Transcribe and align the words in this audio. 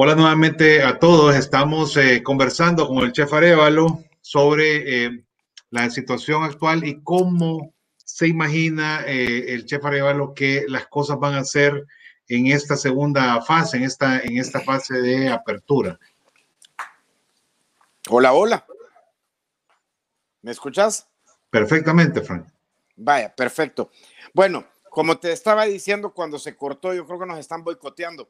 Hola 0.00 0.14
nuevamente 0.14 0.84
a 0.84 1.00
todos. 1.00 1.34
Estamos 1.34 1.96
eh, 1.96 2.22
conversando 2.22 2.86
con 2.86 2.98
el 2.98 3.10
chef 3.10 3.32
Arevalo 3.32 4.04
sobre 4.20 5.06
eh, 5.06 5.24
la 5.70 5.90
situación 5.90 6.44
actual 6.44 6.86
y 6.86 7.02
cómo 7.02 7.74
se 7.96 8.28
imagina 8.28 9.02
eh, 9.08 9.46
el 9.54 9.64
chef 9.64 9.84
Arevalo 9.84 10.34
que 10.34 10.66
las 10.68 10.86
cosas 10.86 11.18
van 11.18 11.34
a 11.34 11.42
ser 11.42 11.84
en 12.28 12.46
esta 12.46 12.76
segunda 12.76 13.42
fase, 13.42 13.78
en 13.78 13.82
esta, 13.82 14.20
en 14.20 14.38
esta 14.38 14.60
fase 14.60 14.94
de 15.00 15.30
apertura. 15.30 15.98
Hola, 18.08 18.34
hola. 18.34 18.64
¿Me 20.42 20.52
escuchas? 20.52 21.08
Perfectamente, 21.50 22.20
Frank. 22.20 22.46
Vaya, 22.94 23.34
perfecto. 23.34 23.90
Bueno, 24.32 24.64
como 24.90 25.18
te 25.18 25.32
estaba 25.32 25.64
diciendo 25.64 26.14
cuando 26.14 26.38
se 26.38 26.56
cortó, 26.56 26.94
yo 26.94 27.04
creo 27.04 27.18
que 27.18 27.26
nos 27.26 27.40
están 27.40 27.64
boicoteando. 27.64 28.28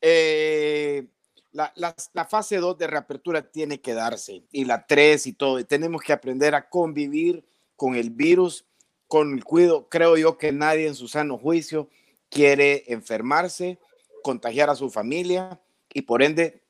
Eh, 0.00 1.06
la, 1.52 1.94
fase 2.28 2.58
2 2.58 2.78
de 2.78 2.86
reapertura 2.86 3.42
tiene 3.42 3.80
que 3.80 3.94
darse 3.94 4.44
y 4.52 4.64
la 4.64 4.86
3 4.86 5.26
y 5.26 5.32
todo. 5.32 5.64
tenemos 5.64 6.02
que 6.02 6.12
aprender 6.12 6.54
a 6.54 6.68
convivir 6.68 7.44
con 7.76 7.94
el 7.94 8.10
virus, 8.10 8.66
con 9.06 9.34
el 9.34 9.44
cuidado. 9.44 9.88
Creo 9.88 10.16
yo 10.16 10.36
que 10.36 10.52
nadie 10.52 10.86
en 10.86 10.94
su 10.94 11.08
sano 11.08 11.38
juicio 11.38 11.88
quiere 12.28 12.84
enfermarse, 12.88 13.78
contagiar 14.22 14.68
a 14.70 14.74
su 14.74 14.90
familia 14.90 15.60
y 15.92 16.02
por 16.02 16.22
ende 16.22 16.62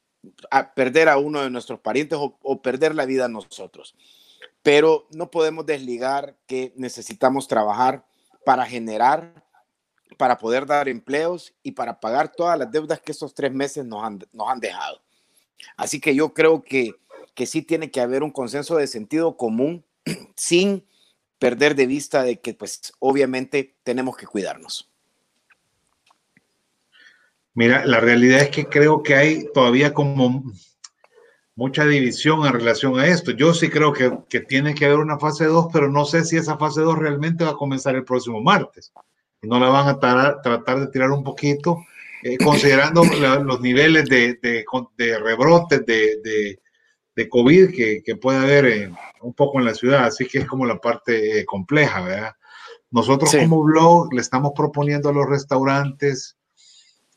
perder 0.74 1.08
a 1.08 1.18
uno 1.18 1.42
de 1.42 1.50
nuestros 1.50 1.80
parientes 1.80 2.18
o, 2.18 2.38
o 2.42 2.62
perder 2.62 2.94
la 2.94 3.06
vida 3.06 3.24
a 3.24 3.28
nosotros. 3.28 3.96
Pero 4.62 5.06
no 5.10 5.30
podemos 5.30 5.66
desligar 5.66 6.36
que 6.46 6.72
necesitamos 6.76 7.48
trabajar 7.48 8.04
para 8.44 8.66
generar 8.66 9.47
para 10.18 10.36
poder 10.36 10.66
dar 10.66 10.88
empleos 10.88 11.54
y 11.62 11.72
para 11.72 12.00
pagar 12.00 12.30
todas 12.32 12.58
las 12.58 12.70
deudas 12.70 13.00
que 13.00 13.12
estos 13.12 13.32
tres 13.34 13.52
meses 13.52 13.86
nos 13.86 14.02
han, 14.02 14.60
dejado. 14.60 15.00
Así 15.76 16.00
que 16.00 16.14
yo 16.14 16.34
creo 16.34 16.60
que, 16.62 16.92
que 17.34 17.46
sí 17.46 17.62
tiene 17.62 17.90
que 17.90 18.00
haber 18.00 18.24
un 18.24 18.32
consenso 18.32 18.76
de 18.76 18.88
sentido 18.88 19.36
común 19.36 19.84
sin 20.34 20.84
perder 21.38 21.76
de 21.76 21.86
vista 21.86 22.24
de 22.24 22.40
que 22.40 22.52
pues 22.52 22.92
obviamente 22.98 23.76
tenemos 23.84 24.16
que 24.16 24.26
cuidarnos. 24.26 24.90
Mira, 27.54 27.86
la 27.86 28.00
realidad 28.00 28.40
es 28.40 28.50
que 28.50 28.66
creo 28.66 29.04
que 29.04 29.14
hay 29.14 29.46
todavía 29.52 29.94
como 29.94 30.52
mucha 31.54 31.84
división 31.86 32.44
en 32.44 32.52
relación 32.52 32.98
a 32.98 33.06
esto. 33.06 33.30
Yo 33.30 33.54
sí 33.54 33.70
creo 33.70 33.92
que, 33.92 34.18
que 34.28 34.40
tiene 34.40 34.74
que 34.74 34.86
haber 34.86 34.98
una 34.98 35.18
fase 35.18 35.44
2, 35.44 35.68
pero 35.72 35.88
no 35.88 36.04
sé 36.04 36.24
si 36.24 36.36
esa 36.36 36.56
fase 36.56 36.80
2 36.80 36.98
realmente 36.98 37.44
va 37.44 37.50
a 37.50 37.56
comenzar 37.56 37.94
el 37.94 38.04
próximo 38.04 38.40
martes 38.40 38.92
no 39.42 39.60
la 39.60 39.68
van 39.68 39.88
a 39.88 39.98
tratar 39.98 40.80
de 40.80 40.86
tirar 40.88 41.10
un 41.10 41.22
poquito, 41.22 41.84
eh, 42.22 42.36
considerando 42.38 43.02
los 43.04 43.60
niveles 43.60 44.08
de, 44.08 44.38
de, 44.42 44.64
de 44.96 45.18
rebrotes 45.18 45.86
de, 45.86 46.58
de, 47.14 47.28
COVID 47.28 47.74
que, 47.74 48.02
que, 48.04 48.14
puede 48.14 48.38
haber 48.38 48.92
un 49.22 49.34
poco 49.34 49.58
en 49.58 49.64
la 49.64 49.74
ciudad. 49.74 50.04
Así 50.04 50.26
que 50.26 50.38
es 50.38 50.46
como 50.46 50.64
la 50.64 50.78
parte 50.78 51.40
eh, 51.40 51.44
compleja, 51.44 52.00
¿verdad? 52.00 52.32
Nosotros 52.90 53.34
como 53.34 53.64
blog 53.64 54.14
le 54.14 54.20
estamos 54.20 54.52
proponiendo 54.54 55.08
a 55.08 55.12
los 55.12 55.28
restaurantes 55.28 56.36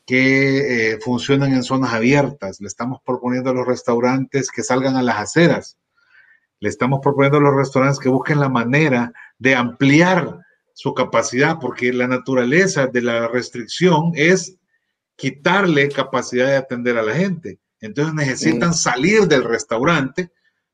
que 0.06 0.94
eh, 0.94 1.00
funcionen 1.00 1.53
en 1.53 1.63
zonas 1.63 1.94
abiertas, 1.94 2.59
le 2.59 2.67
estamos 2.67 3.00
proponiendo 3.06 3.52
a 3.52 3.53
los 3.53 3.66
restaurantes 3.66 4.52
que 4.52 4.63
salgan 4.63 4.97
a 4.97 5.03
las 5.03 5.17
aceras, 5.17 5.78
le 6.59 6.69
estamos 6.69 7.00
proponiendo 7.02 7.38
a 7.38 7.41
los 7.41 7.56
restaurantes 7.56 8.00
que 8.00 8.09
busquen 8.09 8.39
la 8.39 8.50
manera 8.50 9.13
de 9.38 9.56
ampliar 9.56 10.39
su 10.81 10.95
capacidad, 10.95 11.59
porque 11.61 11.93
la 11.93 12.07
naturaleza 12.07 12.87
de 12.87 13.03
la 13.03 13.27
restricción 13.27 14.13
es 14.15 14.57
quitarle 15.15 15.89
capacidad 15.89 16.47
de 16.47 16.56
atender 16.56 16.97
a 16.97 17.03
la 17.03 17.13
gente. 17.13 17.59
Entonces 17.81 18.16
necesitan 18.16 18.73
salir 18.73 19.28
del 19.28 19.44
restaurante 19.44 20.31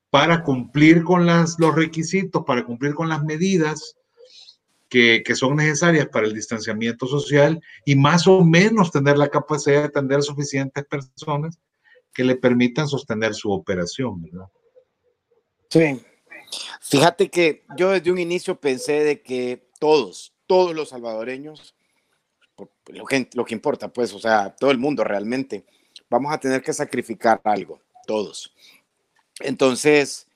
para 0.10 0.44
cumplir 0.44 1.04
con 1.04 1.26
las, 1.26 1.60
los 1.60 1.76
requisitos, 1.76 2.46
para 2.46 2.64
cumplir 2.64 2.94
con 2.94 3.10
las 3.10 3.22
medidas 3.22 3.98
que, 4.88 5.24
que, 5.26 5.36
son 5.36 5.58
necesarias 5.58 6.08
para 6.08 6.26
el 6.26 6.34
distanciamiento 6.34 7.06
social 7.06 7.62
y 7.84 7.98
más 7.98 8.28
o 8.28 8.46
menos 8.46 8.94
tener 8.94 9.18
la 9.18 9.28
capacidad 9.28 9.80
de 9.80 9.88
atender 9.88 10.22
suficientes 10.22 10.86
personas 10.86 11.60
que 12.14 12.24
le 12.24 12.38
permitan 12.38 12.88
sostener 12.88 13.34
su 13.34 13.52
operación, 13.52 14.22
¿verdad? 14.22 14.48
Sí. 15.70 16.02
Fíjate 16.80 17.30
que 17.30 17.66
yo 17.76 17.90
desde 17.90 18.10
un 18.10 18.20
inicio 18.20 18.58
pensé 18.58 19.04
de 19.04 19.22
que 19.22 19.67
todos, 19.80 20.34
todos 20.46 20.76
los 20.76 20.90
salvadoreños, 20.90 21.76
lo 22.88 23.06
que, 23.06 23.54
importa, 23.54 23.88
pues, 23.90 24.14
o 24.14 24.20
sea, 24.20 24.56
todo 24.56 24.72
el 24.72 24.78
mundo 24.78 25.04
realmente, 25.04 25.66
vamos 26.10 26.34
a 26.34 26.40
tener 26.40 26.62
que 26.62 26.74
sacrificar 26.74 27.42
algo, 27.44 27.82
todos. 28.06 28.54
Entonces, 29.40 30.28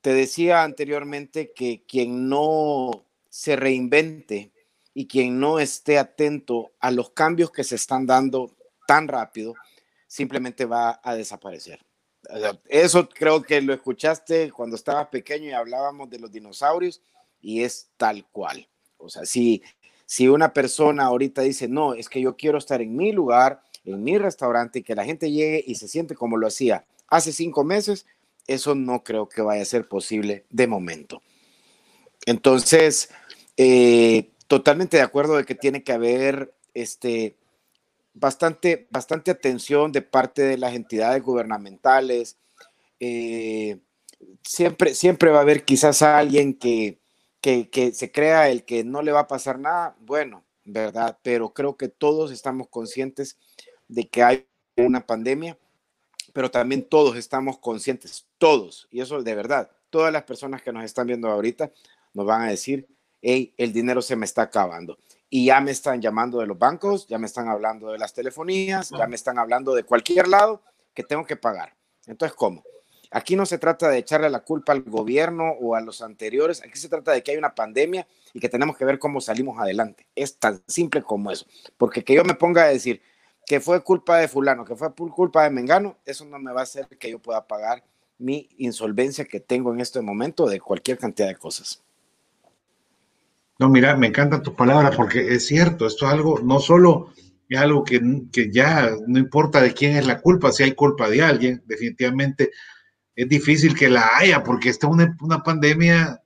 te 0.00 0.12
decía 0.12 0.62
anteriormente 0.62 1.52
que 1.52 1.82
quien 1.86 2.28
no 2.28 3.04
se 3.28 3.56
reinvente 3.56 4.52
y 4.92 5.06
quien 5.06 5.38
no 5.38 5.60
esté 5.60 5.98
atento 5.98 6.72
a 6.80 6.90
los 6.90 7.10
cambios 7.10 7.50
que 7.50 7.64
se 7.64 7.76
están 7.76 8.06
dando 8.06 8.54
tan 8.86 9.08
rápido, 9.08 9.54
simplemente 10.06 10.64
va 10.64 11.00
a 11.02 11.14
desaparecer. 11.14 11.80
Eso 12.68 13.08
creo 13.08 13.42
que 13.42 13.60
lo 13.60 13.72
escuchaste 13.72 14.50
cuando 14.50 14.76
estabas 14.76 15.08
pequeño 15.08 15.48
y 15.48 15.52
hablábamos 15.52 16.10
de 16.10 16.18
los 16.18 16.30
dinosaurios 16.30 17.00
y 17.40 17.62
es 17.62 17.90
tal 17.96 18.26
cual. 18.26 18.68
O 19.00 19.08
sea, 19.08 19.24
si, 19.24 19.62
si 20.06 20.28
una 20.28 20.52
persona 20.52 21.04
ahorita 21.04 21.42
dice, 21.42 21.68
no, 21.68 21.94
es 21.94 22.08
que 22.08 22.20
yo 22.20 22.36
quiero 22.36 22.58
estar 22.58 22.80
en 22.80 22.96
mi 22.96 23.12
lugar, 23.12 23.62
en 23.84 24.02
mi 24.02 24.18
restaurante, 24.18 24.80
y 24.80 24.82
que 24.82 24.94
la 24.94 25.04
gente 25.04 25.30
llegue 25.30 25.62
y 25.66 25.74
se 25.76 25.88
siente 25.88 26.14
como 26.14 26.36
lo 26.36 26.46
hacía 26.46 26.84
hace 27.08 27.32
cinco 27.32 27.64
meses, 27.64 28.06
eso 28.46 28.74
no 28.74 29.02
creo 29.02 29.28
que 29.28 29.42
vaya 29.42 29.62
a 29.62 29.66
ser 29.66 29.88
posible 29.88 30.44
de 30.50 30.66
momento. 30.66 31.22
Entonces, 32.26 33.10
eh, 33.56 34.30
totalmente 34.46 34.96
de 34.96 35.02
acuerdo 35.02 35.36
de 35.36 35.44
que 35.44 35.54
tiene 35.54 35.82
que 35.82 35.92
haber 35.92 36.54
este, 36.74 37.36
bastante, 38.14 38.86
bastante 38.90 39.30
atención 39.30 39.92
de 39.92 40.02
parte 40.02 40.42
de 40.42 40.58
las 40.58 40.74
entidades 40.74 41.22
gubernamentales. 41.22 42.36
Eh, 42.98 43.78
siempre, 44.42 44.94
siempre 44.94 45.30
va 45.30 45.38
a 45.38 45.42
haber 45.42 45.64
quizás 45.64 46.02
alguien 46.02 46.54
que, 46.54 46.99
que, 47.40 47.92
se 47.94 48.12
crea 48.12 48.48
el 48.48 48.64
que 48.64 48.84
no 48.84 49.02
le 49.02 49.12
va 49.12 49.20
a 49.20 49.28
pasar 49.28 49.58
nada, 49.58 49.96
bueno, 50.00 50.44
¿verdad? 50.64 51.18
Pero 51.22 51.52
creo 51.52 51.76
que 51.76 51.88
todos 51.88 52.30
estamos 52.30 52.68
conscientes 52.68 53.38
de 53.88 54.08
que 54.08 54.22
hay 54.22 54.46
una 54.76 55.06
pandemia, 55.06 55.58
pero 56.32 56.50
también 56.50 56.84
todos 56.84 57.16
estamos 57.16 57.58
conscientes, 57.58 58.26
todos, 58.38 58.88
y 58.90 59.00
eso 59.00 59.22
de 59.22 59.34
verdad, 59.34 59.70
todas 59.90 60.12
las 60.12 60.22
personas 60.22 60.62
que 60.62 60.72
nos 60.72 60.84
están 60.84 61.06
viendo 61.06 61.28
ahorita 61.28 61.72
nos 62.14 62.26
van 62.26 62.42
a 62.42 62.50
decir, 62.50 62.86
hey, 63.22 63.54
el 63.56 63.72
dinero 63.72 64.02
se 64.02 64.16
me 64.16 64.24
está 64.24 64.42
acabando. 64.42 64.98
Y 65.28 65.46
ya 65.46 65.60
me 65.60 65.70
están 65.70 66.00
llamando 66.00 66.40
de 66.40 66.46
los 66.46 66.58
bancos, 66.58 67.06
ya 67.06 67.18
me 67.18 67.26
están 67.26 67.48
hablando 67.48 67.92
de 67.92 67.98
las 67.98 68.12
telefonías, 68.12 68.90
ya 68.90 69.06
me 69.06 69.14
están 69.14 69.38
hablando 69.38 69.74
de 69.74 69.84
cualquier 69.84 70.26
lado 70.26 70.62
que 70.92 71.04
tengo 71.04 71.24
que 71.24 71.36
pagar. 71.36 71.76
Entonces, 72.06 72.36
¿cómo? 72.36 72.64
Aquí 73.12 73.34
no 73.34 73.44
se 73.44 73.58
trata 73.58 73.88
de 73.88 73.98
echarle 73.98 74.30
la 74.30 74.40
culpa 74.40 74.72
al 74.72 74.82
gobierno 74.82 75.50
o 75.60 75.74
a 75.74 75.80
los 75.80 76.00
anteriores, 76.00 76.62
aquí 76.62 76.78
se 76.78 76.88
trata 76.88 77.10
de 77.10 77.22
que 77.22 77.32
hay 77.32 77.36
una 77.36 77.54
pandemia 77.54 78.06
y 78.32 78.38
que 78.38 78.48
tenemos 78.48 78.76
que 78.76 78.84
ver 78.84 79.00
cómo 79.00 79.20
salimos 79.20 79.58
adelante. 79.58 80.06
Es 80.14 80.38
tan 80.38 80.62
simple 80.68 81.02
como 81.02 81.32
eso. 81.32 81.46
Porque 81.76 82.04
que 82.04 82.14
yo 82.14 82.24
me 82.24 82.34
ponga 82.34 82.62
a 82.62 82.68
decir 82.68 83.02
que 83.46 83.58
fue 83.58 83.82
culpa 83.82 84.18
de 84.18 84.28
fulano, 84.28 84.64
que 84.64 84.76
fue 84.76 84.94
culpa 84.94 85.42
de 85.42 85.50
Mengano, 85.50 85.98
eso 86.06 86.24
no 86.24 86.38
me 86.38 86.52
va 86.52 86.60
a 86.60 86.64
hacer 86.64 86.86
que 86.86 87.10
yo 87.10 87.18
pueda 87.18 87.48
pagar 87.48 87.82
mi 88.18 88.48
insolvencia 88.58 89.24
que 89.24 89.40
tengo 89.40 89.72
en 89.72 89.80
este 89.80 90.00
momento 90.00 90.46
de 90.46 90.60
cualquier 90.60 90.98
cantidad 90.98 91.26
de 91.26 91.36
cosas. 91.36 91.82
No, 93.58 93.68
mira, 93.68 93.96
me 93.96 94.06
encantan 94.06 94.42
tus 94.42 94.54
palabras 94.54 94.94
porque 94.94 95.34
es 95.34 95.46
cierto, 95.46 95.86
esto 95.86 96.06
es 96.06 96.12
algo, 96.12 96.38
no 96.38 96.60
solo 96.60 97.12
es 97.48 97.58
algo 97.58 97.82
que, 97.82 98.00
que 98.30 98.52
ya 98.52 98.90
no 99.06 99.18
importa 99.18 99.60
de 99.60 99.74
quién 99.74 99.96
es 99.96 100.06
la 100.06 100.20
culpa, 100.20 100.52
si 100.52 100.62
hay 100.62 100.72
culpa 100.72 101.10
de 101.10 101.22
alguien, 101.22 101.62
definitivamente 101.66 102.52
es 103.22 103.28
difícil 103.28 103.74
que 103.74 103.88
la 103.88 104.16
haya, 104.16 104.42
porque 104.42 104.70
esta 104.70 104.86
es 104.86 104.92
una, 105.20 105.42
pandemia, 105.42 106.22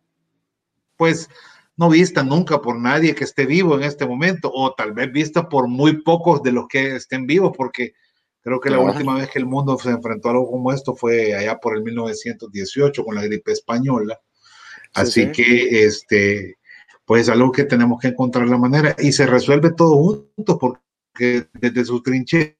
pues, 0.96 1.28
no 1.76 1.88
vista 1.88 2.22
nunca 2.22 2.60
por 2.60 2.78
nadie 2.78 3.16
que 3.16 3.24
esté 3.24 3.46
vivo 3.46 3.74
en 3.74 3.82
este 3.82 4.06
momento, 4.06 4.50
o 4.52 4.74
tal 4.74 4.92
vez 4.92 5.10
vista 5.10 5.48
por 5.48 5.66
muy 5.66 6.02
pocos 6.02 6.42
de 6.42 6.52
los 6.52 6.68
que 6.68 6.94
estén 6.94 7.26
vivos, 7.26 7.52
porque 7.56 7.94
creo 8.42 8.60
que 8.60 8.70
la 8.70 8.78
última 8.78 9.16
vez 9.16 9.28
que 9.28 9.40
el 9.40 9.46
mundo 9.46 9.76
se 9.76 9.90
enfrentó 9.90 10.28
a 10.28 10.32
algo 10.32 10.50
como 10.50 10.72
esto 10.72 10.94
fue 10.94 11.34
allá 11.34 11.58
por 11.58 11.76
el 11.76 11.82
1918 11.82 13.04
con 13.04 13.16
la 13.16 13.22
gripe 13.24 13.50
española. 13.50 14.20
Así 14.92 15.32
que, 15.32 15.84
este, 15.84 16.58
pues 17.04 17.22
es 17.22 17.28
algo 17.28 17.50
que 17.50 17.64
tenemos 17.64 18.00
que 18.00 18.08
encontrar 18.08 18.46
la 18.46 18.58
manera 18.58 18.94
y 19.00 19.10
se 19.10 19.26
resuelve 19.26 19.72
todo 19.72 19.96
junto, 19.96 20.58
porque 20.58 21.48
desde 21.54 21.84
su 21.84 22.00
trinchera 22.02 22.54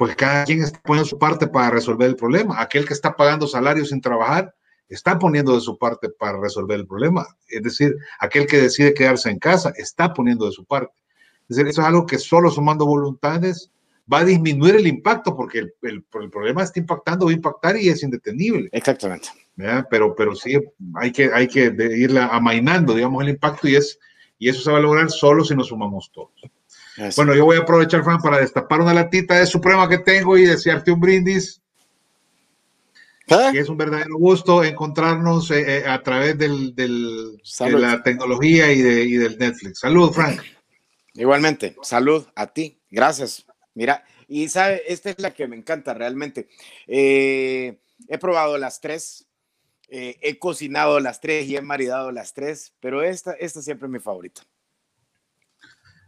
pues 0.00 0.16
cada 0.16 0.46
quien 0.46 0.62
está 0.62 0.80
poniendo 0.80 1.06
su 1.06 1.18
parte 1.18 1.46
para 1.46 1.68
resolver 1.68 2.08
el 2.08 2.16
problema. 2.16 2.58
Aquel 2.58 2.86
que 2.86 2.94
está 2.94 3.14
pagando 3.14 3.46
salarios 3.46 3.90
sin 3.90 4.00
trabajar 4.00 4.54
está 4.88 5.18
poniendo 5.18 5.54
de 5.54 5.60
su 5.60 5.76
parte 5.76 6.08
para 6.08 6.40
resolver 6.40 6.80
el 6.80 6.86
problema. 6.86 7.26
Es 7.46 7.62
decir, 7.62 7.94
aquel 8.18 8.46
que 8.46 8.62
decide 8.62 8.94
quedarse 8.94 9.28
en 9.28 9.38
casa 9.38 9.74
está 9.76 10.14
poniendo 10.14 10.46
de 10.46 10.52
su 10.52 10.64
parte. 10.64 10.94
Es 11.50 11.56
decir, 11.56 11.68
eso 11.68 11.82
es 11.82 11.86
algo 11.86 12.06
que 12.06 12.16
solo 12.16 12.50
sumando 12.50 12.86
voluntades 12.86 13.70
va 14.10 14.20
a 14.20 14.24
disminuir 14.24 14.76
el 14.76 14.86
impacto 14.86 15.36
porque 15.36 15.58
el, 15.58 15.74
el, 15.82 16.02
el 16.14 16.30
problema 16.30 16.62
está 16.62 16.80
impactando, 16.80 17.26
va 17.26 17.32
a 17.32 17.34
impactar 17.34 17.76
y 17.76 17.90
es 17.90 18.02
indetenible. 18.02 18.70
Exactamente. 18.72 19.28
Pero, 19.90 20.14
pero 20.16 20.34
sí 20.34 20.58
hay 20.94 21.12
que, 21.12 21.30
hay 21.30 21.46
que 21.46 21.74
irla 21.76 22.28
amainando, 22.28 22.94
digamos, 22.94 23.22
el 23.22 23.28
impacto 23.28 23.68
y, 23.68 23.76
es, 23.76 23.98
y 24.38 24.48
eso 24.48 24.62
se 24.62 24.72
va 24.72 24.78
a 24.78 24.80
lograr 24.80 25.10
solo 25.10 25.44
si 25.44 25.54
nos 25.54 25.66
sumamos 25.66 26.10
todos. 26.10 26.32
Bueno, 27.16 27.34
yo 27.34 27.44
voy 27.44 27.56
a 27.56 27.60
aprovechar, 27.60 28.04
Fran, 28.04 28.20
para 28.20 28.38
destapar 28.38 28.80
una 28.80 28.92
latita 28.92 29.38
de 29.38 29.46
Suprema 29.46 29.88
que 29.88 29.98
tengo 29.98 30.36
y 30.36 30.44
desearte 30.44 30.92
un 30.92 31.00
brindis. 31.00 31.60
¿Eh? 33.30 33.52
es 33.54 33.68
un 33.68 33.76
verdadero 33.76 34.16
gusto 34.16 34.64
encontrarnos 34.64 35.52
eh, 35.52 35.78
eh, 35.78 35.84
a 35.86 36.02
través 36.02 36.36
del, 36.36 36.74
del 36.74 37.40
de 37.60 37.70
la 37.78 38.02
tecnología 38.02 38.72
y, 38.72 38.82
de, 38.82 39.04
y 39.04 39.12
del 39.12 39.38
Netflix. 39.38 39.78
Salud, 39.80 40.10
Frank. 40.10 40.40
Igualmente, 41.14 41.76
salud 41.82 42.26
a 42.34 42.48
ti. 42.48 42.80
Gracias. 42.90 43.46
Mira, 43.74 44.04
y 44.26 44.48
sabe, 44.48 44.82
esta 44.88 45.10
es 45.10 45.20
la 45.20 45.32
que 45.32 45.46
me 45.46 45.56
encanta 45.56 45.94
realmente. 45.94 46.48
he 46.88 47.78
probado 48.20 48.58
las 48.58 48.80
tres, 48.80 49.28
he 49.88 50.38
cocinado 50.40 50.98
las 50.98 51.20
tres 51.20 51.46
y 51.46 51.56
he 51.56 51.62
maridado 51.62 52.10
las 52.10 52.34
tres, 52.34 52.74
pero 52.80 53.02
esta, 53.02 53.32
esta 53.34 53.62
siempre 53.62 53.86
es 53.86 53.92
mi 53.92 54.00
favorita. 54.00 54.42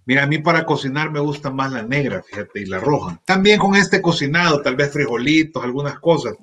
Mira, 0.05 0.25
a 0.25 0.27
mí 0.27 0.39
para 0.39 0.65
cocinar 0.65 1.11
me 1.11 1.21
gusta 1.21 1.51
más 1.51 1.73
la 1.73 1.83
negra, 1.83 2.23
fíjate, 2.23 2.61
y 2.61 2.67
la 2.67 2.81
roja. 2.81 3.21
También 3.25 3.59
con 3.59 3.77
este 3.77 4.03
cocinado, 4.03 4.61
tal 4.63 4.77
vez 4.77 4.93
frijolitos, 4.93 5.63
algunas 5.63 5.99
cosas. 6.01 6.35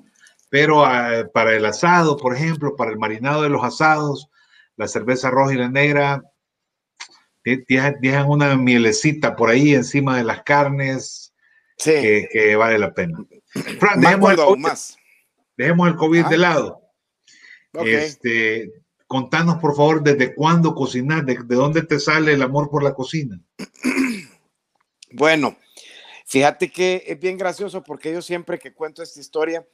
Pero 0.48 0.84
ah, 0.84 1.28
para 1.32 1.54
el 1.54 1.64
asado, 1.64 2.16
por 2.16 2.34
ejemplo, 2.34 2.74
para 2.74 2.90
el 2.90 2.98
marinado 2.98 3.42
de 3.42 3.50
los 3.50 3.62
asados, 3.62 4.28
la 4.76 4.88
cerveza 4.88 5.30
roja 5.30 5.54
y 5.54 5.58
la 5.58 5.68
negra, 5.68 6.22
dejan 7.44 8.28
una 8.28 8.56
mielecita 8.56 9.36
por 9.36 9.50
ahí 9.50 9.74
encima 9.74 10.16
de 10.16 10.24
las 10.24 10.42
carnes 10.42 11.32
que, 11.76 12.56
vale 12.58 12.78
la 12.78 12.92
pena. 12.92 13.18
Fran, 13.78 14.00
dejemos, 14.00 14.30
el 14.30 14.36
COVID, 14.36 14.60
más. 14.60 14.96
dejemos 15.56 15.88
el 15.88 15.96
COVID 15.96 16.26
de 16.26 16.38
lado. 16.38 16.82
Este, 17.84 18.70
contanos, 19.10 19.56
por 19.56 19.74
favor, 19.74 20.04
desde 20.04 20.36
cuándo 20.36 20.72
cocinar, 20.72 21.24
de, 21.24 21.34
dónde 21.56 21.82
te 21.82 21.98
sale 21.98 22.32
el 22.32 22.42
amor 22.42 22.70
por 22.70 22.84
la 22.84 22.94
cocina. 22.94 23.40
Bueno, 25.12 25.56
fíjate 26.24 26.70
que 26.70 27.02
es 27.04 27.18
bien 27.18 27.36
gracioso 27.36 27.82
porque 27.82 28.12
yo 28.12 28.22
siempre 28.22 28.60
que 28.60 28.72
cuento 28.72 29.02
esta 29.02 29.18
historia, 29.18 29.66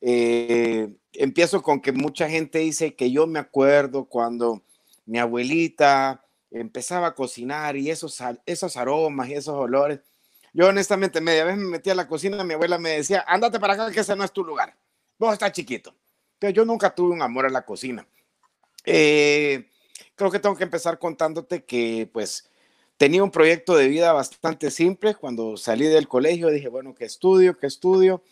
eh, 0.00 0.96
empiezo 1.12 1.62
con 1.62 1.82
que 1.82 1.92
mucha 1.92 2.30
gente 2.30 2.60
dice 2.60 2.94
que 2.94 3.10
yo 3.10 3.26
me 3.26 3.38
acuerdo 3.38 4.06
cuando 4.06 4.62
mi 5.04 5.18
abuelita 5.18 6.24
empezaba 6.50 7.08
a 7.08 7.14
cocinar 7.14 7.76
y 7.76 7.90
esos, 7.90 8.16
esos 8.46 8.76
aromas 8.78 9.28
y 9.28 9.34
esos 9.34 9.54
olores. 9.54 10.00
Yo 10.54 10.68
honestamente 10.68 11.20
media 11.20 11.44
vez 11.44 11.58
me 11.58 11.66
metí 11.66 11.90
a 11.90 11.94
la 11.94 12.08
cocina, 12.08 12.42
mi 12.42 12.54
abuela 12.54 12.78
me 12.78 12.92
decía, 12.92 13.22
ándate 13.28 13.60
para 13.60 13.74
acá 13.74 13.90
que 13.92 14.00
ese 14.00 14.16
no 14.16 14.24
es 14.24 14.32
tu 14.32 14.42
lugar. 14.42 14.74
Vos 15.18 15.34
estás 15.34 15.52
chiquito. 15.52 15.94
Pero 16.38 16.54
yo 16.54 16.64
nunca 16.64 16.94
tuve 16.94 17.12
un 17.12 17.20
amor 17.20 17.44
a 17.44 17.50
la 17.50 17.66
cocina. 17.66 18.06
Eh, 18.84 19.68
creo 20.14 20.30
que 20.30 20.38
tengo 20.38 20.56
que 20.56 20.64
empezar 20.64 20.98
contándote 20.98 21.64
que 21.64 22.08
pues 22.12 22.50
tenía 22.96 23.22
un 23.22 23.30
proyecto 23.30 23.76
de 23.76 23.88
vida 23.88 24.12
bastante 24.12 24.70
simple. 24.70 25.14
Cuando 25.14 25.56
salí 25.56 25.86
del 25.86 26.08
colegio 26.08 26.48
dije, 26.48 26.68
bueno, 26.68 26.94
¿qué 26.94 27.04
estudio? 27.04 27.56
¿Qué 27.56 27.66
estudio? 27.66 28.22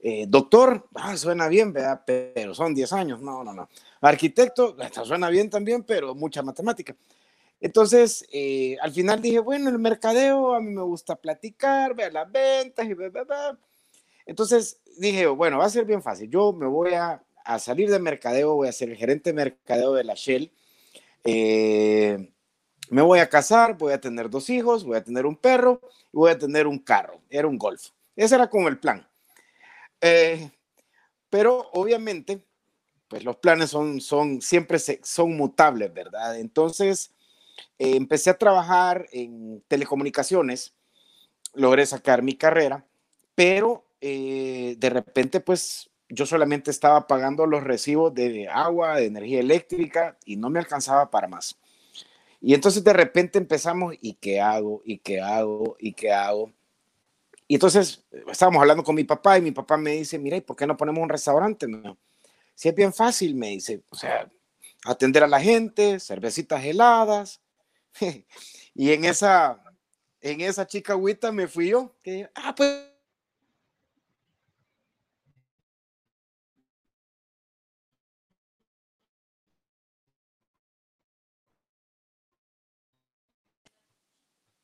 Eh, 0.00 0.26
doctor, 0.28 0.88
ah, 0.94 1.16
suena 1.16 1.48
bien, 1.48 1.72
¿verdad? 1.72 2.02
pero 2.06 2.54
son 2.54 2.74
10 2.74 2.92
años. 2.92 3.20
No, 3.20 3.42
no, 3.44 3.52
no. 3.52 3.68
Arquitecto, 4.00 4.76
suena 5.04 5.28
bien 5.28 5.50
también, 5.50 5.82
pero 5.82 6.14
mucha 6.14 6.42
matemática. 6.42 6.96
Entonces, 7.60 8.24
eh, 8.32 8.76
al 8.80 8.92
final 8.92 9.20
dije, 9.20 9.40
bueno, 9.40 9.68
el 9.68 9.78
mercadeo, 9.78 10.54
a 10.54 10.60
mí 10.60 10.70
me 10.70 10.82
gusta 10.82 11.16
platicar, 11.16 11.94
ver 11.94 12.12
las 12.12 12.30
ventas 12.30 12.86
y 12.86 12.94
bla, 12.94 13.08
bla, 13.08 13.58
Entonces 14.26 14.80
dije, 14.98 15.26
bueno, 15.26 15.58
va 15.58 15.64
a 15.64 15.70
ser 15.70 15.84
bien 15.84 16.02
fácil. 16.02 16.30
Yo 16.30 16.52
me 16.52 16.66
voy 16.66 16.94
a 16.94 17.20
a 17.48 17.58
salir 17.58 17.90
de 17.90 17.98
mercadeo, 17.98 18.56
voy 18.56 18.68
a 18.68 18.72
ser 18.72 18.90
el 18.90 18.96
gerente 18.98 19.30
de 19.30 19.34
mercadeo 19.34 19.94
de 19.94 20.04
la 20.04 20.12
Shell. 20.14 20.52
Eh, 21.24 22.30
me 22.90 23.00
voy 23.00 23.20
a 23.20 23.30
casar, 23.30 23.78
voy 23.78 23.94
a 23.94 24.00
tener 24.02 24.28
dos 24.28 24.50
hijos, 24.50 24.84
voy 24.84 24.98
a 24.98 25.02
tener 25.02 25.24
un 25.24 25.34
perro 25.34 25.80
y 26.12 26.18
voy 26.18 26.30
a 26.30 26.38
tener 26.38 26.66
un 26.66 26.78
carro. 26.78 27.22
Era 27.30 27.48
un 27.48 27.56
golf. 27.56 27.88
Ese 28.14 28.34
era 28.34 28.50
como 28.50 28.68
el 28.68 28.78
plan. 28.78 29.08
Eh, 30.02 30.50
pero 31.30 31.70
obviamente, 31.72 32.44
pues 33.08 33.24
los 33.24 33.36
planes 33.36 33.70
son, 33.70 34.02
son 34.02 34.42
siempre 34.42 34.78
son 35.02 35.34
mutables, 35.34 35.90
¿verdad? 35.94 36.38
Entonces, 36.38 37.12
eh, 37.78 37.96
empecé 37.96 38.28
a 38.28 38.36
trabajar 38.36 39.06
en 39.10 39.64
telecomunicaciones, 39.68 40.74
logré 41.54 41.86
sacar 41.86 42.20
mi 42.20 42.34
carrera, 42.34 42.84
pero 43.34 43.86
de 44.00 44.90
repente, 44.92 45.40
pues 45.40 45.88
yo 46.08 46.26
solamente 46.26 46.70
estaba 46.70 47.06
pagando 47.06 47.46
los 47.46 47.62
recibos 47.62 48.14
de 48.14 48.48
agua, 48.48 48.96
de 48.96 49.06
energía 49.06 49.40
eléctrica 49.40 50.16
y 50.24 50.36
no 50.36 50.50
me 50.50 50.58
alcanzaba 50.58 51.10
para 51.10 51.28
más. 51.28 51.58
Y 52.40 52.54
entonces 52.54 52.82
de 52.84 52.92
repente 52.92 53.38
empezamos, 53.38 53.94
¿y 54.00 54.14
qué 54.14 54.40
hago? 54.40 54.80
¿Y 54.84 54.98
qué 54.98 55.20
hago? 55.20 55.76
¿Y 55.78 55.92
qué 55.92 56.12
hago? 56.12 56.52
Y 57.46 57.54
entonces 57.54 58.04
estábamos 58.30 58.60
hablando 58.60 58.84
con 58.84 58.94
mi 58.94 59.04
papá 59.04 59.38
y 59.38 59.42
mi 59.42 59.52
papá 59.52 59.76
me 59.76 59.92
dice, 59.92 60.18
mira, 60.18 60.36
¿y 60.36 60.40
por 60.40 60.56
qué 60.56 60.66
no 60.66 60.76
ponemos 60.76 61.02
un 61.02 61.08
restaurante? 61.08 61.66
Si 62.54 62.68
es 62.68 62.74
bien 62.74 62.92
fácil, 62.92 63.34
me 63.34 63.48
dice, 63.48 63.82
o 63.90 63.96
sea, 63.96 64.30
atender 64.84 65.24
a 65.24 65.28
la 65.28 65.40
gente, 65.40 65.98
cervecitas 65.98 66.64
heladas. 66.64 67.40
y 68.74 68.92
en 68.92 69.04
esa, 69.04 69.62
en 70.20 70.40
esa 70.40 70.66
chica 70.66 70.92
agüita 70.92 71.32
me 71.32 71.48
fui 71.48 71.68
yo, 71.68 71.94
que, 72.02 72.28
ah, 72.34 72.54
pues 72.54 72.97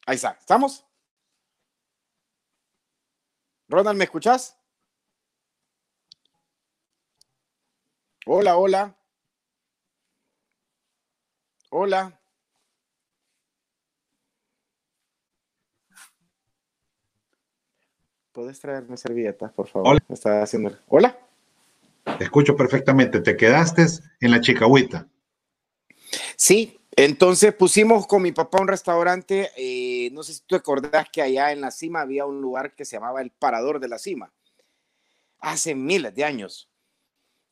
Ahí 0.07 0.17
está. 0.17 0.37
¿Estamos? 0.39 0.87
Ronald, 3.69 3.99
¿me 3.99 4.05
escuchas? 4.05 4.57
Hola, 8.27 8.57
hola. 8.57 8.97
Hola. 11.71 12.21
¿Puedes 18.33 18.61
traerme 18.61 18.97
servilletas, 18.97 19.53
por 19.53 19.69
favor? 19.69 19.89
Hola. 19.89 20.01
Está 20.09 20.43
haciendo... 20.43 20.77
Hola. 20.89 21.19
Te 22.19 22.25
escucho 22.25 22.57
perfectamente. 22.57 23.21
Te 23.21 23.37
quedaste 23.37 23.87
en 24.21 24.31
la 24.31 24.41
chicahuita. 24.41 25.09
Sí, 26.37 26.79
entonces 26.97 27.53
pusimos 27.55 28.07
con 28.07 28.23
mi 28.23 28.33
papá 28.33 28.61
un 28.61 28.69
restaurante, 28.69 29.51
eh, 29.57 30.11
no 30.13 30.23
sé 30.23 30.35
si 30.35 30.43
tú 30.47 30.55
acordás 30.55 31.07
que 31.11 31.23
allá 31.23 31.51
en 31.51 31.61
la 31.61 31.71
cima 31.71 32.01
había 32.01 32.25
un 32.25 32.41
lugar 32.41 32.75
que 32.75 32.85
se 32.85 32.97
llamaba 32.97 33.21
el 33.21 33.31
Parador 33.31 33.81
de 33.81 33.89
la 33.89 33.99
Cima, 33.99 34.33
hace 35.41 35.75
miles 35.75 36.15
de 36.15 36.25
años. 36.25 36.71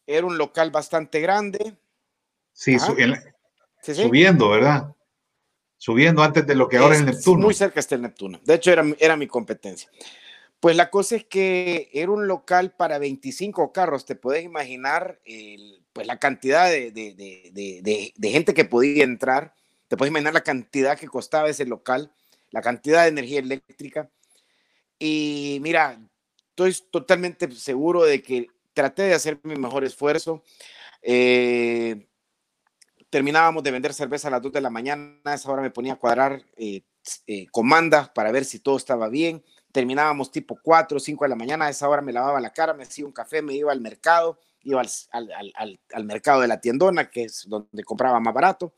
Era 0.06 0.26
un 0.26 0.38
local 0.38 0.70
bastante 0.70 1.20
grande. 1.20 1.76
Sí, 2.52 2.78
subiendo, 2.78 4.50
¿verdad? 4.50 4.94
Subiendo 5.76 6.22
antes 6.22 6.46
de 6.46 6.54
lo 6.54 6.68
que 6.68 6.76
ahora 6.76 6.94
es, 6.94 7.00
el 7.00 7.06
Neptuno. 7.06 7.42
Muy 7.42 7.54
cerca 7.54 7.80
está 7.80 7.96
el 7.96 8.02
Neptuno. 8.02 8.40
De 8.44 8.54
hecho, 8.54 8.70
era, 8.70 8.84
era 8.98 9.16
mi 9.16 9.26
competencia. 9.26 9.90
Pues 10.60 10.76
la 10.76 10.90
cosa 10.90 11.16
es 11.16 11.24
que 11.24 11.90
era 11.92 12.12
un 12.12 12.28
local 12.28 12.70
para 12.70 12.98
25 12.98 13.72
carros, 13.72 14.06
te 14.06 14.14
puedes 14.14 14.44
imaginar 14.44 15.20
pues 15.92 16.06
la 16.06 16.18
cantidad 16.18 16.70
de, 16.70 18.12
gente 18.22 18.54
que 18.54 18.64
podía 18.64 19.04
entrar, 19.04 19.54
te 19.88 19.96
puedes 19.96 20.10
imaginar 20.10 20.34
la 20.34 20.42
cantidad 20.42 20.98
que 20.98 21.08
costaba 21.08 21.48
ese 21.48 21.66
local, 21.66 22.12
la 22.50 22.62
cantidad 22.62 23.02
de 23.02 23.08
energía 23.08 23.40
eléctrica. 23.40 24.10
Y 24.98 25.58
mira, 25.62 26.00
estoy 26.50 26.74
totalmente 26.90 27.50
seguro 27.52 28.04
de 28.04 28.22
que 28.22 28.48
traté 28.72 29.02
de 29.02 29.14
hacer 29.14 29.40
mi 29.42 29.56
mejor 29.56 29.84
esfuerzo. 29.84 30.42
Eh, 31.02 32.06
terminábamos 33.10 33.62
de 33.62 33.70
vender 33.70 33.92
cerveza 33.92 34.28
a 34.28 34.30
las 34.30 34.42
2 34.42 34.52
de 34.52 34.60
la 34.60 34.70
mañana, 34.70 35.20
a 35.24 35.34
esa 35.34 35.50
hora 35.50 35.62
me 35.62 35.70
ponía 35.70 35.94
a 35.94 35.98
cuadrar 35.98 36.44
eh, 36.56 36.82
eh, 37.26 37.46
comandas 37.50 38.08
para 38.10 38.32
ver 38.32 38.44
si 38.44 38.60
todo 38.60 38.76
estaba 38.76 39.08
bien 39.08 39.44
terminábamos 39.72 40.30
tipo 40.30 40.58
4 40.62 40.98
o 40.98 41.00
5 41.00 41.24
de 41.24 41.28
la 41.30 41.36
mañana, 41.36 41.66
a 41.66 41.70
esa 41.70 41.88
hora 41.88 42.02
me 42.02 42.12
lavaba 42.12 42.40
la 42.40 42.52
cara, 42.52 42.74
me 42.74 42.84
hacía 42.84 43.06
un 43.06 43.12
café, 43.12 43.42
me 43.42 43.54
iba 43.54 43.72
al 43.72 43.80
mercado, 43.80 44.38
iba 44.64 44.82
al, 45.10 46.04
mercado 46.04 46.40
de 46.40 46.48
la 46.48 46.60
tiendona, 46.60 47.10
que 47.10 47.24
es 47.24 47.44
donde 47.48 47.84
compraba 47.84 48.20
más 48.20 48.34
barato. 48.34 48.74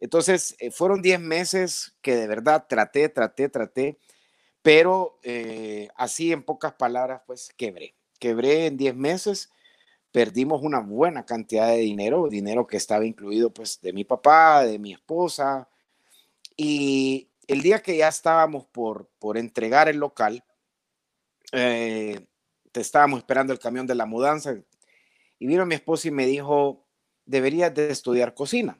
Entonces, 0.00 0.56
eh, 0.58 0.70
fueron 0.70 1.02
10 1.02 1.20
meses 1.20 1.94
que 2.02 2.16
de 2.16 2.26
verdad 2.26 2.66
traté, 2.68 3.08
traté, 3.08 3.48
traté, 3.48 3.98
pero 4.62 5.18
eh, 5.22 5.88
así 5.96 6.32
en 6.32 6.42
pocas 6.42 6.74
palabras, 6.74 7.22
pues 7.26 7.50
quebré. 7.56 7.94
Quebré 8.18 8.66
en 8.66 8.76
10 8.76 8.94
meses, 8.96 9.50
perdimos 10.12 10.62
una 10.62 10.80
buena 10.80 11.24
cantidad 11.24 11.68
de 11.68 11.78
dinero, 11.78 12.28
dinero 12.28 12.66
que 12.66 12.76
estaba 12.76 13.04
incluido 13.04 13.50
pues 13.50 13.80
de 13.80 13.92
mi 13.92 14.04
papá, 14.04 14.64
de 14.64 14.78
mi 14.78 14.92
esposa, 14.92 15.68
y 16.56 17.28
el 17.46 17.62
día 17.62 17.80
que 17.80 17.96
ya 17.96 18.08
estábamos 18.08 18.66
por, 18.66 19.08
por 19.18 19.38
entregar 19.38 19.88
el 19.88 19.96
local, 19.98 20.44
eh, 21.52 22.26
te 22.72 22.80
estábamos 22.80 23.18
esperando 23.18 23.52
el 23.52 23.58
camión 23.58 23.86
de 23.86 23.94
la 23.94 24.06
mudanza 24.06 24.54
y 25.38 25.46
vino 25.46 25.66
mi 25.66 25.74
esposa 25.74 26.08
y 26.08 26.10
me 26.10 26.26
dijo, 26.26 26.86
deberías 27.24 27.74
de 27.74 27.90
estudiar 27.90 28.34
cocina. 28.34 28.78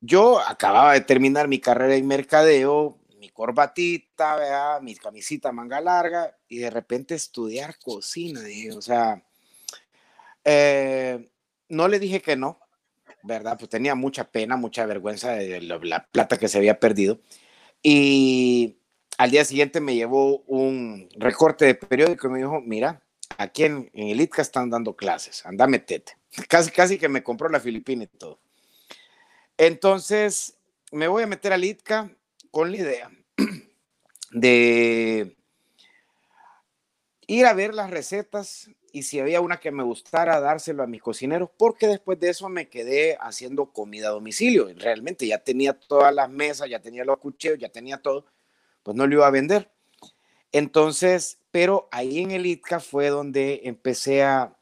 Yo 0.00 0.40
acababa 0.40 0.94
de 0.94 1.02
terminar 1.02 1.48
mi 1.48 1.58
carrera 1.58 1.94
en 1.94 2.06
mercadeo, 2.06 2.98
mi 3.18 3.28
corbatita, 3.28 4.80
mi 4.80 4.96
camisita 4.96 5.52
manga 5.52 5.80
larga 5.80 6.36
y 6.48 6.58
de 6.58 6.70
repente 6.70 7.14
estudiar 7.14 7.78
cocina, 7.78 8.40
o 8.74 8.80
sea, 8.80 9.22
eh, 10.44 11.30
no 11.68 11.86
le 11.86 11.98
dije 11.98 12.20
que 12.20 12.36
no, 12.36 12.58
¿verdad? 13.22 13.58
Pues 13.58 13.68
tenía 13.68 13.94
mucha 13.94 14.30
pena, 14.30 14.56
mucha 14.56 14.86
vergüenza 14.86 15.32
de 15.32 15.60
la 15.60 16.06
plata 16.06 16.38
que 16.38 16.48
se 16.48 16.58
había 16.58 16.80
perdido. 16.80 17.20
Y 17.82 18.78
al 19.18 19.30
día 19.30 19.44
siguiente 19.44 19.80
me 19.80 19.94
llevó 19.94 20.38
un 20.46 21.08
recorte 21.16 21.66
de 21.66 21.74
periódico 21.74 22.26
y 22.26 22.30
me 22.30 22.38
dijo, 22.38 22.60
mira, 22.62 23.02
aquí 23.40 23.64
en, 23.64 23.90
en 23.94 24.08
el 24.08 24.20
ITCA 24.20 24.42
están 24.42 24.68
dando 24.68 24.94
clases, 24.94 25.44
anda, 25.46 25.66
metete. 25.66 26.16
Casi, 26.48 26.70
casi 26.70 26.98
que 26.98 27.08
me 27.08 27.24
compró 27.24 27.48
la 27.48 27.58
Filipina 27.58 28.04
y 28.04 28.06
todo. 28.06 28.38
Entonces, 29.56 30.56
me 30.92 31.08
voy 31.08 31.24
a 31.24 31.26
meter 31.26 31.52
al 31.52 31.64
ITCA 31.64 32.10
con 32.50 32.70
la 32.70 32.76
idea 32.76 33.10
de 34.30 35.36
ir 37.26 37.46
a 37.46 37.52
ver 37.52 37.74
las 37.74 37.90
recetas 37.90 38.70
y 38.92 39.04
si 39.04 39.20
había 39.20 39.40
una 39.40 39.58
que 39.58 39.70
me 39.70 39.82
gustara 39.82 40.40
dárselo 40.40 40.82
a 40.82 40.86
mis 40.86 41.02
cocineros, 41.02 41.48
porque 41.56 41.86
después 41.86 42.18
de 42.20 42.30
eso 42.30 42.48
me 42.48 42.68
quedé 42.68 43.16
haciendo 43.20 43.72
comida 43.72 44.08
a 44.08 44.12
domicilio. 44.12 44.68
Realmente 44.76 45.26
ya 45.26 45.38
tenía 45.38 45.72
todas 45.72 46.14
las 46.14 46.28
mesas, 46.28 46.68
ya 46.68 46.80
tenía 46.80 47.04
los 47.04 47.18
cuchillos, 47.18 47.58
ya 47.58 47.68
tenía 47.70 47.98
todo, 47.98 48.26
pues 48.82 48.96
no 48.96 49.06
lo 49.06 49.14
iba 49.14 49.26
a 49.26 49.30
vender. 49.30 49.70
Entonces, 50.52 51.39
pero 51.50 51.88
ahí 51.90 52.20
en 52.20 52.30
el 52.30 52.46
ITCA 52.46 52.80
fue 52.80 53.08
donde 53.08 53.62
empecé 53.64 54.22
a, 54.22 54.56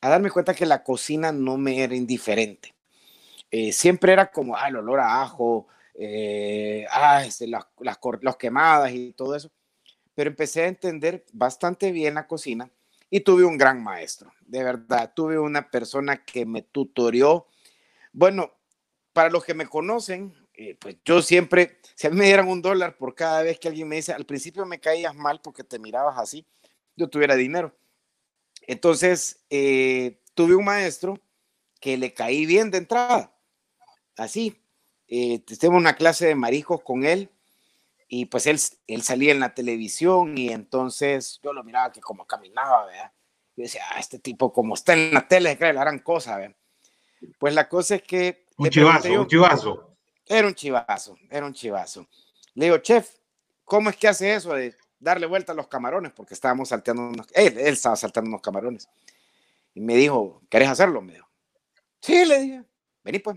a 0.00 0.08
darme 0.08 0.30
cuenta 0.30 0.54
que 0.54 0.66
la 0.66 0.82
cocina 0.82 1.32
no 1.32 1.56
me 1.56 1.82
era 1.82 1.94
indiferente. 1.94 2.74
Eh, 3.50 3.72
siempre 3.72 4.12
era 4.12 4.30
como, 4.30 4.56
ah, 4.56 4.68
el 4.68 4.76
olor 4.76 5.00
a 5.00 5.22
ajo, 5.22 5.68
eh, 5.94 6.86
ah, 6.90 7.24
este, 7.24 7.46
las, 7.46 7.64
las, 7.78 7.98
las 8.20 8.36
quemadas 8.36 8.92
y 8.92 9.12
todo 9.12 9.34
eso. 9.34 9.50
Pero 10.14 10.30
empecé 10.30 10.64
a 10.64 10.68
entender 10.68 11.24
bastante 11.32 11.92
bien 11.92 12.14
la 12.14 12.26
cocina 12.26 12.70
y 13.10 13.20
tuve 13.20 13.44
un 13.44 13.56
gran 13.56 13.82
maestro, 13.82 14.32
de 14.40 14.64
verdad. 14.64 15.12
Tuve 15.14 15.38
una 15.38 15.70
persona 15.70 16.24
que 16.24 16.46
me 16.46 16.62
tutorió. 16.62 17.46
Bueno, 18.12 18.52
para 19.12 19.30
los 19.30 19.44
que 19.44 19.54
me 19.54 19.66
conocen, 19.66 20.34
eh, 20.56 20.76
pues 20.78 20.96
yo 21.04 21.20
siempre, 21.20 21.78
si 21.94 22.06
a 22.06 22.10
mí 22.10 22.16
me 22.16 22.26
dieran 22.26 22.48
un 22.48 22.62
dólar 22.62 22.96
por 22.96 23.14
cada 23.14 23.42
vez 23.42 23.58
que 23.58 23.68
alguien 23.68 23.88
me 23.88 23.96
dice, 23.96 24.12
al 24.12 24.24
principio 24.24 24.64
me 24.64 24.78
caías 24.78 25.14
mal 25.14 25.40
porque 25.40 25.64
te 25.64 25.78
mirabas 25.78 26.16
así, 26.18 26.46
yo 26.96 27.08
tuviera 27.08 27.34
dinero. 27.34 27.74
Entonces, 28.66 29.44
eh, 29.50 30.20
tuve 30.34 30.54
un 30.54 30.64
maestro 30.64 31.18
que 31.80 31.96
le 31.96 32.14
caí 32.14 32.46
bien 32.46 32.70
de 32.70 32.78
entrada, 32.78 33.34
así. 34.16 34.60
Eh, 35.08 35.44
una 35.68 35.96
clase 35.96 36.26
de 36.26 36.34
mariscos 36.34 36.80
con 36.82 37.04
él 37.04 37.30
y 38.08 38.26
pues 38.26 38.46
él, 38.46 38.58
él 38.86 39.02
salía 39.02 39.32
en 39.32 39.40
la 39.40 39.54
televisión 39.54 40.38
y 40.38 40.48
entonces 40.48 41.40
yo 41.42 41.52
lo 41.52 41.62
miraba 41.62 41.92
que 41.92 42.00
como 42.00 42.26
caminaba, 42.26 42.86
¿verdad? 42.86 43.12
Yo 43.56 43.62
decía, 43.62 43.82
ah, 43.90 44.00
este 44.00 44.18
tipo 44.18 44.52
como 44.52 44.74
está 44.74 44.94
en 44.94 45.12
la 45.12 45.28
tele, 45.28 45.56
cree 45.58 45.72
la 45.72 45.82
gran 45.82 45.98
cosa, 45.98 46.38
¿verdad? 46.38 46.56
Pues 47.38 47.54
la 47.54 47.68
cosa 47.68 47.96
es 47.96 48.02
que... 48.02 48.46
Un 48.56 48.70
chivazo, 48.70 49.20
un 49.20 49.26
chivazo. 49.26 49.93
Era 50.26 50.46
un 50.46 50.54
chivazo, 50.54 51.18
era 51.30 51.46
un 51.46 51.52
chivazo. 51.52 52.08
Le 52.54 52.66
digo, 52.66 52.78
chef, 52.78 53.16
¿cómo 53.64 53.90
es 53.90 53.96
que 53.96 54.08
hace 54.08 54.34
eso 54.34 54.54
de 54.54 54.74
darle 54.98 55.26
vuelta 55.26 55.52
a 55.52 55.54
los 55.54 55.68
camarones? 55.68 56.12
Porque 56.12 56.34
estábamos 56.34 56.70
salteando 56.70 57.08
unos... 57.08 57.26
Él, 57.34 57.58
él 57.58 57.74
estaba 57.74 57.96
saltando 57.96 58.28
unos 58.28 58.40
camarones. 58.40 58.88
Y 59.74 59.80
me 59.80 59.96
dijo, 59.96 60.42
¿querés 60.48 60.68
hacerlo? 60.68 61.02
Me 61.02 61.14
dijo. 61.14 61.28
Sí, 62.00 62.24
le 62.24 62.38
dije, 62.38 62.64
vení 63.02 63.18
pues. 63.18 63.36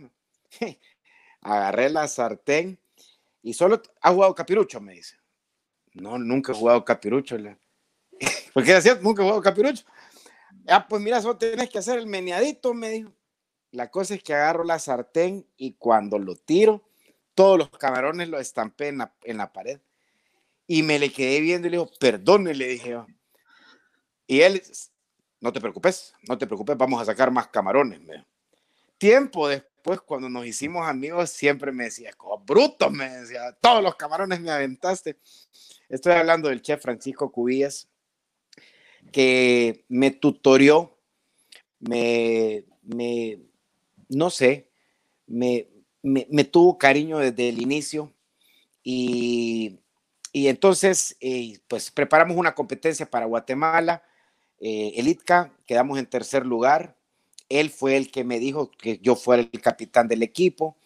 Agarré 1.41 1.89
la 1.89 2.07
sartén 2.07 2.79
y 3.41 3.53
solo 3.53 3.81
ha 4.01 4.11
jugado 4.11 4.35
capirucho, 4.35 4.79
me 4.81 4.93
dice. 4.93 5.17
No, 5.93 6.17
nunca 6.17 6.51
he 6.51 6.55
jugado 6.55 6.83
capirucho. 6.85 7.37
Porque 8.53 8.73
decía, 8.73 8.95
nunca 9.01 9.21
he 9.21 9.25
jugado 9.25 9.41
capirucho. 9.41 9.85
Ah, 10.67 10.85
pues 10.87 11.01
mira, 11.01 11.21
solo 11.21 11.37
tenés 11.37 11.69
que 11.69 11.79
hacer 11.79 11.97
el 11.97 12.07
meneadito, 12.07 12.73
me 12.73 12.89
dijo. 12.89 13.11
La 13.71 13.91
cosa 13.91 14.15
es 14.15 14.23
que 14.23 14.33
agarro 14.33 14.63
la 14.63 14.79
sartén 14.79 15.45
y 15.57 15.73
cuando 15.73 16.17
lo 16.19 16.35
tiro, 16.35 16.87
todos 17.35 17.57
los 17.57 17.69
camarones 17.69 18.29
los 18.29 18.41
estampé 18.41 18.87
en 18.87 19.37
la, 19.37 19.53
pared. 19.53 19.79
Y 20.65 20.83
me 20.83 20.99
le 20.99 21.11
quedé 21.11 21.39
viendo 21.41 21.67
y 21.67 21.71
le 21.71 21.77
digo, 21.77 21.91
perdone, 21.99 22.53
le 22.53 22.67
dije 22.67 22.89
yo. 22.89 23.05
Y 24.25 24.41
él, 24.41 24.61
no 25.39 25.53
te 25.53 25.61
preocupes, 25.61 26.13
no 26.27 26.37
te 26.37 26.47
preocupes, 26.47 26.77
vamos 26.77 27.01
a 27.01 27.05
sacar 27.05 27.29
más 27.31 27.47
camarones. 27.47 28.01
Me 28.01 28.25
Tiempo 28.97 29.47
después 29.47 30.01
cuando 30.01 30.29
nos 30.29 30.45
hicimos 30.45 30.87
amigos, 30.87 31.29
siempre 31.29 31.71
me 31.71 31.85
decía, 31.85 32.11
como 32.13 32.39
bruto, 32.39 32.89
me 32.89 33.09
decía, 33.09 33.55
todos 33.61 33.83
los 33.83 33.95
camarones 33.95 34.39
me 34.41 34.49
aventaste. 34.49 35.17
Estoy 35.89 36.13
hablando 36.13 36.49
del 36.49 36.61
chef 36.61 36.81
Francisco 36.81 37.31
Cubillas, 37.31 37.87
que 39.11 39.85
me 39.87 40.11
tutorió, 40.11 40.97
me, 41.79 42.65
me 42.81 43.47
no 44.09 44.29
sé, 44.29 44.69
me, 45.25 45.67
me, 46.03 46.43
tuvo 46.43 46.77
cariño 46.77 47.19
desde 47.19 47.49
el 47.49 47.61
inicio 47.61 48.13
y, 48.83 49.79
y 50.31 50.47
entonces, 50.47 51.17
eh, 51.19 51.59
pues 51.67 51.91
preparamos 51.91 52.37
una 52.37 52.55
competencia 52.55 53.09
para 53.09 53.25
Guatemala, 53.25 54.03
eh, 54.59 54.93
el 54.95 55.07
ITCA, 55.07 55.53
quedamos 55.65 55.99
en 55.99 56.05
tercer 56.05 56.45
lugar 56.45 56.97
él 57.49 57.69
fue 57.69 57.97
el 57.97 58.11
que 58.11 58.23
me 58.23 58.39
dijo 58.39 58.71
que 58.71 58.99
yo 58.99 59.15
fuera 59.15 59.43
el 59.51 59.61
capitán 59.61 60.07
del 60.07 60.23
equipo. 60.23 60.77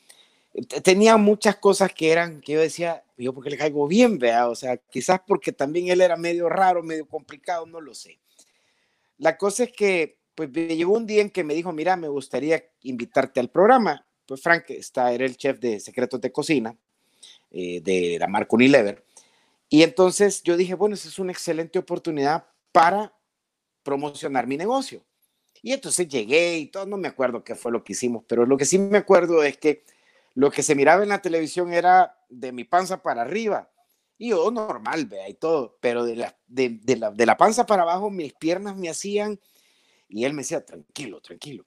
Tenía 0.84 1.18
muchas 1.18 1.56
cosas 1.56 1.94
que 1.94 2.12
eran, 2.12 2.42
que 2.42 2.54
yo 2.54 2.60
decía, 2.60 3.04
yo 3.18 3.34
porque 3.34 3.50
le 3.50 3.58
caigo 3.58 3.88
bien, 3.88 4.20
vea, 4.20 4.50
o 4.50 4.56
sea, 4.56 4.78
quizás 4.78 5.22
porque 5.26 5.52
también 5.52 5.88
él 5.88 6.02
era 6.02 6.18
medio 6.18 6.50
raro, 6.50 6.84
medio 6.84 7.08
complicado, 7.08 7.66
no 7.66 7.80
lo 7.80 7.96
sé. 7.96 8.20
La 9.18 9.38
cosa 9.38 9.64
es 9.64 9.72
que, 9.72 10.18
pues 10.36 10.50
me 10.52 10.76
llegó 10.76 10.94
un 10.94 11.06
día 11.06 11.22
en 11.22 11.30
que 11.30 11.44
me 11.44 11.54
dijo, 11.54 11.72
mira, 11.72 11.96
me 11.96 12.08
gustaría 12.08 12.64
invitarte 12.84 13.40
al 13.40 13.50
programa. 13.50 14.06
Pues 14.26 14.42
Frank 14.42 14.66
está, 14.70 15.12
era 15.12 15.26
el 15.26 15.38
chef 15.38 15.60
de 15.60 15.80
Secretos 15.80 16.22
de 16.22 16.32
Cocina 16.32 16.76
eh, 17.52 17.82
de 17.82 18.18
la 18.20 18.28
marca 18.28 18.56
Unilever. 18.56 19.04
Y 19.70 19.84
entonces 19.84 20.44
yo 20.44 20.58
dije, 20.58 20.74
bueno, 20.74 20.96
esa 20.96 21.08
es 21.08 21.20
una 21.20 21.32
excelente 21.32 21.80
oportunidad 21.80 22.46
para 22.72 23.14
promocionar 23.84 24.48
mi 24.48 24.58
negocio. 24.58 25.04
Y 25.62 25.74
entonces 25.74 26.08
llegué 26.08 26.58
y 26.58 26.68
todo, 26.68 26.86
no 26.86 26.98
me 26.98 27.08
acuerdo 27.08 27.44
qué 27.44 27.56
fue 27.56 27.72
lo 27.72 27.84
que 27.84 27.94
hicimos, 27.94 28.24
pero 28.28 28.46
lo 28.46 28.58
que 28.58 28.66
sí 28.66 28.80
me 28.80 28.98
acuerdo 28.98 29.44
es 29.44 29.58
que 29.58 29.84
lo 30.34 30.50
que 30.50 30.64
se 30.64 30.76
miraba 30.76 31.04
en 31.04 31.10
la 31.10 31.22
televisión 31.22 31.74
era 31.74 32.18
de 32.30 32.52
mi 32.52 32.64
panza 32.64 33.02
para 33.02 33.22
arriba. 33.22 33.70
Y 34.18 34.30
yo 34.30 34.50
normal, 34.52 35.06
vea, 35.06 35.28
y 35.30 35.34
todo, 35.34 35.78
pero 35.82 36.06
de 36.06 36.16
la, 36.16 36.38
de, 36.48 36.80
la, 36.98 37.12
de 37.12 37.26
la 37.26 37.38
panza 37.38 37.66
para 37.66 37.84
abajo 37.84 38.10
mis 38.10 38.34
piernas 38.34 38.76
me 38.76 38.90
hacían 38.90 39.40
y 40.12 40.26
él 40.26 40.34
me 40.34 40.42
decía, 40.42 40.66
tranquilo, 40.66 41.22
tranquilo. 41.22 41.66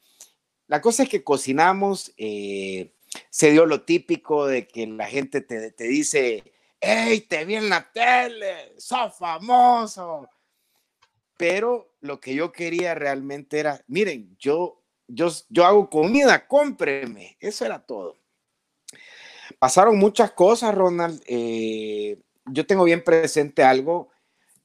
La 0.66 0.80
cosa 0.80 1.02
es 1.02 1.08
que 1.08 1.24
cocinamos, 1.24 2.12
eh, 2.16 2.94
se 3.30 3.50
dio 3.50 3.66
lo 3.66 3.82
típico 3.82 4.46
de 4.46 4.66
que 4.66 4.86
la 4.86 5.06
gente 5.06 5.40
te, 5.40 5.70
te 5.70 5.84
dice, 5.84 6.44
hey, 6.80 7.20
te 7.28 7.44
vi 7.44 7.56
en 7.56 7.68
la 7.68 7.90
tele, 7.92 8.74
sos 8.78 9.16
famoso, 9.16 10.28
pero 11.36 11.96
lo 12.00 12.20
que 12.20 12.34
yo 12.34 12.52
quería 12.52 12.94
realmente 12.94 13.58
era, 13.58 13.82
miren, 13.86 14.36
yo, 14.38 14.82
yo, 15.08 15.28
yo 15.48 15.64
hago 15.64 15.90
comida, 15.90 16.46
cómpreme, 16.46 17.36
eso 17.40 17.64
era 17.64 17.84
todo. 17.84 18.16
Pasaron 19.58 19.98
muchas 19.98 20.32
cosas, 20.32 20.74
Ronald. 20.74 21.22
Eh, 21.26 22.18
yo 22.46 22.66
tengo 22.66 22.84
bien 22.84 23.02
presente 23.02 23.62
algo. 23.62 24.10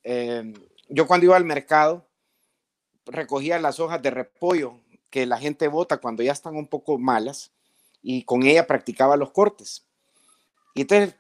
Eh, 0.04 0.54
yo 0.90 1.08
cuando 1.08 1.26
iba 1.26 1.38
al 1.38 1.46
mercado, 1.46 2.09
recogía 3.06 3.60
las 3.60 3.80
hojas 3.80 4.02
de 4.02 4.12
repollo 4.12 4.80
que 5.10 5.26
la 5.26 5.38
gente 5.38 5.68
bota 5.68 5.98
cuando 5.98 6.24
ya 6.24 6.32
están 6.32 6.56
un 6.56 6.68
poco 6.68 6.98
malas 6.98 7.52
y 8.02 8.24
con 8.24 8.44
ella 8.44 8.68
practicaba 8.68 9.18
los 9.18 9.32
cortes. 9.32 9.86
Y 10.76 10.82
entonces 10.82 11.16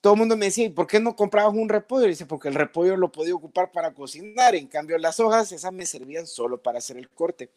todo 0.00 0.12
el 0.12 0.18
mundo 0.18 0.36
me 0.36 0.46
decía, 0.46 0.66
¿y 0.66 0.70
por 0.70 0.86
qué 0.86 1.00
no 1.00 1.16
comprabas 1.16 1.54
un 1.54 1.68
repollo? 1.68 2.06
Y 2.06 2.10
dice, 2.10 2.26
porque 2.26 2.48
el 2.48 2.54
repollo 2.54 2.96
lo 2.96 3.10
podía 3.10 3.34
ocupar 3.34 3.72
para 3.72 3.92
cocinar, 3.92 4.54
en 4.54 4.68
cambio 4.68 4.96
las 4.98 5.18
hojas, 5.18 5.50
esas 5.50 5.72
me 5.72 5.86
servían 5.86 6.26
solo 6.26 6.62
para 6.62 6.78
hacer 6.78 6.96
el 6.96 7.08
corte. 7.08 7.50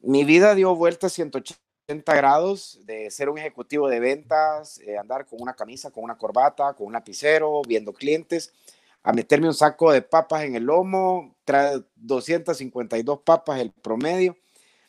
Mi 0.00 0.24
vida 0.24 0.54
dio 0.54 0.74
vuelta 0.74 1.08
180 1.08 2.14
grados 2.14 2.80
de 2.84 3.10
ser 3.10 3.30
un 3.30 3.38
ejecutivo 3.38 3.88
de 3.88 4.00
ventas, 4.00 4.78
eh, 4.80 4.98
andar 4.98 5.26
con 5.26 5.40
una 5.40 5.54
camisa, 5.54 5.90
con 5.90 6.04
una 6.04 6.18
corbata, 6.18 6.74
con 6.74 6.88
un 6.88 6.92
lapicero, 6.92 7.62
viendo 7.66 7.94
clientes, 7.94 8.52
a 9.06 9.12
meterme 9.12 9.46
un 9.46 9.54
saco 9.54 9.92
de 9.92 10.02
papas 10.02 10.42
en 10.42 10.56
el 10.56 10.64
lomo, 10.64 11.36
trae 11.44 11.80
252 11.94 13.20
papas 13.20 13.60
el 13.60 13.70
promedio, 13.70 14.36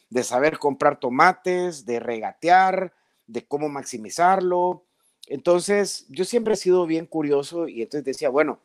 de 0.10 0.24
saber 0.24 0.58
comprar 0.58 1.00
tomates, 1.00 1.86
de 1.86 2.00
regatear, 2.00 2.94
de 3.28 3.46
cómo 3.46 3.70
maximizarlo, 3.70 4.84
entonces, 5.28 6.06
yo 6.10 6.24
siempre 6.24 6.54
he 6.54 6.58
sido 6.58 6.86
bien 6.86 7.06
curioso 7.06 7.68
y 7.68 7.82
entonces 7.82 8.06
decía, 8.06 8.30
bueno, 8.30 8.60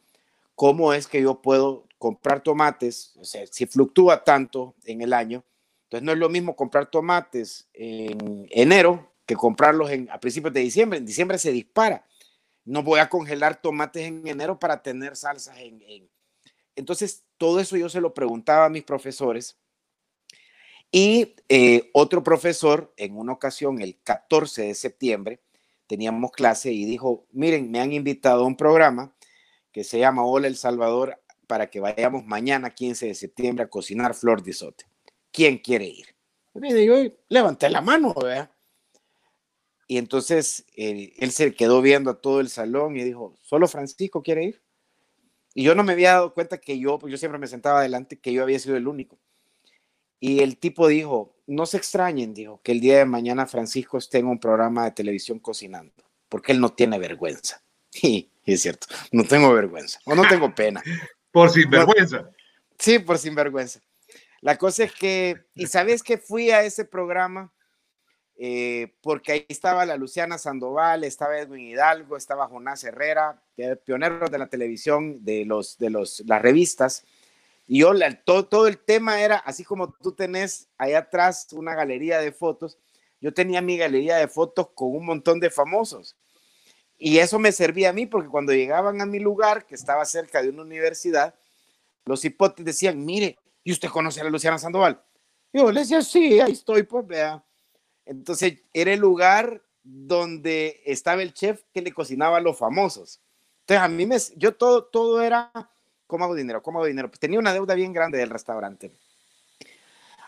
¿cómo 0.55 0.95
es 0.95 1.09
que 1.09 1.21
yo 1.21 1.43
puedo 1.43 1.85
comprar 1.99 2.43
tomates? 2.43 3.15
O 3.21 3.25
sea, 3.25 3.47
si 3.49 3.67
fluctúa 3.67 4.23
tanto 4.23 4.75
en 4.85 5.03
el 5.03 5.13
año, 5.13 5.45
entonces 5.85 6.07
no 6.07 6.13
es 6.13 6.19
lo 6.19 6.29
mismo 6.29 6.55
comprar 6.55 6.87
tomates 6.87 7.69
en 7.75 8.47
enero 8.51 9.11
que 9.27 9.35
comprarlos 9.35 9.91
en, 9.91 10.09
a 10.11 10.21
principios 10.21 10.55
de 10.55 10.61
diciembre. 10.61 10.99
En 10.99 11.07
diciembre 11.07 11.37
se 11.39 11.51
dispara. 11.51 12.07
No 12.65 12.83
voy 12.83 13.01
a 13.01 13.09
congelar 13.09 13.61
tomates 13.61 14.05
en 14.05 14.27
enero 14.27 14.59
para 14.59 14.83
tener 14.83 15.17
salsas 15.17 15.59
en... 15.59 16.11
Entonces, 16.77 17.25
todo 17.37 17.61
eso 17.61 17.77
yo 17.77 17.89
se 17.89 18.01
lo 18.01 18.15
preguntaba 18.15 18.67
a 18.67 18.71
mis 18.71 18.85
profesores. 18.85 19.59
Y 20.91 21.35
eh, 21.49 21.91
otro 21.93 22.23
profesor, 22.23 22.93
en 22.97 23.17
una 23.17 23.33
ocasión, 23.33 23.81
el 23.81 23.99
14 24.03 24.63
de 24.63 24.75
septiembre, 24.75 25.41
teníamos 25.87 26.33
clase 26.33 26.73
y 26.73 26.85
dijo, 26.85 27.27
miren, 27.33 27.71
me 27.71 27.81
han 27.81 27.93
invitado 27.93 28.45
a 28.45 28.47
un 28.47 28.57
programa 28.57 29.15
que 29.73 29.85
se 29.85 29.99
llama 29.99 30.25
Hola 30.25 30.47
El 30.47 30.57
Salvador 30.57 31.19
para 31.47 31.69
que 31.69 31.81
vayamos 31.81 32.25
mañana, 32.25 32.71
15 32.71 33.09
de 33.09 33.15
septiembre, 33.15 33.65
a 33.65 33.69
cocinar 33.69 34.15
flor 34.15 34.43
de 34.43 34.53
sote. 34.53 34.85
¿Quién 35.31 35.59
quiere 35.59 35.87
ir? 35.87 36.15
Y 36.55 37.15
levanté 37.29 37.69
la 37.71 37.81
mano, 37.81 38.15
¿verdad? 38.15 38.52
Y 39.93 39.99
entonces 39.99 40.65
eh, 40.75 41.13
él 41.19 41.33
se 41.33 41.53
quedó 41.53 41.83
viendo 41.83 42.11
a 42.11 42.19
todo 42.19 42.41
el 42.41 42.49
salón 42.49 42.97
y 42.97 43.05
dijo, 43.05 43.37
¿solo 43.43 43.69
Francisco 43.69 44.23
quiere 44.23 44.45
ir? 44.45 44.63
Y 45.53 45.65
yo 45.65 45.75
no 45.75 45.85
me 45.85 45.93
había 45.93 46.13
dado 46.13 46.33
cuenta 46.33 46.57
que 46.57 46.79
yo, 46.79 46.99
pues 46.99 47.11
yo 47.11 47.19
siempre 47.19 47.39
me 47.39 47.47
sentaba 47.47 47.81
adelante, 47.81 48.19
que 48.19 48.33
yo 48.33 48.43
había 48.43 48.59
sido 48.59 48.75
el 48.79 48.89
único. 48.89 49.19
Y 50.19 50.41
el 50.41 50.57
tipo 50.57 50.89
dijo, 50.89 51.37
no 51.47 51.67
se 51.67 51.77
extrañen, 51.77 52.33
dijo, 52.33 52.59
que 52.65 52.73
el 52.73 52.81
día 52.81 52.97
de 52.97 53.05
mañana 53.05 53.45
Francisco 53.45 53.99
esté 53.99 54.17
en 54.17 54.29
un 54.29 54.41
programa 54.41 54.87
de 54.87 54.93
televisión 54.93 55.39
cocinando, 55.39 55.93
porque 56.31 56.53
él 56.53 56.61
no 56.63 56.71
tiene 56.71 56.99
vergüenza. 56.99 57.63
Y, 58.03 58.31
es 58.47 58.63
cierto, 58.63 58.87
no 59.11 59.25
tengo 59.25 59.53
vergüenza, 59.53 60.01
o 60.07 60.15
no 60.15 60.27
tengo 60.27 60.55
pena. 60.55 60.83
por 61.33 61.51
sinvergüenza. 61.51 62.31
sí, 62.79 62.99
por 62.99 63.19
sinvergüenza. 63.19 63.81
La 64.41 64.57
cosa 64.57 64.85
es 64.85 64.93
que, 64.95 65.45
¿y 65.55 65.67
sabes 65.67 66.03
que 66.03 66.17
fui 66.17 66.51
a 66.51 66.65
ese 66.65 66.87
programa? 66.87 67.53
Eh, 68.37 68.95
porque 69.03 69.33
ahí 69.33 69.47
estaba 69.49 69.87
la 69.87 69.97
Luciana 69.97 70.39
Sandoval, 70.39 71.05
estaba 71.05 71.39
Edwin 71.39 71.69
Hidalgo, 71.69 72.17
estaba 72.17 72.49
Jonás 72.49 72.83
Herrera, 72.83 73.43
pioneros 73.85 74.31
de 74.31 74.39
la 74.39 74.49
televisión, 74.49 75.25
de, 75.25 75.45
los, 75.45 75.79
de 75.79 75.91
los, 75.91 76.23
las 76.27 76.43
revistas. 76.43 77.05
Y 77.67 77.81
yo, 77.81 77.93
todo, 78.25 78.47
todo 78.47 78.67
el 78.67 78.79
tema 78.79 79.21
era, 79.21 79.37
así 79.37 79.65
como 79.65 79.93
tú 79.93 80.13
tenés 80.13 80.69
ahí 80.79 80.95
atrás 80.95 81.49
una 81.53 81.75
galería 81.75 82.19
de 82.19 82.33
fotos, 82.33 82.79
yo 83.21 83.33
tenía 83.33 83.63
mi 83.63 83.77
galería 83.77 84.17
de 84.17 84.27
fotos 84.27 84.71
con 84.75 84.97
un 84.97 85.07
montón 85.07 85.39
de 85.39 85.51
famosos. 85.51 86.17
Y 86.99 87.19
eso 87.19 87.39
me 87.39 87.53
servía 87.53 87.91
a 87.91 87.93
mí 87.93 88.07
porque 88.07 88.29
cuando 88.29 88.53
llegaban 88.53 89.01
a 89.01 89.07
mi 89.07 89.19
lugar, 89.19 89.67
que 89.67 89.75
estaba 89.75 90.05
cerca 90.05 90.43
de 90.43 90.49
una 90.49 90.63
universidad, 90.63 91.35
los 92.05 92.25
hipotes 92.25 92.65
decían, 92.65 93.05
mire, 93.05 93.39
¿y 93.63 93.73
usted 93.73 93.89
conoce 93.89 94.21
a 94.21 94.25
la 94.25 94.31
Luciana 94.31 94.59
Sandoval? 94.59 95.03
yo 95.53 95.71
les 95.71 95.89
decía, 95.89 96.03
sí, 96.03 96.41
ahí 96.41 96.53
estoy, 96.53 96.83
pues 96.83 97.07
vea. 97.07 97.45
Entonces 98.07 98.59
era 98.73 98.93
el 98.93 99.01
lugar 99.01 99.63
donde 99.83 100.83
estaba 100.85 101.23
el 101.23 101.35
chef 101.35 101.63
que 101.73 101.83
le 101.83 101.93
cocinaba 101.93 102.39
a 102.39 102.41
los 102.41 102.59
famosos. 102.59 103.21
Entonces 103.61 103.83
a 103.83 103.89
mí 103.89 104.07
me, 104.07 104.17
yo 104.37 104.55
todo, 104.55 104.85
todo 104.85 105.23
era, 105.23 105.51
¿cómo 106.07 106.25
hago 106.25 106.35
dinero? 106.35 106.63
¿Cómo 106.63 106.79
hago 106.79 106.87
dinero? 106.87 107.09
Pues 107.09 107.21
tenía 107.21 107.39
una 107.39 107.53
deuda 107.53 107.75
bien 107.75 107.93
grande 107.93 108.19
del 108.19 108.31
restaurante. 108.31 108.93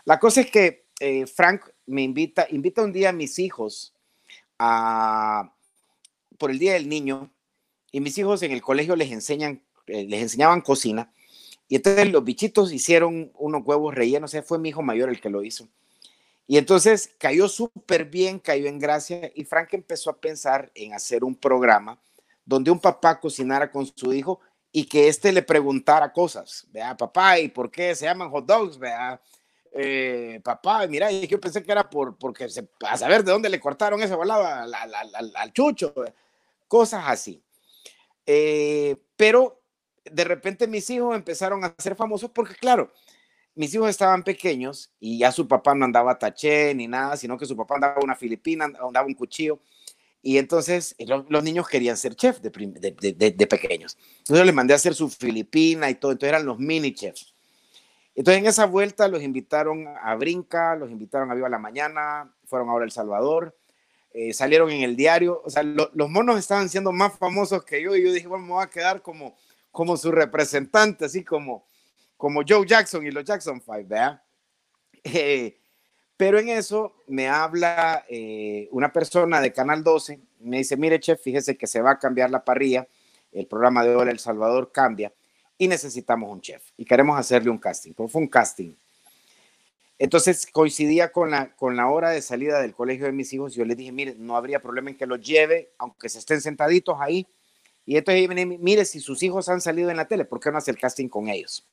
La 0.05 0.19
cosa 0.19 0.41
es 0.41 0.51
que 0.51 0.85
eh, 0.99 1.25
Frank 1.27 1.63
me 1.85 2.01
invita, 2.01 2.47
invita 2.49 2.83
un 2.83 2.93
día 2.93 3.09
a 3.09 3.13
mis 3.13 3.39
hijos 3.39 3.93
a, 4.59 5.53
por 6.37 6.51
el 6.51 6.59
Día 6.59 6.73
del 6.73 6.87
Niño 6.87 7.31
y 7.91 7.99
mis 7.99 8.17
hijos 8.17 8.41
en 8.43 8.51
el 8.51 8.61
colegio 8.61 8.95
les 8.95 9.11
enseñan, 9.11 9.63
eh, 9.87 10.05
les 10.05 10.21
enseñaban 10.21 10.61
cocina 10.61 11.11
y 11.67 11.75
entonces 11.75 12.11
los 12.11 12.23
bichitos 12.23 12.71
hicieron 12.71 13.31
unos 13.35 13.63
huevos 13.65 13.95
rellenos, 13.95 14.29
o 14.29 14.31
sea, 14.31 14.43
fue 14.43 14.59
mi 14.59 14.69
hijo 14.69 14.81
mayor 14.81 15.09
el 15.09 15.19
que 15.19 15.29
lo 15.29 15.43
hizo. 15.43 15.67
Y 16.47 16.57
entonces 16.57 17.11
cayó 17.17 17.47
súper 17.47 18.05
bien, 18.05 18.39
cayó 18.39 18.67
en 18.67 18.79
gracia 18.79 19.31
y 19.33 19.45
Frank 19.45 19.69
empezó 19.73 20.09
a 20.09 20.17
pensar 20.17 20.71
en 20.75 20.93
hacer 20.93 21.23
un 21.23 21.35
programa 21.35 21.99
donde 22.45 22.69
un 22.69 22.79
papá 22.79 23.19
cocinara 23.19 23.71
con 23.71 23.85
su 23.85 24.13
hijo 24.13 24.39
y 24.71 24.85
que 24.85 25.07
éste 25.07 25.31
le 25.31 25.41
preguntara 25.41 26.11
cosas. 26.11 26.67
Vea, 26.71 26.95
papá, 26.95 27.39
¿y 27.39 27.47
por 27.47 27.71
qué 27.71 27.95
se 27.95 28.05
llaman 28.05 28.29
hot 28.29 28.45
dogs? 28.45 28.77
Vea, 28.77 29.19
eh, 29.71 30.39
papá, 30.43 30.85
mira, 30.87 31.11
yo 31.11 31.39
pensé 31.39 31.63
que 31.63 31.71
era 31.71 31.89
por, 31.89 32.17
porque 32.17 32.47
se, 32.47 32.67
a 32.87 32.95
saber 32.95 33.23
de 33.23 33.31
dónde 33.31 33.49
le 33.49 33.59
cortaron 33.59 34.01
esa 34.01 34.15
balada 34.15 34.63
al, 34.63 35.53
chucho, 35.53 35.93
cosas 36.67 37.05
así. 37.07 37.41
Eh, 38.25 38.97
pero 39.15 39.61
de 40.03 40.23
repente 40.23 40.67
mis 40.67 40.89
hijos 40.89 41.15
empezaron 41.15 41.63
a 41.63 41.73
ser 41.77 41.95
famosos 41.95 42.29
porque, 42.31 42.55
claro, 42.55 42.91
mis 43.55 43.73
hijos 43.73 43.89
estaban 43.89 44.23
pequeños 44.23 44.91
y 44.99 45.19
ya 45.19 45.31
su 45.31 45.47
papá 45.47 45.73
no 45.73 45.85
andaba 45.85 46.19
taché 46.19 46.75
ni 46.75 46.87
nada, 46.87 47.15
sino 47.15 47.37
que 47.37 47.45
su 47.45 47.55
papá 47.55 47.75
andaba 47.75 48.01
una 48.03 48.15
filipina, 48.15 48.65
andaba 48.65 49.05
un 49.05 49.13
cuchillo. 49.13 49.59
Y 50.21 50.37
entonces 50.37 50.95
eh, 50.97 51.05
los, 51.05 51.43
niños 51.43 51.67
querían 51.67 51.95
ser 51.97 52.15
chef 52.15 52.39
de, 52.41 52.51
pequeños. 52.51 53.97
Entonces 54.17 54.37
yo 54.37 54.43
les 54.43 54.53
mandé 54.53 54.73
a 54.73 54.75
hacer 54.75 54.93
su 54.93 55.09
filipina 55.09 55.89
y 55.89 55.95
todo. 55.95 56.11
Entonces 56.11 56.29
eran 56.29 56.45
los 56.45 56.59
mini 56.59 56.93
chefs. 56.93 57.33
Entonces 58.13 58.41
en 58.41 58.47
esa 58.47 58.65
vuelta 58.65 59.07
los 59.07 59.21
invitaron 59.21 59.87
a 60.01 60.15
Brinca, 60.15 60.75
los 60.75 60.89
invitaron 60.89 61.31
a 61.31 61.35
Viva 61.35 61.49
la 61.49 61.59
Mañana, 61.59 62.33
fueron 62.45 62.69
ahora 62.69 62.83
a 62.83 62.85
El 62.85 62.91
Salvador, 62.91 63.55
eh, 64.13 64.33
salieron 64.33 64.71
en 64.71 64.81
el 64.81 64.95
diario. 64.95 65.41
O 65.45 65.49
sea, 65.49 65.63
los 65.63 66.09
monos 66.09 66.39
estaban 66.39 66.69
siendo 66.69 66.91
más 66.91 67.17
famosos 67.17 67.63
que 67.63 67.81
yo 67.81 67.95
y 67.95 68.03
yo 68.03 68.11
dije, 68.11 68.27
bueno, 68.27 68.45
me 68.45 68.61
a 68.61 68.67
quedar 68.67 69.01
como, 69.01 69.37
como 69.71 69.95
su 69.95 70.11
representante, 70.11 71.05
así 71.05 71.23
como 71.23 71.65
como 72.25 72.41
Joe 72.41 72.65
Jackson 72.65 73.05
y 73.05 73.11
los 73.11 73.23
Jackson 73.23 73.61
Five, 73.61 73.83
¿verdad? 73.83 74.19
Eh, 75.03 75.59
pero 76.17 76.39
en 76.39 76.49
eso 76.49 76.95
me 77.05 77.27
habla 77.27 78.03
eh, 78.09 78.67
una 78.71 78.91
persona 78.91 79.39
de 79.39 79.53
Canal 79.53 79.83
12, 79.83 80.19
me 80.39 80.57
dice, 80.57 80.75
mire, 80.75 80.99
chef, 80.99 81.21
fíjese 81.21 81.55
que 81.55 81.67
se 81.67 81.81
va 81.81 81.91
a 81.91 81.99
cambiar 81.99 82.31
la 82.31 82.43
parrilla, 82.43 82.87
el 83.31 83.45
programa 83.45 83.85
de 83.85 83.95
Hola 83.95 84.09
El 84.09 84.17
Salvador 84.17 84.71
cambia 84.71 85.13
y 85.59 85.67
necesitamos 85.67 86.31
un 86.31 86.41
chef 86.41 86.63
y 86.77 86.85
queremos 86.85 87.19
hacerle 87.19 87.51
un 87.51 87.59
casting. 87.59 87.93
Pues 87.93 88.11
fue 88.11 88.23
un 88.23 88.27
casting. 88.27 88.73
Entonces 89.99 90.47
coincidía 90.51 91.11
con 91.11 91.29
la, 91.29 91.55
con 91.55 91.75
la 91.75 91.89
hora 91.89 92.09
de 92.09 92.23
salida 92.23 92.59
del 92.59 92.73
colegio 92.73 93.05
de 93.05 93.11
mis 93.11 93.31
hijos. 93.33 93.53
Yo 93.53 93.65
les 93.65 93.77
dije, 93.77 93.91
mire, 93.91 94.15
no 94.17 94.35
habría 94.35 94.59
problema 94.63 94.89
en 94.89 94.97
que 94.97 95.05
los 95.05 95.21
lleve, 95.21 95.73
aunque 95.77 96.09
se 96.09 96.17
estén 96.17 96.41
sentaditos 96.41 96.97
ahí. 96.99 97.27
Y 97.85 97.97
entonces, 97.97 98.27
mire, 98.59 98.83
si 98.83 98.99
sus 98.99 99.21
hijos 99.21 99.47
han 99.47 99.61
salido 99.61 99.91
en 99.91 99.97
la 99.97 100.07
tele, 100.07 100.25
¿por 100.25 100.39
qué 100.39 100.51
no 100.51 100.57
hace 100.57 100.71
el 100.71 100.79
casting 100.79 101.07
con 101.07 101.29
ellos? 101.29 101.67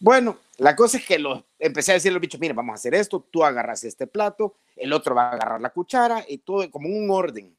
Bueno, 0.00 0.38
la 0.58 0.76
cosa 0.76 0.98
es 0.98 1.06
que 1.06 1.18
lo, 1.18 1.44
empecé 1.58 1.92
a 1.92 1.94
decirle 1.94 2.14
a 2.14 2.18
los 2.18 2.22
bichos, 2.22 2.40
mire, 2.40 2.54
vamos 2.54 2.72
a 2.72 2.76
hacer 2.76 2.94
esto, 2.94 3.26
tú 3.30 3.44
agarras 3.44 3.82
este 3.82 4.06
plato, 4.06 4.54
el 4.76 4.92
otro 4.92 5.14
va 5.14 5.30
a 5.30 5.32
agarrar 5.32 5.60
la 5.60 5.70
cuchara 5.70 6.24
y 6.28 6.38
todo 6.38 6.70
como 6.70 6.88
un 6.88 7.10
orden. 7.10 7.56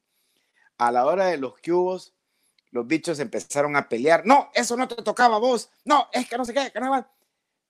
A 0.77 0.91
la 0.91 1.05
hora 1.05 1.25
de 1.25 1.37
los 1.37 1.55
cubos, 1.59 2.13
los 2.71 2.87
bichos 2.87 3.19
empezaron 3.19 3.75
a 3.75 3.89
pelear. 3.89 4.25
No, 4.25 4.49
eso 4.53 4.77
no 4.77 4.87
te 4.87 5.01
tocaba 5.01 5.35
a 5.35 5.39
vos. 5.39 5.69
No, 5.83 6.07
es 6.13 6.29
que 6.29 6.37
no 6.37 6.45
sé 6.45 6.53
qué, 6.53 6.71
no 6.79 7.05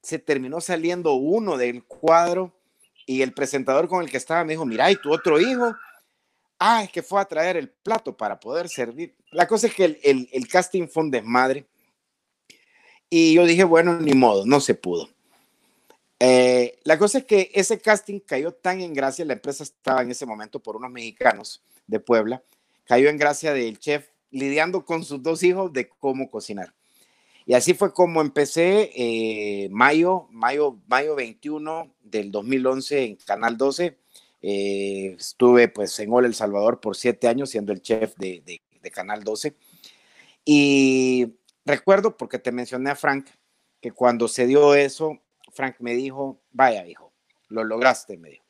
Se 0.03 0.19
terminó 0.19 0.62
saliendo 0.62 1.13
uno 1.13 1.58
del 1.58 1.84
cuadro 1.86 2.53
y 3.08 3.23
el 3.23 3.34
presentador 3.34 3.88
con 3.88 4.03
el 4.03 4.12
que 4.12 4.17
estaba 4.17 4.43
me 4.43 4.53
dijo, 4.53 4.65
mira, 4.65 4.91
¿y 4.91 4.95
tu 4.97 5.12
otro 5.12 5.39
hijo? 5.39 5.75
Ah, 6.60 6.84
es 6.84 6.91
que 6.91 7.01
fue 7.01 7.19
a 7.19 7.25
traer 7.25 7.58
el 7.58 7.69
plato 7.69 8.15
para 8.15 8.39
poder 8.39 8.69
servir. 8.69 9.15
La 9.32 9.47
cosa 9.47 9.65
es 9.65 9.73
que 9.73 9.86
el, 9.86 9.99
el, 10.03 10.29
el 10.32 10.47
casting 10.47 10.88
fue 10.88 11.03
un 11.03 11.12
desmadre 11.12 11.65
y 13.09 13.33
yo 13.33 13.45
dije, 13.45 13.63
bueno, 13.63 13.99
ni 13.99 14.13
modo, 14.13 14.45
no 14.45 14.59
se 14.59 14.75
pudo. 14.75 15.09
Eh, 16.19 16.79
la 16.83 16.97
cosa 16.97 17.19
es 17.19 17.25
que 17.25 17.49
ese 17.53 17.79
casting 17.79 18.19
cayó 18.19 18.51
tan 18.51 18.81
en 18.81 18.93
gracia, 18.93 19.25
la 19.25 19.33
empresa 19.33 19.63
estaba 19.63 20.01
en 20.01 20.11
ese 20.11 20.25
momento 20.25 20.59
por 20.59 20.75
unos 20.75 20.91
mexicanos 20.91 21.61
de 21.87 21.99
Puebla, 21.99 22.43
cayó 22.85 23.09
en 23.09 23.17
gracia 23.17 23.53
del 23.53 23.79
chef 23.79 24.07
lidiando 24.31 24.85
con 24.85 25.03
sus 25.03 25.23
dos 25.23 25.41
hijos 25.43 25.71
de 25.73 25.89
cómo 25.89 26.29
cocinar. 26.29 26.73
Y 27.45 27.53
así 27.55 27.73
fue 27.73 27.93
como 27.93 28.21
empecé 28.21 28.91
eh, 28.95 29.69
mayo, 29.71 30.27
mayo, 30.29 30.77
mayo 30.87 31.15
21 31.15 31.91
del 32.03 32.31
2011 32.31 33.03
en 33.05 33.15
Canal 33.15 33.57
12. 33.57 33.97
Eh, 34.41 35.15
estuve 35.17 35.67
pues 35.67 35.97
en 35.99 36.13
Hola 36.13 36.27
El 36.27 36.35
Salvador 36.35 36.79
por 36.79 36.95
siete 36.95 37.27
años 37.27 37.49
siendo 37.49 37.73
el 37.73 37.81
chef 37.81 38.15
de, 38.17 38.43
de, 38.45 38.61
de 38.83 38.91
Canal 38.91 39.23
12. 39.23 39.55
Y 40.45 41.39
Recuerdo, 41.65 42.17
porque 42.17 42.39
te 42.39 42.51
mencioné 42.51 42.89
a 42.91 42.95
Frank, 42.95 43.27
que 43.81 43.91
cuando 43.91 44.27
se 44.27 44.47
dio 44.47 44.75
eso, 44.75 45.19
Frank 45.51 45.75
me 45.79 45.93
dijo, 45.93 46.39
vaya, 46.51 46.85
hijo, 46.85 47.11
lo 47.47 47.63
lograste, 47.63 48.17
me 48.17 48.29
dijo. 48.29 48.45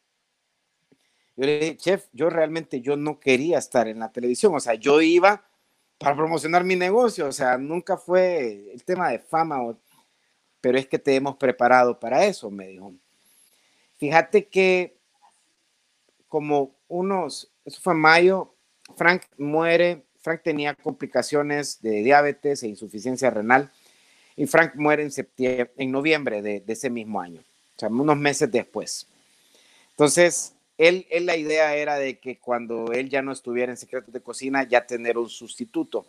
Yo 1.35 1.45
le 1.45 1.59
dije, 1.59 1.77
chef, 1.77 2.07
yo 2.11 2.29
realmente 2.29 2.81
yo 2.81 2.97
no 2.97 3.19
quería 3.19 3.57
estar 3.57 3.87
en 3.87 3.99
la 3.99 4.11
televisión, 4.11 4.53
o 4.55 4.59
sea, 4.59 4.73
yo 4.73 5.01
iba 5.01 5.45
para 5.97 6.15
promocionar 6.15 6.63
mi 6.63 6.75
negocio, 6.75 7.27
o 7.27 7.31
sea, 7.31 7.57
nunca 7.57 7.97
fue 7.97 8.71
el 8.73 8.83
tema 8.83 9.09
de 9.09 9.19
fama, 9.19 9.59
pero 10.61 10.77
es 10.77 10.87
que 10.87 10.99
te 10.99 11.15
hemos 11.15 11.35
preparado 11.37 11.99
para 11.99 12.25
eso, 12.25 12.49
me 12.49 12.67
dijo. 12.67 12.93
Fíjate 13.97 14.47
que 14.47 14.97
como 16.27 16.75
unos, 16.87 17.51
eso 17.65 17.81
fue 17.81 17.93
mayo, 17.93 18.53
Frank 18.95 19.23
muere 19.37 20.05
Frank 20.21 20.41
tenía 20.43 20.75
complicaciones 20.75 21.81
de 21.81 22.03
diabetes 22.03 22.63
e 22.63 22.67
insuficiencia 22.67 23.29
renal 23.29 23.71
y 24.35 24.45
Frank 24.47 24.75
muere 24.75 25.03
en, 25.03 25.11
septiembre, 25.11 25.71
en 25.77 25.91
noviembre 25.91 26.41
de, 26.41 26.63
ese 26.67 26.89
mismo 26.89 27.21
año, 27.21 27.41
o 27.41 27.79
sea, 27.79 27.89
unos 27.89 28.17
meses 28.17 28.51
después. 28.51 29.07
Entonces, 29.91 30.53
él, 30.77 31.05
la 31.25 31.35
idea 31.35 31.75
era 31.75 31.97
de 31.97 32.19
que 32.19 32.39
cuando 32.39 32.93
él 32.93 33.09
ya 33.09 33.21
no 33.21 33.33
estuviera 33.33 33.71
en 33.71 33.77
secretos 33.77 34.13
de 34.13 34.21
cocina, 34.21 34.63
ya 34.63 34.85
tener 34.85 35.17
un 35.17 35.27
sustituto. 35.29 36.05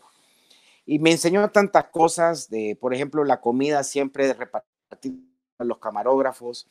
Y 0.86 1.00
me 1.00 1.10
enseñó 1.10 1.50
tantas 1.50 1.86
cosas, 1.86 2.48
de, 2.48 2.76
por 2.80 2.94
ejemplo, 2.94 3.24
la 3.24 3.40
comida 3.40 3.82
siempre 3.82 4.28
de 4.28 4.34
repartir 4.34 5.14
a 5.58 5.64
los 5.64 5.78
camarógrafos, 5.78 6.68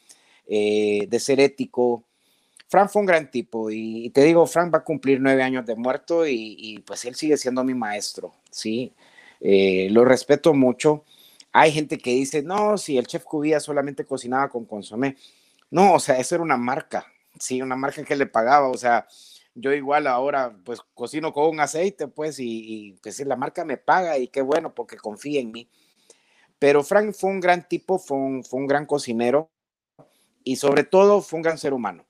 eh, 0.47 1.07
de 1.09 1.19
ser 1.19 1.41
ético, 1.41 2.05
Frank 2.69 2.89
fue 2.89 3.01
un 3.01 3.07
gran 3.07 3.31
tipo 3.31 3.71
y, 3.71 4.11
te 4.11 4.23
digo, 4.23 4.45
Frank 4.45 4.71
va 4.73 4.79
a 4.79 4.83
cumplir 4.83 5.19
nueve 5.19 5.41
años 5.41 5.65
de 5.65 5.75
muerto 5.75 6.27
y, 6.27 6.83
pues 6.85 7.03
él 7.05 7.15
sigue 7.15 7.35
siendo 7.35 7.63
mi 7.63 7.73
maestro, 7.73 8.33
¿sí? 8.51 8.93
Eh, 9.41 9.87
lo 9.91 10.05
respeto 10.05 10.53
mucho. 10.53 11.03
Hay 11.51 11.71
gente 11.71 11.97
que 11.97 12.11
dice, 12.11 12.43
no, 12.43 12.77
si 12.77 12.97
el 12.97 13.07
chef 13.07 13.23
Cubía 13.23 13.59
solamente 13.59 14.05
cocinaba 14.05 14.49
con 14.49 14.65
consomé. 14.65 15.17
No, 15.71 15.95
o 15.95 15.99
sea, 15.99 16.19
eso 16.19 16.35
era 16.35 16.43
una 16.43 16.57
marca, 16.57 17.07
sí, 17.39 17.61
una 17.61 17.75
marca 17.75 18.03
que 18.03 18.15
le 18.15 18.27
pagaba, 18.27 18.69
o 18.69 18.77
sea, 18.77 19.07
yo 19.55 19.73
igual 19.73 20.07
ahora 20.07 20.55
pues 20.63 20.79
cocino 20.93 21.33
con 21.33 21.49
un 21.49 21.59
aceite, 21.59 22.07
pues, 22.07 22.39
y, 22.39 22.89
y 22.89 22.93
pues 23.01 23.19
la 23.25 23.35
marca 23.35 23.65
me 23.65 23.77
paga 23.77 24.17
y 24.19 24.27
qué 24.27 24.41
bueno 24.41 24.75
porque 24.75 24.97
confía 24.97 25.41
en 25.41 25.51
mí. 25.51 25.69
Pero 26.59 26.83
Frank 26.83 27.13
fue 27.13 27.31
un 27.31 27.39
gran 27.39 27.67
tipo, 27.67 27.99
fue 27.99 28.17
un, 28.17 28.43
fue 28.43 28.59
un 28.59 28.67
gran 28.67 28.85
cocinero 28.85 29.49
y 30.43 30.57
sobre 30.57 30.83
todo 30.83 31.21
fue 31.21 31.37
un 31.37 31.43
gran 31.43 31.57
ser 31.57 31.73
humano. 31.73 32.08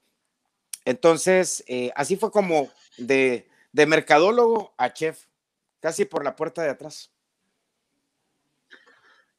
Entonces, 0.86 1.63
eh, 1.68 1.92
así 1.96 2.15
fue 2.15 2.32
como 2.32 2.70
de, 2.98 3.48
mercadólogo 3.74 4.74
a 4.78 4.92
chef, 4.94 5.26
casi 5.80 6.06
por 6.06 6.24
la 6.24 6.36
puerta 6.36 6.62
de 6.63 6.70
atrás. 6.70 7.12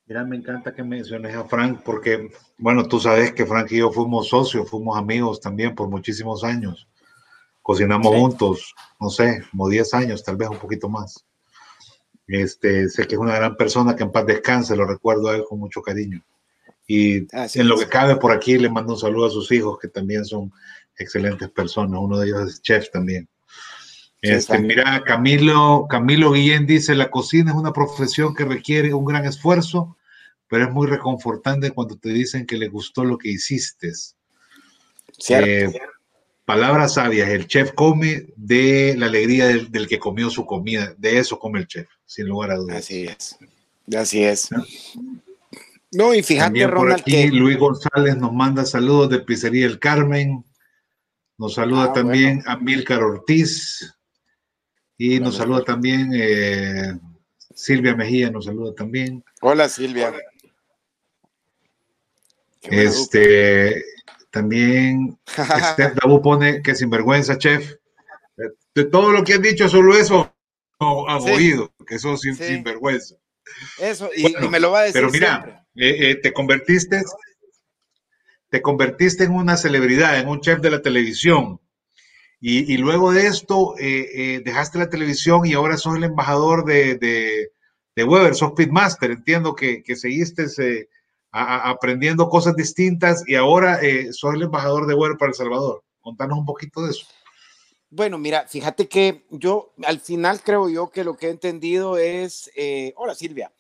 Mira, 0.06 0.24
me 0.24 0.36
encanta 0.36 0.74
que 0.74 0.82
menciones 0.82 1.36
a 1.36 1.44
Frank 1.44 1.82
porque, 1.84 2.30
bueno, 2.58 2.86
tú 2.88 2.98
sabes 2.98 3.32
que 3.32 3.46
Frank 3.46 3.70
y 3.70 3.78
yo 3.78 3.92
fuimos 3.92 4.28
socios, 4.28 4.68
fuimos 4.68 4.98
amigos 4.98 5.40
también 5.40 5.74
por 5.74 5.88
muchísimos 5.88 6.42
años. 6.42 6.88
Cocinamos 7.62 8.14
juntos, 8.14 8.74
no 8.98 9.08
sé, 9.08 9.44
como 9.50 9.68
10 9.68 9.94
años, 9.94 10.24
tal 10.24 10.36
vez 10.36 10.48
un 10.48 10.58
poquito 10.58 10.88
más. 10.88 11.24
Este, 12.26 12.88
sé 12.88 13.06
que 13.06 13.14
es 13.14 13.20
una 13.20 13.36
gran 13.36 13.56
persona, 13.56 13.96
que 13.96 14.02
en 14.02 14.12
paz 14.12 14.26
descanse, 14.26 14.76
lo 14.76 14.86
recuerdo 14.86 15.28
a 15.28 15.36
él 15.36 15.44
con 15.48 15.58
mucho 15.58 15.82
cariño. 15.82 16.24
Y 16.86 17.18
en 17.32 17.68
lo 17.68 17.78
que 17.78 17.86
cabe 17.86 18.16
por 18.16 18.32
aquí, 18.32 18.58
le 18.58 18.68
mando 18.68 18.94
un 18.94 18.98
saludo 18.98 19.26
a 19.26 19.30
sus 19.30 19.52
hijos, 19.52 19.78
que 19.78 19.86
también 19.86 20.24
son 20.24 20.52
excelentes 21.00 21.50
personas. 21.50 22.00
Uno 22.00 22.18
de 22.18 22.28
ellos 22.28 22.48
es 22.48 22.62
chef 22.62 22.90
también. 22.90 23.28
Este, 24.22 24.58
mira, 24.58 25.02
Camilo, 25.04 25.86
Camilo 25.88 26.32
Guillén 26.32 26.66
dice, 26.66 26.94
la 26.94 27.10
cocina 27.10 27.52
es 27.52 27.56
una 27.56 27.72
profesión 27.72 28.34
que 28.34 28.44
requiere 28.44 28.92
un 28.92 29.06
gran 29.06 29.24
esfuerzo, 29.24 29.96
pero 30.46 30.66
es 30.66 30.70
muy 30.70 30.86
reconfortante 30.86 31.70
cuando 31.70 31.96
te 31.96 32.10
dicen 32.10 32.46
que 32.46 32.58
le 32.58 32.68
gustó 32.68 33.04
lo 33.04 33.16
que 33.16 33.30
hiciste. 33.30 33.92
Eh, 35.30 35.72
palabras 36.44 36.94
sabias, 36.94 37.30
el 37.30 37.46
chef 37.46 37.72
come 37.72 38.26
de 38.36 38.94
la 38.98 39.06
alegría 39.06 39.46
del, 39.46 39.88
que 39.88 39.98
comió 39.98 40.28
su 40.28 40.44
comida, 40.44 40.94
de 40.98 41.18
eso 41.18 41.38
come 41.38 41.60
el 41.60 41.66
chef, 41.66 41.88
sin 42.04 42.26
lugar 42.26 42.50
a 42.50 42.56
dudas. 42.56 42.76
Así 42.76 43.06
es, 43.06 43.38
así 43.96 44.24
es. 44.24 44.50
No, 45.92 46.14
y 46.14 46.22
fíjate, 46.22 46.66
Ronald, 46.66 47.00
aquí, 47.00 47.28
Luis 47.28 47.58
González 47.58 48.16
nos 48.16 48.32
manda 48.32 48.64
saludos 48.64 49.10
de 49.10 49.20
Pizzería 49.20 49.66
El 49.66 49.78
Carmen. 49.78 50.44
Nos 51.40 51.54
saluda 51.54 51.84
ah, 51.84 51.92
también 51.94 52.42
Amílcar 52.44 53.02
Ortiz. 53.02 53.94
Y 54.98 55.18
nos 55.20 55.36
saluda 55.36 55.64
también 55.64 56.10
eh, 56.12 56.92
Silvia 57.54 57.96
Mejía, 57.96 58.30
nos 58.30 58.44
saluda 58.44 58.74
también. 58.74 59.24
Hola 59.40 59.66
Silvia. 59.70 60.12
Este, 62.60 63.82
también 64.30 65.18
Steph 65.26 65.94
Dabu 65.94 66.20
pone 66.20 66.60
que 66.60 66.74
sinvergüenza, 66.74 67.38
chef. 67.38 67.72
De 68.74 68.84
todo 68.84 69.10
lo 69.10 69.24
que 69.24 69.32
han 69.32 69.42
dicho, 69.42 69.66
solo 69.66 69.96
eso 69.96 70.30
ha 70.78 71.16
oído, 71.20 71.72
que 71.86 71.94
eso 71.94 72.18
sin, 72.18 72.36
sinvergüenza. 72.36 73.14
Eso, 73.78 74.10
y, 74.14 74.30
me 74.46 74.60
lo 74.60 74.72
va 74.72 74.80
a 74.80 74.82
decir. 74.82 75.00
Pero 75.00 75.10
mira, 75.10 75.66
eh, 75.74 76.10
eh, 76.10 76.14
te 76.16 76.34
convertiste 76.34 77.02
te 78.50 78.60
convertiste 78.60 79.24
en 79.24 79.32
una 79.32 79.56
celebridad, 79.56 80.18
en 80.18 80.28
un 80.28 80.40
chef 80.40 80.60
de 80.60 80.70
la 80.70 80.82
televisión. 80.82 81.60
Y, 82.42 82.78
luego 82.78 83.12
de 83.12 83.26
esto 83.26 83.74
eh, 83.78 84.08
eh, 84.14 84.42
dejaste 84.42 84.78
la 84.78 84.88
televisión 84.88 85.44
y 85.44 85.52
ahora 85.52 85.76
sos 85.76 85.96
el 85.96 86.04
embajador 86.04 86.64
de, 86.64 86.96
de, 87.94 88.04
Weber, 88.04 88.34
sos 88.34 88.52
Pitmaster. 88.52 89.10
Entiendo 89.10 89.54
que, 89.54 89.84
seguiste 89.94 90.46
eh, 90.58 90.88
aprendiendo 91.30 92.30
cosas 92.30 92.56
distintas 92.56 93.22
y 93.26 93.34
ahora 93.34 93.78
sos 94.12 94.34
el 94.34 94.42
embajador 94.42 94.86
de 94.86 94.94
Weber 94.94 95.18
para 95.18 95.30
El 95.30 95.34
Salvador. 95.36 95.84
Contanos 96.00 96.38
un 96.38 96.46
poquito 96.46 96.82
de 96.82 96.92
eso. 96.92 97.06
Bueno, 97.90 98.16
mira, 98.16 98.46
fíjate 98.48 98.88
que 98.88 99.26
yo 99.28 99.74
al 99.84 100.00
final 100.00 100.40
creo 100.42 100.70
yo 100.70 100.88
que 100.88 101.04
lo 101.04 101.18
que 101.18 101.26
he 101.26 101.30
entendido 101.30 101.98
es, 101.98 102.50
hola 102.96 103.14
Silvia, 103.14 103.52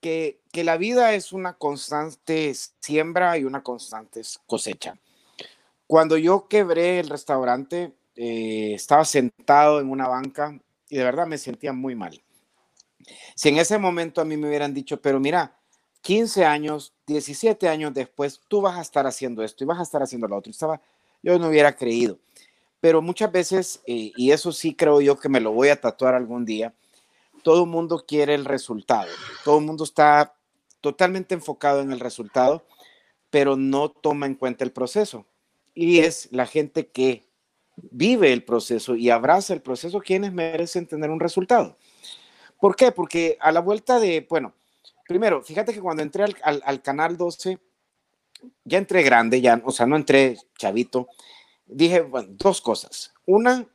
que, 0.00 0.40
la 0.52 0.76
vida 0.76 1.14
es 1.14 1.32
una 1.32 1.54
constante 1.54 2.52
siembra 2.80 3.38
y 3.38 3.44
una 3.44 3.62
constante 3.62 4.22
cosecha. 4.46 4.98
Cuando 5.86 6.16
yo 6.16 6.48
quebré 6.48 6.98
el 6.98 7.08
restaurante, 7.08 7.92
eh, 8.16 8.72
estaba 8.74 9.04
sentado 9.04 9.80
en 9.80 9.90
una 9.90 10.08
banca 10.08 10.58
y 10.88 10.96
de 10.96 11.04
verdad 11.04 11.26
me 11.26 11.38
sentía 11.38 11.72
muy 11.72 11.94
mal. 11.94 12.20
Si 13.34 13.48
en 13.48 13.58
ese 13.58 13.78
momento 13.78 14.20
a 14.20 14.24
mí 14.24 14.36
me 14.36 14.48
hubieran 14.48 14.74
dicho, 14.74 15.00
pero 15.00 15.20
mira, 15.20 15.56
15 16.02 16.44
años, 16.44 16.92
17 17.06 17.68
años 17.68 17.94
después, 17.94 18.40
tú 18.48 18.60
vas 18.60 18.78
a 18.78 18.82
estar 18.82 19.06
haciendo 19.06 19.42
esto 19.42 19.64
y 19.64 19.66
vas 19.66 19.78
a 19.78 19.82
estar 19.82 20.02
haciendo 20.02 20.28
lo 20.28 20.36
otro, 20.36 20.50
estaba, 20.50 20.80
yo 21.22 21.38
no 21.38 21.48
hubiera 21.48 21.76
creído. 21.76 22.18
Pero 22.80 23.02
muchas 23.02 23.30
veces, 23.32 23.80
eh, 23.86 24.12
y 24.16 24.30
eso 24.30 24.52
sí 24.52 24.74
creo 24.74 25.00
yo 25.00 25.18
que 25.18 25.28
me 25.28 25.40
lo 25.40 25.52
voy 25.52 25.68
a 25.68 25.80
tatuar 25.80 26.14
algún 26.14 26.44
día, 26.44 26.74
todo 27.48 27.64
el 27.64 27.70
mundo 27.70 28.04
quiere 28.06 28.34
el 28.34 28.44
resultado, 28.44 29.08
todo 29.42 29.58
el 29.60 29.64
mundo 29.64 29.82
está 29.84 30.34
totalmente 30.82 31.34
enfocado 31.34 31.80
en 31.80 31.92
el 31.92 31.98
resultado, 31.98 32.66
pero 33.30 33.56
no 33.56 33.90
toma 33.90 34.26
en 34.26 34.34
cuenta 34.34 34.64
el 34.64 34.70
proceso. 34.70 35.24
Y 35.72 36.00
es 36.00 36.28
la 36.30 36.44
gente 36.44 36.88
que 36.88 37.26
vive 37.76 38.34
el 38.34 38.44
proceso 38.44 38.96
y 38.96 39.08
abraza 39.08 39.54
el 39.54 39.62
proceso 39.62 40.00
quienes 40.00 40.30
merecen 40.30 40.86
tener 40.86 41.08
un 41.08 41.20
resultado. 41.20 41.78
¿Por 42.60 42.76
qué? 42.76 42.92
Porque 42.92 43.38
a 43.40 43.50
la 43.50 43.60
vuelta 43.60 43.98
de, 43.98 44.26
bueno, 44.28 44.52
primero, 45.06 45.42
fíjate 45.42 45.72
que 45.72 45.80
cuando 45.80 46.02
entré 46.02 46.26
al, 46.42 46.82
canal 46.82 47.16
12, 47.16 47.58
ya 48.64 48.76
entré 48.76 49.02
grande, 49.02 49.40
ya, 49.40 49.62
o 49.64 49.70
sea, 49.70 49.86
no 49.86 49.96
entré 49.96 50.36
chavito, 50.58 51.08
dije, 51.64 52.06
dos 52.28 52.60
cosas. 52.60 53.14
Una, 53.24 53.66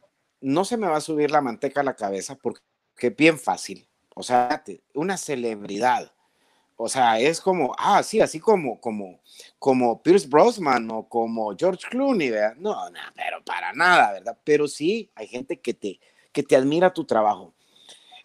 no 0.42 0.64
se 0.64 0.78
me 0.78 0.86
va 0.86 0.98
a 0.98 1.02
subir 1.02 1.32
la 1.32 1.42
manteca 1.42 1.82
a 1.82 1.84
la 1.84 1.96
cabeza 1.96 2.36
porque 2.36 2.62
que 2.96 3.10
bien 3.10 3.40
fácil. 3.40 3.88
O 4.16 4.24
sea, 4.24 4.64
una 4.94 5.18
celebridad. 5.18 6.12
O 6.76 6.90
sea, 6.90 7.20
es 7.20 7.40
como, 7.40 7.76
ah, 7.78 8.04
sí, 8.04 8.20
así 8.20 8.40
como, 8.40 8.80
como, 8.80 9.20
como 9.60 10.02
Pierce 10.02 10.28
Brosnan 10.28 10.90
o 10.92 11.08
como 11.08 11.56
George 11.56 11.88
Clooney, 11.90 12.32
¿verdad? 12.32 12.56
No, 12.58 12.90
no, 12.90 13.00
pero 13.16 13.44
para 13.44 13.74
nada, 13.74 14.12
¿verdad? 14.12 14.38
Pero 14.44 14.68
sí, 14.68 15.10
hay 15.16 15.28
gente 15.28 15.60
que 15.60 15.74
te, 15.74 16.00
que 16.32 16.44
te 16.44 16.56
admira 16.56 16.94
tu 16.94 17.06
trabajo. 17.06 17.54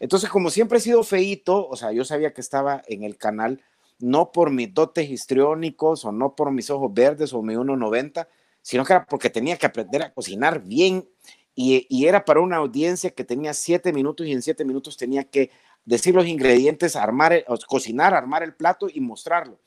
Entonces, 0.00 0.30
como 0.30 0.50
siempre 0.50 0.78
he 0.78 0.80
sido 0.80 1.02
feito, 1.02 1.68
o 1.68 1.76
sea, 1.76 1.92
yo 1.92 2.04
sabía 2.04 2.32
que 2.32 2.40
estaba 2.40 2.82
en 2.86 3.04
el 3.04 3.16
canal 3.16 3.62
no 3.98 4.30
por 4.30 4.50
mis 4.50 4.72
dotes 4.72 5.10
histriónicos 5.10 6.04
o 6.04 6.12
no 6.12 6.34
por 6.34 6.52
mis 6.52 6.70
ojos 6.70 6.92
verdes 6.94 7.32
o 7.32 7.42
mi 7.42 7.54
1,90, 7.54 8.28
sino 8.62 8.84
que 8.84 8.92
era 8.92 9.06
porque 9.06 9.30
tenía 9.30 9.56
que 9.56 9.66
aprender 9.66 10.02
a 10.02 10.12
cocinar 10.12 10.62
bien 10.62 11.08
y, 11.60 12.06
era 12.06 12.24
para 12.24 12.40
una 12.40 12.58
audiencia 12.58 13.10
que 13.10 13.24
tenía 13.24 13.52
siete 13.52 13.92
minutos 13.92 14.24
y 14.24 14.32
en 14.32 14.42
siete 14.42 14.64
minutos 14.64 14.96
tenía 14.96 15.24
que 15.24 15.50
decir 15.84 16.14
los 16.14 16.24
ingredientes, 16.24 16.94
armar, 16.94 17.44
cocinar, 17.66 18.14
armar 18.14 18.44
el 18.44 18.54
plato 18.54 18.86
y 18.92 19.00
mostrarlo. 19.00 19.58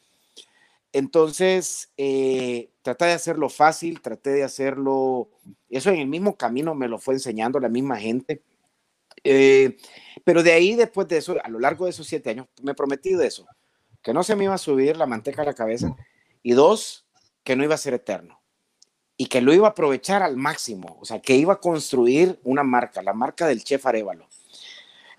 Entonces, 0.93 1.91
eh, 1.97 2.69
traté 2.81 3.05
de 3.05 3.11
hacerlo 3.11 3.49
fácil, 3.49 4.01
traté 4.01 4.29
de 4.29 4.43
hacerlo, 4.43 5.31
eso 5.69 5.89
en 5.89 5.99
el 5.99 6.07
mismo 6.07 6.37
camino 6.37 6.75
me 6.75 6.87
lo 6.87 6.97
fue 6.97 7.15
enseñando 7.15 7.59
la 7.59 7.67
misma 7.67 7.97
gente. 7.97 8.41
Eh, 9.25 9.75
pero 10.23 10.43
de 10.43 10.53
ahí, 10.53 10.75
después 10.75 11.09
de 11.09 11.17
eso, 11.17 11.35
a 11.43 11.49
lo 11.49 11.59
largo 11.59 11.83
de 11.85 11.91
esos 11.91 12.07
siete 12.07 12.29
años, 12.29 12.47
me 12.61 12.73
prometí 12.73 13.15
de 13.15 13.27
eso, 13.27 13.45
que 14.01 14.13
no 14.13 14.23
se 14.23 14.37
me 14.37 14.45
iba 14.45 14.53
a 14.53 14.57
subir 14.57 14.95
la 14.95 15.07
manteca 15.07 15.41
a 15.41 15.45
la 15.45 15.53
cabeza 15.53 15.93
y 16.41 16.53
dos, 16.53 17.05
que 17.43 17.57
no 17.57 17.65
iba 17.65 17.75
a 17.75 17.77
ser 17.77 17.95
eterno 17.95 18.40
y 19.17 19.27
que 19.27 19.41
lo 19.41 19.53
iba 19.53 19.67
a 19.67 19.71
aprovechar 19.71 20.23
al 20.23 20.37
máximo, 20.37 20.97
o 20.99 21.05
sea, 21.05 21.19
que 21.19 21.35
iba 21.35 21.53
a 21.53 21.59
construir 21.59 22.39
una 22.43 22.63
marca, 22.63 23.01
la 23.01 23.13
marca 23.13 23.47
del 23.47 23.63
chef 23.63 23.85
Arevalo. 23.85 24.27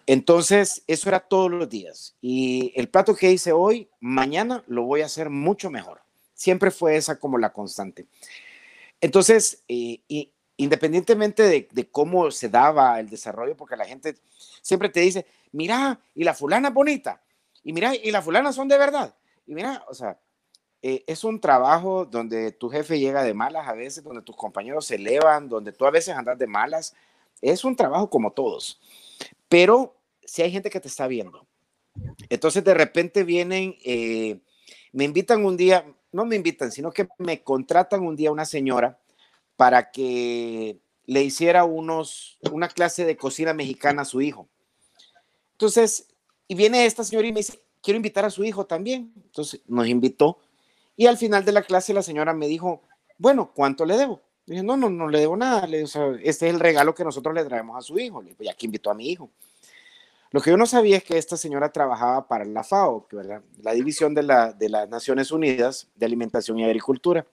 Entonces, 0.07 0.83
eso 0.88 1.09
era 1.09 1.20
todos 1.20 1.50
los 1.50 1.68
días. 1.68 2.16
Y 2.20 2.72
el 2.74 2.88
plato 2.88 3.14
que 3.14 3.31
hice 3.31 3.52
hoy, 3.52 3.88
mañana 4.00 4.64
lo 4.66 4.83
voy 4.83 5.02
a 5.02 5.07
hacer 5.07 5.31
mucho 5.31 5.70
mejor. 5.70 6.02
Siempre 6.35 6.72
fue 6.72 6.96
esa 6.96 7.20
como 7.20 7.38
la 7.38 7.52
constante. 7.52 8.09
Entonces, 9.00 9.62
eh, 9.68 10.02
y, 10.09 10.33
independientemente 10.57 11.42
de, 11.42 11.88
cómo 11.90 12.31
se 12.31 12.48
daba 12.48 13.00
el 13.00 13.09
desarrollo, 13.09 13.57
porque 13.57 13.76
la 13.76 13.85
gente 13.85 14.16
siempre 14.61 14.88
te 14.88 15.00
dice, 15.00 15.26
mira, 15.50 16.00
y 16.14 16.24
la 16.24 16.35
fulana 16.35 16.68
es 16.68 16.74
bonita, 16.74 17.20
y 17.64 17.72
mira, 17.72 17.94
y 17.94 18.11
la 18.11 18.22
fulana 18.22 18.52
son 18.52 18.68
de 18.68 18.78
verdad, 18.78 19.14
y 19.46 19.55
mira, 19.55 19.85
o 19.88 19.94
sea, 19.94 20.18
eh, 20.82 21.04
es 21.06 21.24
un 21.24 21.40
trabajo 21.40 22.04
donde 22.04 22.52
tu 22.52 22.68
jefe 22.68 22.98
llega 22.98 23.22
de 23.22 23.34
malas 23.34 23.68
a 23.68 23.72
veces, 23.72 24.02
donde 24.02 24.22
tus 24.22 24.36
compañeros 24.36 24.86
se 24.86 24.96
elevan, 24.96 25.48
donde 25.48 25.72
tú 25.72 25.86
a 25.86 25.90
veces 25.90 26.14
andas 26.14 26.38
de 26.38 26.46
malas, 26.46 26.94
es 27.40 27.64
un 27.64 27.76
trabajo 27.76 28.10
como 28.10 28.32
todos, 28.32 28.80
pero 29.48 29.96
si 30.24 30.42
hay 30.42 30.50
gente 30.50 30.70
que 30.70 30.80
te 30.80 30.88
está 30.88 31.06
viendo, 31.06 31.46
entonces 32.28 32.64
de 32.64 32.74
repente 32.74 33.24
vienen, 33.24 33.76
eh, 33.84 34.40
me 34.92 35.04
invitan 35.04 35.44
un 35.44 35.56
día, 35.56 35.86
no 36.10 36.24
me 36.24 36.36
invitan, 36.36 36.72
sino 36.72 36.90
que 36.90 37.08
me 37.18 37.42
contratan 37.42 38.06
un 38.06 38.16
día 38.16 38.32
una 38.32 38.44
señora, 38.44 38.98
para 39.56 39.90
que 39.90 40.80
le 41.06 41.22
hiciera 41.22 41.64
unos, 41.64 42.38
una 42.50 42.68
clase 42.68 43.04
de 43.04 43.16
cocina 43.16 43.52
mexicana 43.54 44.02
a 44.02 44.06
su 44.06 44.20
hijo. 44.20 44.48
Entonces, 45.52 46.08
y 46.48 46.54
viene 46.54 46.86
esta 46.86 47.04
señora 47.04 47.28
y 47.28 47.32
me 47.32 47.40
dice, 47.40 47.62
quiero 47.80 47.96
invitar 47.96 48.24
a 48.24 48.30
su 48.30 48.44
hijo 48.44 48.66
también. 48.66 49.12
Entonces 49.16 49.60
nos 49.66 49.86
invitó 49.86 50.38
y 50.96 51.07
al 51.07 51.16
final 51.16 51.44
de 51.44 51.52
la 51.52 51.62
clase 51.62 51.94
la 51.94 52.02
señora 52.02 52.35
me 52.35 52.46
dijo, 52.48 52.83
bueno, 53.18 53.52
¿cuánto 53.55 53.85
le 53.85 53.96
debo? 53.96 54.20
dije, 54.46 54.62
no, 54.62 54.76
no, 54.76 54.90
no 54.90 55.09
le 55.09 55.20
debo 55.20 55.37
nada. 55.37 55.66
Le, 55.66 55.83
este 55.83 56.24
es 56.24 56.42
el 56.42 56.61
regalo 56.61 56.94
que 56.94 57.05
nosotros 57.05 57.35
le 57.35 57.44
traemos 57.44 57.76
a 57.76 57.81
su 57.81 57.98
hijo. 57.98 58.22
Le 58.22 58.31
dije, 58.31 58.44
ya 58.44 58.55
que 58.55 58.66
invitó 58.66 58.90
a 58.90 58.94
mi 58.94 59.09
hijo. 59.09 59.31
Lo 60.31 60.40
que 60.40 60.50
yo 60.50 60.57
no 60.57 60.66
sabía 60.66 60.96
es 60.96 61.05
que 61.05 61.18
esta 61.18 61.37
señora 61.37 61.72
trabajaba 61.72 62.26
para 62.26 62.44
la 62.44 62.64
FAO, 62.64 63.07
la 63.62 63.72
División 63.72 64.14
de, 64.14 64.22
la, 64.22 64.52
de 64.52 64.70
las 64.70 64.88
Naciones 64.88 65.31
Unidas 65.31 65.88
de 65.94 66.07
Alimentación 66.07 66.59
y 66.59 66.64
Agricultura. 66.64 67.26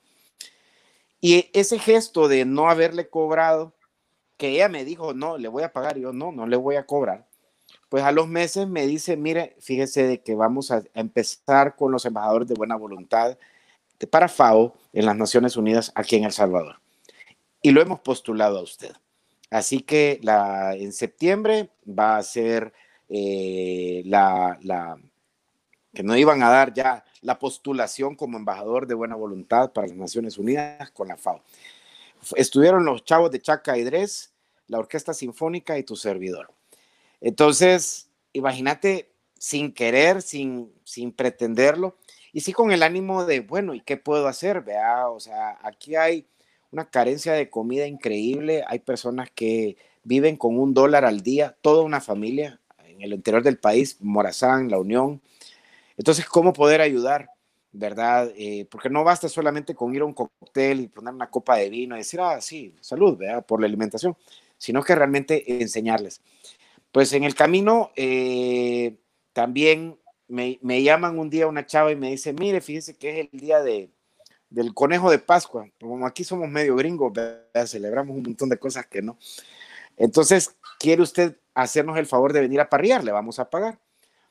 Y 1.22 1.50
ese 1.54 1.80
gesto 1.80 2.28
de 2.28 2.43
no 2.45 2.69
haberle 2.69 3.10
cobrado, 3.10 3.74
que 4.36 4.50
ella 4.50 4.69
me 4.69 4.84
dijo, 4.84 5.13
no, 5.13 5.38
le 5.38 5.48
voy 5.48 5.63
a 5.63 5.72
pagar, 5.72 5.98
yo 5.98 6.12
no, 6.12 6.32
no 6.32 6.45
le 6.45 6.58
voy 6.58 6.76
a 6.76 6.86
cobrar. 6.86 7.26
Pues 7.89 8.04
a 8.04 8.12
los 8.12 8.28
meses 8.28 8.67
me 8.67 8.86
dice, 8.86 9.17
mire, 9.17 9.56
fíjese 9.60 10.04
de 10.04 10.21
que 10.21 10.36
vamos 10.36 10.69
a 10.71 10.84
empezar 10.93 11.75
con 11.75 11.91
los 11.91 12.06
embajadores 12.06 12.47
de 12.47 12.54
buena 12.54 12.75
voluntad 12.75 13.38
para 14.12 14.30
FAO 14.30 14.75
en 14.93 15.06
las 15.06 15.15
Naciones 15.15 15.58
Unidas 15.58 15.91
aquí 15.95 16.15
en 16.15 16.23
El 16.23 16.32
Salvador. 16.32 16.80
Y 17.62 17.71
lo 17.71 17.82
hemos 17.82 17.99
postulado 17.99 18.60
a 18.60 18.63
usted. 18.63 18.93
Así 19.49 19.82
que 19.82 20.21
en 20.23 20.93
septiembre 20.93 21.69
va 21.88 22.17
a 22.17 22.23
ser 22.23 22.71
eh, 23.10 24.04
la, 24.06 24.60
la, 24.62 24.97
que 25.93 26.04
no 26.04 26.15
iban 26.15 26.43
a 26.43 26.49
dar 26.49 26.73
ya 26.73 27.04
la 27.21 27.39
postulación 27.39 28.15
como 28.15 28.38
embajador 28.38 28.86
de 28.86 28.93
buena 28.93 29.15
voluntad 29.15 29.73
para 29.73 29.88
las 29.88 29.97
Naciones 29.97 30.38
Unidas 30.38 30.91
con 30.91 31.08
la 31.08 31.17
FAO. 31.17 31.41
Estuvieron 32.36 32.86
los 32.86 33.04
chavos 33.04 33.32
de 33.32 33.41
Chaca 33.41 33.78
y 33.78 33.84
Dres, 33.84 34.32
la 34.67 34.78
Orquesta 34.78 35.13
Sinfónica 35.13 35.78
y 35.78 35.84
tu 35.84 35.95
servidor. 35.95 36.52
Entonces, 37.21 38.10
imagínate, 38.34 39.12
sin 39.38 39.73
querer, 39.73 40.21
sin, 40.21 40.73
sin 40.84 41.12
pretenderlo, 41.12 41.97
y 42.34 42.41
sí 42.41 42.53
con 42.53 42.71
el 42.71 42.84
ánimo 42.84 43.25
de, 43.25 43.39
bueno, 43.39 43.73
¿y 43.73 43.82
qué 43.82 43.97
puedo 43.97 44.27
hacer? 44.27 44.62
Vea, 44.62 45.10
o 45.10 45.19
sea, 45.19 45.58
aquí 45.63 45.95
hay 45.95 46.27
una 46.71 46.89
carencia 46.89 47.34
de 47.34 47.49
comida 47.49 47.88
increíble, 47.88 48.63
hay 48.67 48.79
personas 48.79 49.29
que 49.34 49.77
viven 50.03 50.38
con 50.38 50.60
un 50.60 50.73
dólar 50.73 51.05
al 51.05 51.21
día, 51.21 51.58
toda 51.62 51.84
una 51.84 52.01
familia 52.01 52.60
en 52.86 53.01
el 53.01 53.13
interior 53.13 53.43
del 53.43 53.58
país, 53.58 53.97
Morazán, 54.01 54.69
La 54.69 54.79
Unión, 54.79 55.21
entonces, 55.99 56.25
¿cómo 56.27 56.53
poder 56.53 56.79
ayudar? 56.79 57.29
¿Verdad? 57.73 58.32
Eh, 58.38 58.65
porque 58.71 58.89
no 58.89 59.03
basta 59.03 59.27
solamente 59.27 59.75
con 59.75 59.93
ir 59.93 60.01
a 60.01 60.05
un 60.05 60.13
cóctel 60.13 60.79
y 60.79 60.88
poner 60.88 61.13
una 61.13 61.29
copa 61.29 61.58
de 61.58 61.69
vino 61.69 61.93
y 61.95 61.99
decir, 61.99 62.21
ah, 62.21 62.39
sí, 62.39 62.73
salud, 62.79 63.17
¿verdad? 63.17 63.45
Por 63.45 63.60
la 63.60 63.67
alimentación, 63.67 64.15
sino 64.58 64.82
que 64.82 64.95
realmente 64.95 65.62
enseñarles. 65.62 66.21
Pues 66.91 67.13
en 67.13 67.23
el 67.23 67.36
camino 67.36 67.91
eh, 67.95 68.97
también 69.34 69.99
me, 70.28 70.60
me, 70.62 70.82
llaman 70.82 71.19
un 71.19 71.30
día 71.30 71.47
una 71.47 71.65
chava 71.65 71.91
y 71.91 71.95
me 71.95 72.12
dice, 72.12 72.34
mire, 72.34 72.62
fíjese 72.62 72.97
que 72.97 73.19
es 73.19 73.30
el 73.32 73.39
día 73.39 73.62
de, 73.62 73.91
del 74.49 74.73
conejo 74.73 75.12
de 75.12 75.19
Pascua. 75.19 75.69
Como 75.80 76.06
aquí 76.06 76.23
somos 76.23 76.49
medio 76.49 76.75
gringos, 76.75 77.13
¿verdad? 77.13 77.67
celebramos 77.67 78.15
un 78.15 78.23
montón 78.23 78.49
de 78.49 78.58
cosas 78.58 78.88
que 78.88 79.02
no. 79.02 79.17
Entonces, 79.97 80.56
¿quiere 80.80 81.02
usted 81.02 81.38
hacernos 81.54 81.97
el 81.97 82.06
favor 82.06 82.34
de 82.34 82.41
venir 82.41 82.62
a 82.62 82.69
parrear? 82.69 83.04
Le 83.04 83.12
vamos 83.12 83.39
a 83.39 83.49
pagar 83.49 83.80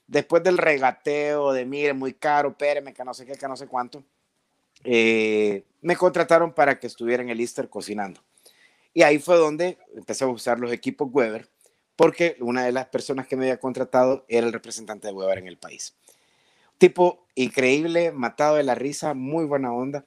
después 0.09 0.42
del 0.42 0.59
regateo 0.59 1.53
de, 1.53 1.64
mire, 1.64 1.92
muy 1.92 2.14
caro, 2.14 2.49
espéreme, 2.49 2.92
que 2.92 3.05
no 3.05 3.14
sé 3.14 3.25
qué, 3.25 3.35
que 3.35 3.47
no 3.47 3.57
sé 3.57 3.68
cuánto, 3.68 4.03
eh, 4.83 5.64
me 5.83 5.94
contrataron 5.94 6.53
para 6.53 6.81
que 6.81 6.88
estuviera 6.88 7.23
en 7.23 7.29
el 7.29 7.40
Easter 7.40 7.68
cocinando. 7.68 8.21
Y 8.92 9.03
ahí 9.03 9.18
fue 9.18 9.37
donde 9.37 9.79
empecé 9.94 10.25
a 10.25 10.29
usar 10.29 10.59
los 10.59 10.73
equipos 10.73 11.09
Weber, 11.12 11.47
porque 11.99 12.37
una 12.39 12.65
de 12.65 12.71
las 12.71 12.87
personas 12.87 13.27
que 13.27 13.35
me 13.35 13.47
había 13.47 13.59
contratado 13.59 14.25
era 14.29 14.47
el 14.47 14.53
representante 14.53 15.09
de 15.09 15.13
Weber 15.13 15.39
en 15.39 15.49
el 15.49 15.59
país. 15.59 15.97
Tipo 16.79 17.27
increíble, 17.35 18.13
matado 18.13 18.55
de 18.55 18.63
la 18.63 18.77
risa, 18.77 19.15
muy 19.15 19.45
buena 19.47 19.73
onda. 19.73 20.07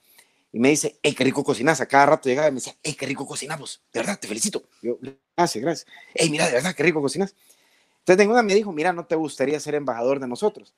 Y 0.54 0.60
me 0.60 0.70
dice, 0.70 0.98
hey, 1.04 1.14
qué 1.14 1.26
rico 1.26 1.44
cocinas. 1.44 1.82
A 1.82 1.88
cada 1.88 2.06
rato 2.06 2.30
llegaba 2.30 2.48
y 2.48 2.52
me 2.52 2.62
decía, 2.62 2.78
hey, 2.82 2.96
qué 2.98 3.06
rico 3.06 3.28
cocinamos. 3.28 3.84
De 3.92 4.00
verdad, 4.00 4.18
te 4.18 4.30
felicito. 4.30 4.64
Yo, 4.82 5.00
gracias, 5.36 5.62
gracias. 5.62 5.88
Hey, 6.14 6.30
mira, 6.30 6.46
de 6.46 6.54
verdad, 6.54 6.74
qué 6.74 6.82
rico 6.82 7.02
cocinas. 7.02 7.36
Entonces, 8.00 8.26
una 8.26 8.42
me 8.42 8.56
dijo, 8.56 8.72
mira, 8.72 8.94
¿no 8.94 9.06
te 9.06 9.18
gustaría 9.18 9.60
ser 9.60 9.76
embajador 9.76 10.22
de 10.22 10.30
nosotros? 10.30 10.74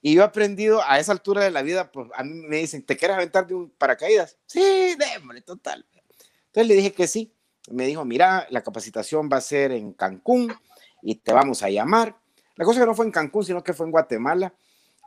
Y 0.00 0.14
yo 0.14 0.22
he 0.22 0.24
aprendido 0.24 0.80
a 0.84 1.00
esa 1.00 1.10
altura 1.10 1.42
de 1.42 1.50
la 1.50 1.62
vida, 1.62 1.90
pues 1.90 2.06
a 2.14 2.22
mí 2.22 2.34
me 2.46 2.58
dicen, 2.58 2.84
¿te 2.84 2.96
quieres 2.96 3.16
aventar 3.16 3.48
de 3.48 3.54
un 3.54 3.70
paracaídas? 3.70 4.38
Sí, 4.46 4.94
démosle, 4.96 5.40
total. 5.40 5.84
Entonces 6.46 6.68
le 6.68 6.74
dije 6.76 6.92
que 6.92 7.08
sí. 7.08 7.34
Me 7.70 7.86
dijo, 7.86 8.04
mira, 8.04 8.46
la 8.50 8.62
capacitación 8.62 9.28
va 9.32 9.36
a 9.36 9.42
ser 9.42 9.72
en 9.72 9.92
Cancún 9.92 10.52
y 11.02 11.16
te 11.16 11.32
vamos 11.32 11.62
a 11.62 11.70
llamar. 11.70 12.16
La 12.56 12.64
cosa 12.64 12.80
que 12.80 12.86
no 12.86 12.94
fue 12.94 13.06
en 13.06 13.12
Cancún, 13.12 13.44
sino 13.44 13.62
que 13.62 13.74
fue 13.74 13.86
en 13.86 13.92
Guatemala. 13.92 14.54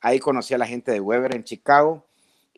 Ahí 0.02 0.20
conocí 0.20 0.54
a 0.54 0.58
la 0.58 0.68
gente 0.68 0.92
de 0.92 1.00
Weber 1.00 1.36
en 1.36 1.44
Chicago 1.44 2.06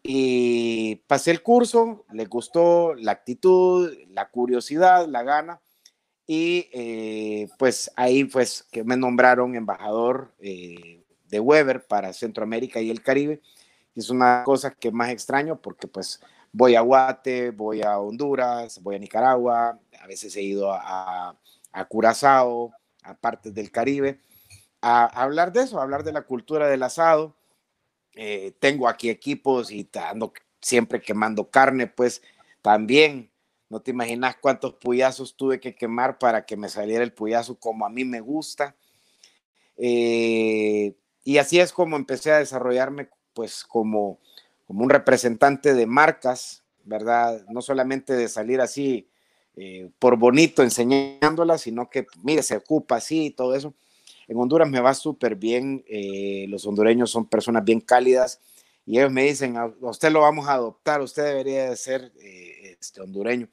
y 0.02 0.98
pasé 1.08 1.32
el 1.32 1.42
curso, 1.42 2.06
le 2.12 2.26
gustó 2.26 2.94
la 2.96 3.12
actitud, 3.12 3.92
la 4.10 4.30
curiosidad, 4.30 5.08
la 5.08 5.24
gana 5.24 5.62
y 6.28 6.70
eh, 6.74 7.50
pues 7.58 7.92
ahí 7.96 8.24
pues 8.26 8.68
que 8.72 8.84
me 8.84 8.98
nombraron 8.98 9.56
embajador 9.56 10.34
eh, 10.40 11.04
de 11.28 11.40
Weber 11.40 11.86
para 11.86 12.14
Centroamérica 12.14 12.82
y 12.82 12.90
el 12.90 13.02
Caribe. 13.02 13.42
es 13.96 14.10
una 14.10 14.44
cosa 14.44 14.72
que 14.72 14.92
más 14.92 15.10
extraño 15.10 15.60
porque 15.60 15.88
pues 15.88 16.20
voy 16.52 16.76
a 16.76 16.82
Guate, 16.82 17.52
voy 17.52 17.82
a 17.82 18.00
Honduras, 18.00 18.82
voy 18.82 18.96
a 18.96 19.00
Nicaragua, 19.00 19.80
a 20.02 20.08
veces 20.08 20.36
he 20.36 20.42
ido 20.42 20.72
a, 20.74 21.38
Curazao, 21.90 22.74
a 23.04 23.16
partes 23.16 23.54
del 23.54 23.72
Caribe, 23.72 24.20
a, 24.82 25.06
hablar 25.06 25.52
de 25.52 25.62
eso, 25.62 25.80
a 25.80 25.84
hablar 25.84 26.04
de 26.04 26.14
la 26.14 26.24
cultura 26.24 26.68
del 26.68 26.84
asado. 26.84 27.36
Eh, 28.14 28.54
tengo 28.60 28.88
aquí 28.88 29.10
equipos 29.10 29.72
y 29.72 29.90
ando 29.94 30.34
siempre 30.62 31.02
quemando 31.02 31.50
carne, 31.50 31.88
pues 31.88 32.22
también 32.62 33.30
no 33.70 33.82
te 33.82 33.92
imaginas 33.92 34.38
cuántos 34.40 34.74
puyazos 34.76 35.36
tuve 35.36 35.60
que 35.60 35.76
quemar 35.76 36.18
para 36.18 36.46
que 36.46 36.56
me 36.56 36.70
saliera 36.70 37.04
el 37.04 37.14
puyazo 37.14 37.60
como 37.60 37.86
a 37.86 37.90
mí 37.90 38.06
me 38.06 38.22
gusta. 38.22 38.76
Eh, 39.78 40.96
y 41.24 41.38
así 41.40 41.60
es 41.60 41.74
como 41.74 41.96
empecé 41.96 42.32
a 42.32 42.40
desarrollarme, 42.40 43.10
pues, 43.34 43.66
como, 43.66 44.20
como 44.66 44.84
un 44.84 44.90
representante 44.90 45.74
de 45.74 45.86
marcas, 45.88 46.64
¿verdad? 46.84 47.44
No 47.50 47.62
solamente 47.62 48.14
de 48.14 48.30
salir 48.30 48.62
así 48.62 49.10
eh, 49.56 49.90
por 50.00 50.18
bonito 50.18 50.64
enseñándolas, 50.64 51.62
sino 51.62 51.90
que, 51.90 52.06
mire, 52.24 52.44
se 52.44 52.58
ocupa 52.58 52.98
así 52.98 53.28
y 53.28 53.32
todo 53.32 53.56
eso. 53.56 53.74
En 54.28 54.38
Honduras 54.38 54.70
me 54.70 54.80
va 54.80 54.94
súper 54.94 55.36
bien. 55.36 55.84
Eh, 55.88 56.46
los 56.50 56.66
hondureños 56.66 57.12
son 57.12 57.26
personas 57.28 57.64
bien 57.64 57.80
cálidas 57.80 58.40
y 58.86 58.98
ellos 58.98 59.12
me 59.12 59.24
dicen, 59.24 59.58
a 59.58 59.74
usted 59.82 60.12
lo 60.12 60.22
vamos 60.22 60.48
a 60.48 60.54
adoptar, 60.54 61.02
usted 61.02 61.24
debería 61.24 61.70
de 61.70 61.76
ser 61.76 62.12
este, 62.86 63.02
hondureño. 63.02 63.50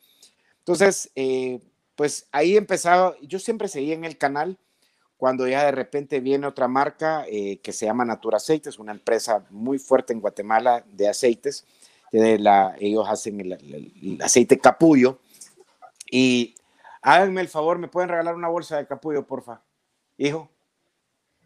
Entonces, 0.59 1.11
eh, 1.15 1.61
pues 1.97 2.29
ahí 2.33 2.57
empezaba, 2.57 3.17
yo 3.23 3.39
siempre 3.39 3.69
seguía 3.69 3.95
en 3.95 4.05
el 4.05 4.19
canal 4.19 4.59
cuando 5.17 5.47
ya 5.47 5.65
de 5.65 5.73
repente 5.73 6.21
viene 6.21 6.47
otra 6.47 6.69
marca 6.69 7.25
eh, 7.29 7.61
que 7.63 7.73
se 7.73 7.87
llama 7.87 8.05
Natura 8.05 8.37
Aceites, 8.37 8.79
una 8.79 8.93
empresa 8.93 9.45
muy 9.51 9.79
fuerte 9.79 10.13
en 10.13 10.21
Guatemala 10.21 10.85
de 10.93 11.09
aceites. 11.09 11.65
De 12.11 12.39
la, 12.39 12.77
ellos 12.79 13.07
hacen 13.09 13.41
el, 13.41 14.19
aceite 14.21 14.59
capullo. 14.59 15.19
Y 16.15 16.55
háganme 17.01 17.41
el 17.41 17.49
favor, 17.49 17.79
¿me 17.79 17.89
pueden 17.89 18.11
regalar 18.11 18.35
una 18.35 18.49
bolsa 18.49 18.77
de 18.77 18.87
capullo, 18.87 19.27
porfa? 19.27 19.63
Hijo, 20.19 20.51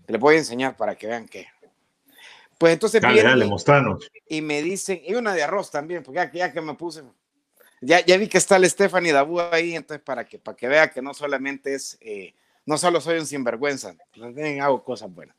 les 0.09 0.21
voy 0.21 0.35
a 0.35 0.39
enseñar 0.39 0.77
para 0.77 0.97
que 0.97 1.07
vean 1.07 1.29
que. 1.29 1.47
Pues 2.59 2.73
entonces 2.73 3.01
dale, 3.01 3.23
y, 4.27 4.39
y, 4.39 4.41
me 4.41 4.63
dicen, 4.63 5.01
y 5.05 5.15
una 5.15 5.35
de 5.35 5.45
arroz 5.45 5.71
también, 5.71 6.03
porque 6.03 6.29
ya 6.33 6.53
que 6.53 6.61
me 6.61 6.75
puse, 6.75 7.05
ya, 7.81 8.05
ya 8.05 8.17
vi 8.17 8.29
que 8.29 8.39
está 8.39 8.57
el 8.57 8.69
Stephanie 8.69 9.13
Dabu 9.13 9.39
ahí, 9.41 9.77
entonces 9.77 10.03
para 10.03 10.25
que, 10.25 10.39
para 10.39 10.57
que 10.57 10.67
vea 10.67 10.91
que 10.91 11.01
no 11.01 11.15
solamente 11.15 11.75
es, 11.75 11.97
eh, 12.01 12.35
no 12.65 12.77
solo 12.77 13.01
soy 13.01 13.19
un 13.19 13.27
sinvergüenza, 13.27 13.95
también 14.19 14.63
hago 14.63 14.83
cosas 14.83 15.15
buenas. 15.15 15.37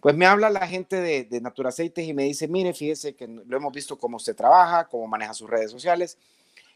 Pues 0.00 0.14
me 0.14 0.26
habla 0.26 0.50
la 0.50 0.68
gente 0.68 0.96
de, 0.96 1.24
de 1.24 1.40
Naturaceites 1.40 2.06
y 2.06 2.14
me 2.14 2.24
dice, 2.24 2.46
mire, 2.46 2.74
fíjese 2.74 3.16
que 3.16 3.26
lo 3.26 3.56
hemos 3.56 3.72
visto 3.72 3.98
cómo 3.98 4.18
usted 4.18 4.36
trabaja, 4.36 4.86
cómo 4.88 5.08
maneja 5.08 5.34
sus 5.34 5.50
redes 5.50 5.70
sociales. 5.70 6.16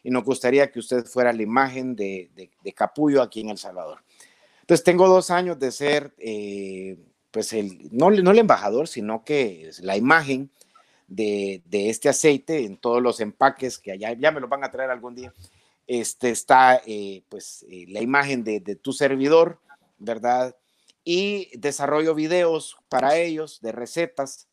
Y 0.07 0.09
nos 0.09 0.23
gustaría 0.23 0.71
que 0.71 0.79
usted 0.79 1.03
fuera 1.03 1.33
la 1.33 1.41
imagen 1.41 1.93
de, 1.93 2.31
de, 2.33 2.73
Capullo 2.73 3.21
aquí 3.21 3.41
en 3.41 3.49
El 3.49 3.57
Salvador. 3.57 3.99
Entonces, 4.61 4.81
tengo 4.85 5.05
dos 5.09 5.29
años 5.31 5.59
de 5.59 5.69
ser, 5.69 6.13
eh, 6.17 6.97
pues, 7.29 7.51
el, 7.51 7.89
no, 7.91 8.09
no 8.09 8.31
el 8.31 8.39
embajador, 8.39 8.87
sino 8.87 9.25
que 9.25 9.67
es 9.67 9.81
la 9.81 9.97
imagen 9.97 10.49
de, 11.09 11.61
de, 11.65 11.89
este 11.89 12.07
aceite 12.07 12.63
en 12.63 12.77
todos 12.77 13.01
los 13.01 13.19
empaques 13.19 13.79
que 13.79 13.91
allá 13.91 14.13
ya 14.13 14.31
me 14.31 14.39
lo 14.39 14.47
van 14.47 14.63
a 14.63 14.71
traer 14.71 14.91
algún 14.91 15.13
día. 15.13 15.33
Este 15.87 16.29
está, 16.29 16.81
eh, 16.85 17.23
pues, 17.27 17.65
eh, 17.69 17.83
la 17.89 18.01
imagen 18.01 18.45
de, 18.45 18.61
de 18.61 18.77
tu 18.77 18.93
servidor, 18.93 19.59
¿verdad? 19.97 20.55
Y 21.03 21.49
desarrollo 21.57 22.15
videos 22.15 22.77
para 22.87 23.17
ellos 23.17 23.59
de 23.59 23.73
recetas 23.73 24.47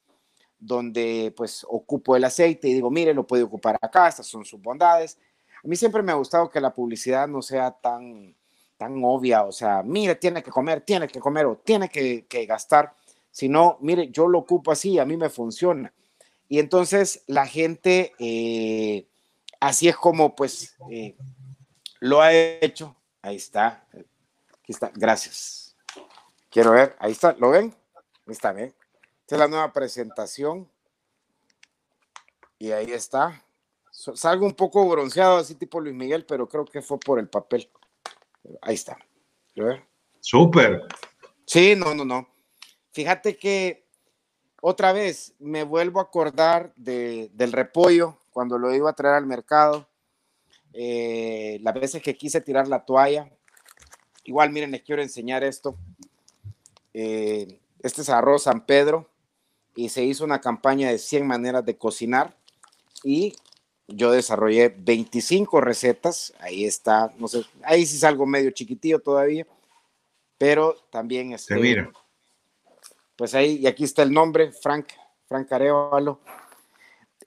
donde 0.59 1.33
pues 1.37 1.65
ocupo 1.69 2.17
el 2.17 2.25
aceite 2.25 2.69
y 2.69 2.75
digo, 2.75 2.91
mire, 2.91 3.15
lo 3.15 3.25
puede 3.25 3.45
ocupar 3.45 3.79
acá, 3.81 4.09
estas 4.09 4.27
son 4.27 4.45
sus 4.45 4.61
bondades. 4.61 5.17
A 5.65 5.69
mí 5.69 5.77
siempre 5.77 6.03
me 6.03 6.13
ha 6.13 6.17
gustado 6.17 6.51
que 6.51 6.61
la 6.61 6.75
publicidad 6.75 7.27
no 7.27 7.41
sea 7.41 7.71
tan, 7.71 8.37
tan 8.77 9.03
obvia, 9.03 9.45
o 9.45 9.53
sea, 9.53 9.83
mire, 9.83 10.15
tiene 10.17 10.43
que 10.43 10.51
comer, 10.51 10.83
tiene 10.83 11.09
que 11.09 11.21
comer 11.21 11.47
o 11.47 11.57
tiene 11.57 11.89
que, 11.89 12.47
gastar, 12.47 12.95
sino, 13.31 13.79
mire, 13.81 14.11
yo 14.11 14.29
lo 14.29 14.41
ocupo 14.41 14.73
así, 14.73 14.99
a 14.99 15.07
mí 15.07 15.17
me 15.17 15.31
funciona. 15.31 15.93
Y 16.49 16.59
entonces 16.59 17.23
la 17.27 17.47
gente, 17.47 18.13
eh, 18.19 19.09
así 19.59 19.89
es 19.89 19.97
como 19.97 20.37
pues 20.37 20.77
eh, 20.91 21.17
lo 21.99 22.21
ha 22.21 22.35
hecho. 22.35 22.95
Ahí 23.23 23.37
está, 23.37 23.87
aquí 23.91 24.73
está, 24.73 24.93
gracias. 24.95 25.75
Quiero 26.51 26.73
ver, 26.73 26.95
ahí 26.99 27.13
está, 27.13 27.35
¿lo 27.39 27.51
ven? 27.51 27.75
Ahí 28.27 28.33
está, 28.33 28.53
¿ven? 28.53 28.75
Esta 29.23 29.37
es 29.37 29.39
la 29.39 29.49
nueva 29.49 29.73
presentación. 29.73 30.71
Y 32.59 32.71
ahí 32.73 32.93
está. 32.93 33.44
Salgo 34.15 34.47
un 34.47 34.55
poco 34.55 34.89
bronceado, 34.89 35.39
así 35.39 35.55
tipo 35.55 35.81
Luis 35.81 35.95
Miguel, 35.95 36.25
pero 36.27 36.49
creo 36.49 36.65
que 36.65 36.83
fue 36.83 36.99
por 36.99 37.19
el 37.19 37.29
papel. 37.29 37.69
Ahí 38.61 38.75
está. 38.75 38.99
Súper. 40.21 40.83
Sí, 41.47 41.75
no, 41.77 41.95
no, 41.95 42.05
no. 42.05 42.29
Fíjate 42.93 43.37
que 43.37 43.87
otra 44.61 44.93
vez 44.93 45.35
me 45.39 45.63
vuelvo 45.63 46.01
a 46.01 46.05
acordar 46.05 46.73
de, 46.77 47.31
del 47.35 47.53
repollo 47.53 48.19
cuando 48.31 48.59
lo 48.59 48.75
iba 48.75 48.91
a 48.91 48.95
traer 48.95 49.15
al 49.17 49.27
mercado. 49.27 49.89
Eh, 50.73 51.59
las 51.63 51.75
veces 51.75 52.03
que 52.03 52.17
quise 52.17 52.41
tirar 52.41 52.69
la 52.69 52.85
toalla. 52.85 53.31
Igual, 54.25 54.51
miren, 54.51 54.71
les 54.71 54.83
quiero 54.83 55.03
enseñar 55.03 55.45
esto. 55.45 55.77
Eh, 56.93 57.61
este 57.81 58.03
es 58.03 58.09
arroz 58.09 58.45
San 58.45 58.65
Pedro 58.65 59.09
y 59.77 59.89
se 59.89 60.05
hizo 60.05 60.25
una 60.25 60.41
campaña 60.41 60.89
de 60.89 60.99
100 60.99 61.27
maneras 61.27 61.65
de 61.65 61.77
cocinar 61.77 62.37
y 63.03 63.35
yo 63.89 64.11
desarrollé 64.11 64.69
25 64.69 65.61
recetas, 65.61 66.33
ahí 66.41 66.65
está, 66.65 67.13
no 67.19 67.29
sé, 67.29 67.45
ahí 67.63 67.85
sí 67.87 67.97
es 67.97 68.05
algo 68.05 68.27
medio 68.27 68.51
chiquitillo 68.51 69.01
todavía, 69.01 69.47
pero 70.39 70.77
también 70.91 71.33
es... 71.33 71.43
Este, 71.43 71.57
mira. 71.57 71.93
Pues 73.17 73.35
ahí, 73.35 73.59
y 73.59 73.67
aquí 73.67 73.85
está 73.85 74.03
el 74.03 74.13
nombre, 74.13 74.51
Frank, 74.51 74.89
Frank 75.29 75.53
Arevalo. 75.53 76.21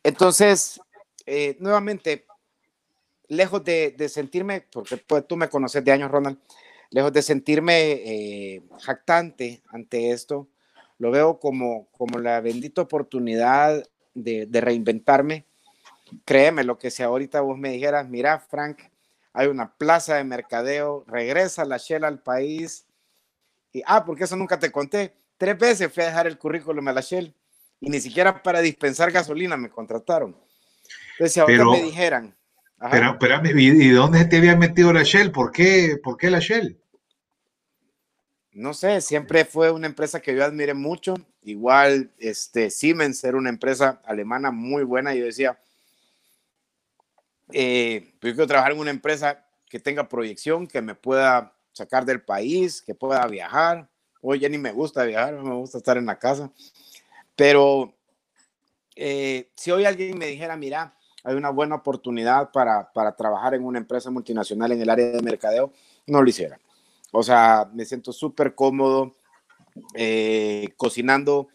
Entonces, 0.04 0.82
eh, 1.26 1.56
nuevamente, 1.60 2.26
lejos 3.28 3.64
de, 3.64 4.10
sentirme, 4.10 4.62
porque 4.72 4.98
pues, 4.98 5.28
tú 5.28 5.38
me 5.38 5.50
conoces 5.50 5.84
de 5.84 5.92
años, 5.92 6.12
Ronald, 6.12 6.38
lejos 6.90 7.14
de 7.14 7.22
sentirme 7.22 7.92
eh, 7.92 8.64
jactante 8.80 9.62
ante 9.70 10.12
esto, 10.12 10.48
lo 11.00 11.12
veo 11.12 11.40
como, 11.40 11.88
como 11.92 12.20
la 12.20 12.42
bendita 12.42 12.82
oportunidad 12.82 13.84
de, 14.14 14.48
reinventarme. 14.52 15.46
Créeme, 16.26 16.64
lo 16.64 16.78
que 16.78 16.92
si 16.92 17.04
ahorita 17.04 17.42
vos 17.42 17.58
me 17.58 17.72
dijeras, 17.72 18.08
mira, 18.08 18.40
Frank, 18.40 18.80
hay 19.34 19.48
una 19.48 19.74
plaza 19.74 20.16
de 20.16 20.24
mercadeo, 20.24 21.04
regresa 21.08 21.66
la 21.66 21.78
Shell 21.78 22.04
al 22.04 22.20
país. 22.20 22.86
Y, 23.72 23.84
ah, 23.86 24.06
porque 24.06 24.24
eso 24.24 24.36
nunca 24.36 24.60
te 24.60 24.72
conté. 24.72 25.14
Tres 25.38 25.58
veces 25.58 25.94
fui 25.94 26.04
a 26.04 26.08
dejar 26.08 26.28
el 26.28 26.38
currículum 26.38 26.88
a 26.88 26.94
la 26.94 27.02
Shell 27.02 27.34
y 27.80 27.90
ni 27.90 28.00
siquiera 28.00 28.42
para 28.42 28.62
dispensar 28.62 29.12
gasolina 29.12 29.56
me 29.58 29.70
contrataron. 29.70 30.36
Entonces, 31.12 31.34
si 31.34 31.40
ahorita 31.40 31.66
me 31.66 31.84
dijeran. 31.84 32.36
Pero, 32.92 33.12
espérame, 33.12 33.58
¿y 33.58 33.90
dónde 33.90 34.26
te 34.26 34.38
había 34.38 34.56
metido 34.56 34.94
la 34.94 35.04
Shell? 35.04 35.32
¿Por 35.32 35.52
qué, 35.52 35.98
¿Por 36.02 36.18
qué 36.18 36.30
la 36.30 36.40
Shell? 36.40 36.80
no 38.58 38.74
sé, 38.74 39.02
siempre 39.02 39.46
fue 39.46 39.70
una 39.70 39.86
empresa 39.86 40.20
que 40.20 40.36
yo 40.36 40.44
admiré 40.44 40.74
mucho. 40.74 41.14
Igual, 41.44 42.10
este, 42.18 42.72
Siemens 42.72 43.24
era 43.24 43.38
una 43.38 43.50
empresa 43.50 44.02
alemana 44.04 44.50
muy 44.50 44.84
buena. 44.84 45.14
Yo 45.14 45.26
decía, 45.26 45.60
eh, 47.52 48.14
pues 48.20 48.32
yo 48.32 48.36
quiero 48.36 48.48
trabajar 48.48 48.72
en 48.72 48.80
una 48.80 48.92
empresa 48.92 49.46
que 49.70 49.80
tenga 49.80 50.08
proyección, 50.08 50.68
que 50.68 50.82
me 50.82 50.96
pueda 50.96 51.54
sacar 51.74 52.06
del 52.06 52.22
país, 52.22 52.82
que 52.82 52.96
pueda 52.96 53.26
viajar. 53.28 53.90
Hoy 54.22 54.40
ya 54.40 54.50
ni 54.50 54.58
me 54.58 54.72
gusta 54.72 55.04
viajar, 55.04 55.34
me 55.36 55.56
gusta 55.56 55.78
estar 55.78 55.98
en 55.98 56.06
la 56.06 56.18
casa. 56.18 56.52
Pero 57.36 57.94
eh, 58.96 59.52
si 59.56 59.72
hoy 59.72 59.86
alguien 59.86 60.18
me 60.18 60.28
dijera, 60.28 60.56
mira, 60.56 60.96
hay 61.24 61.36
una 61.36 61.50
buena 61.50 61.76
oportunidad 61.76 62.52
para, 62.52 62.92
para 62.92 63.16
trabajar 63.16 63.54
en 63.54 63.64
una 63.64 63.80
empresa 63.80 64.10
multinacional 64.10 64.72
en 64.72 64.82
el 64.82 64.90
área 64.90 65.08
de 65.08 65.22
mercadeo, 65.22 65.72
no 66.08 66.22
lo 66.22 66.30
hiciera 66.30 66.60
o 67.12 67.24
sea, 67.24 67.70
me 67.74 67.86
siento 67.86 68.12
súper 68.12 68.56
cómodo 68.56 69.16
eh, 69.94 70.70
cocinando, 70.78 71.48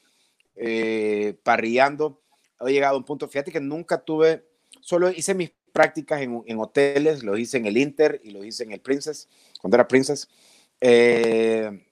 eh, 0.56 1.38
parrillando. 1.42 2.20
He 2.60 2.72
llegado 2.72 2.94
a 2.94 2.98
un 2.98 3.04
punto, 3.04 3.28
fíjate 3.28 3.52
que 3.52 3.60
nunca 3.60 3.98
tuve, 3.98 4.46
solo 4.80 5.10
hice 5.10 5.34
mis 5.34 5.52
prácticas 5.72 6.22
en, 6.22 6.58
hoteles, 6.58 7.22
lo 7.22 7.36
hice 7.36 7.56
en 7.56 7.66
el 7.66 7.76
Inter 7.76 8.20
y 8.22 8.30
lo 8.30 8.44
hice 8.44 8.62
en 8.62 8.72
el 8.72 8.80
Princess, 8.80 9.28
cuando 9.60 9.76
era 9.76 9.88
Princess. 9.88 10.28
Eh, 10.80 11.84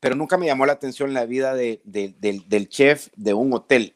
pero 0.00 0.16
nunca 0.16 0.36
me 0.36 0.46
llamó 0.46 0.66
la 0.66 0.72
atención 0.72 1.14
la 1.14 1.26
vida 1.26 1.54
del, 1.54 1.80
del, 1.84 2.68
chef 2.68 3.08
de 3.14 3.34
un 3.34 3.52
hotel. 3.52 3.94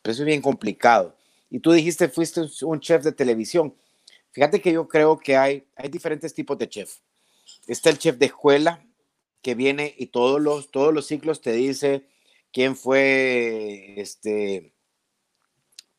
Pero 0.00 0.12
eso 0.12 0.22
es 0.22 0.26
bien 0.26 0.40
complicado. 0.40 1.16
Y 1.50 1.60
tú 1.60 1.72
dijiste, 1.72 2.08
fuiste 2.08 2.42
un 2.62 2.80
chef 2.80 3.02
de 3.02 3.12
televisión. 3.12 3.74
Fíjate 4.30 4.60
que 4.60 4.72
yo 4.72 4.88
creo 4.88 5.18
que 5.18 5.36
hay, 5.36 5.66
hay 5.76 5.88
diferentes 5.88 6.32
tipos 6.32 6.56
de 6.58 6.68
chef. 6.68 6.98
Está 7.66 7.90
el 7.90 7.98
chef 7.98 8.16
de 8.16 8.26
escuela 8.26 8.86
que 9.42 9.54
viene 9.54 9.94
y 9.96 10.06
todos 10.06 10.40
los, 10.40 10.70
todos 10.70 10.92
los 10.94 11.06
ciclos 11.06 11.40
te 11.40 11.52
dice 11.52 12.06
quién 12.52 12.74
fue 12.76 13.94
este, 13.96 14.72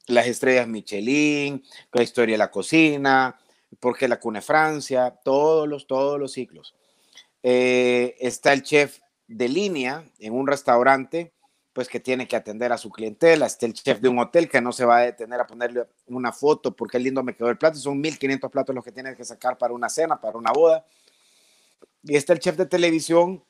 las 0.07 0.27
estrellas 0.27 0.67
Michelin, 0.67 1.63
la 1.91 2.03
historia 2.03 2.33
de 2.33 2.39
la 2.39 2.51
cocina, 2.51 3.37
por 3.79 3.97
qué 3.97 4.07
la 4.07 4.19
cuna 4.19 4.41
Francia, 4.41 5.11
todos 5.23 5.67
los, 5.67 5.87
todos 5.87 6.19
los 6.19 6.31
ciclos. 6.31 6.75
Eh, 7.43 8.15
está 8.19 8.53
el 8.53 8.63
chef 8.63 8.99
de 9.27 9.49
línea 9.49 10.05
en 10.19 10.33
un 10.33 10.47
restaurante, 10.47 11.33
pues 11.73 11.87
que 11.89 11.99
tiene 11.99 12.27
que 12.27 12.35
atender 12.35 12.71
a 12.71 12.77
su 12.77 12.89
clientela. 12.89 13.45
Está 13.45 13.65
el 13.65 13.73
chef 13.73 13.99
de 13.99 14.09
un 14.09 14.17
hotel 14.17 14.49
que 14.49 14.61
no 14.61 14.71
se 14.71 14.85
va 14.85 14.97
a 14.97 15.01
detener 15.01 15.39
a 15.39 15.47
ponerle 15.47 15.85
una 16.07 16.31
foto 16.31 16.75
porque 16.75 16.97
lindo 16.97 17.21
me 17.21 17.35
quedó 17.35 17.49
el 17.49 17.57
plato. 17.57 17.77
Son 17.77 17.99
1500 18.01 18.49
platos 18.49 18.73
los 18.73 18.83
que 18.83 18.91
tienes 18.91 19.15
que 19.15 19.23
sacar 19.23 19.57
para 19.57 19.73
una 19.73 19.89
cena, 19.89 20.19
para 20.19 20.37
una 20.37 20.51
boda. 20.51 20.85
Y 22.03 22.15
está 22.15 22.33
el 22.33 22.39
chef 22.39 22.57
de 22.57 22.65
televisión 22.65 23.43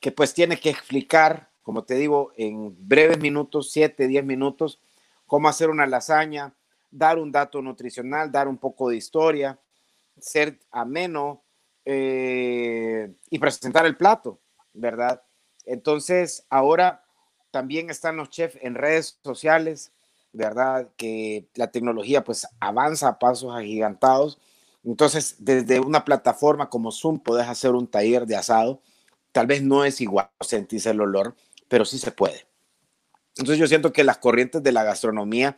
que 0.00 0.10
pues 0.10 0.34
tiene 0.34 0.58
que 0.58 0.70
explicar, 0.70 1.50
como 1.62 1.84
te 1.84 1.94
digo, 1.94 2.32
en 2.36 2.74
breves 2.88 3.20
minutos, 3.20 3.70
7, 3.70 4.08
10 4.08 4.24
minutos, 4.24 4.80
cómo 5.26 5.48
hacer 5.48 5.70
una 5.70 5.86
lasaña, 5.86 6.54
dar 6.90 7.18
un 7.18 7.32
dato 7.32 7.60
nutricional, 7.62 8.30
dar 8.30 8.48
un 8.48 8.58
poco 8.58 8.88
de 8.88 8.96
historia, 8.96 9.58
ser 10.18 10.60
ameno 10.70 11.42
eh, 11.84 13.14
y 13.30 13.38
presentar 13.38 13.86
el 13.86 13.96
plato, 13.96 14.40
¿verdad? 14.72 15.22
Entonces, 15.64 16.46
ahora 16.50 17.04
también 17.50 17.90
están 17.90 18.16
los 18.16 18.30
chefs 18.30 18.58
en 18.60 18.74
redes 18.74 19.18
sociales, 19.22 19.92
¿verdad? 20.32 20.90
Que 20.96 21.48
la 21.54 21.70
tecnología 21.70 22.24
pues 22.24 22.46
avanza 22.60 23.08
a 23.08 23.18
pasos 23.18 23.54
agigantados 23.54 24.38
entonces, 24.84 25.36
desde 25.38 25.80
una 25.80 26.04
plataforma 26.04 26.68
como 26.68 26.92
Zoom 26.92 27.18
puedes 27.18 27.48
hacer 27.48 27.72
un 27.72 27.86
taller 27.86 28.26
de 28.26 28.36
asado. 28.36 28.82
Tal 29.32 29.46
vez 29.46 29.62
no 29.62 29.84
es 29.84 30.00
igual 30.00 30.28
sentirse 30.40 30.90
el 30.90 31.00
olor, 31.00 31.34
pero 31.68 31.84
sí 31.84 31.98
se 31.98 32.12
puede. 32.12 32.46
Entonces 33.36 33.58
yo 33.58 33.66
siento 33.66 33.92
que 33.92 34.04
las 34.04 34.18
corrientes 34.18 34.62
de 34.62 34.72
la 34.72 34.84
gastronomía, 34.84 35.56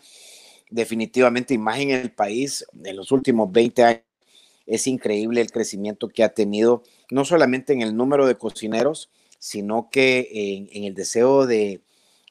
definitivamente, 0.70 1.54
imagen 1.54 1.90
en 1.90 2.00
el 2.00 2.10
país 2.10 2.64
en 2.84 2.96
los 2.96 3.12
últimos 3.12 3.52
20 3.52 3.84
años, 3.84 4.02
es 4.66 4.86
increíble 4.86 5.40
el 5.40 5.50
crecimiento 5.50 6.08
que 6.08 6.24
ha 6.24 6.30
tenido, 6.30 6.82
no 7.10 7.24
solamente 7.24 7.72
en 7.72 7.82
el 7.82 7.96
número 7.96 8.26
de 8.26 8.36
cocineros, 8.36 9.10
sino 9.38 9.90
que 9.90 10.28
en, 10.72 10.84
el 10.84 10.94
deseo 10.94 11.46
de, 11.46 11.80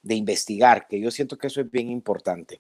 investigar, 0.04 0.88
que 0.88 1.00
yo 1.00 1.12
siento 1.12 1.38
que 1.38 1.48
eso 1.48 1.62
es 1.62 1.72
bien 1.72 1.90
importante. 1.90 2.60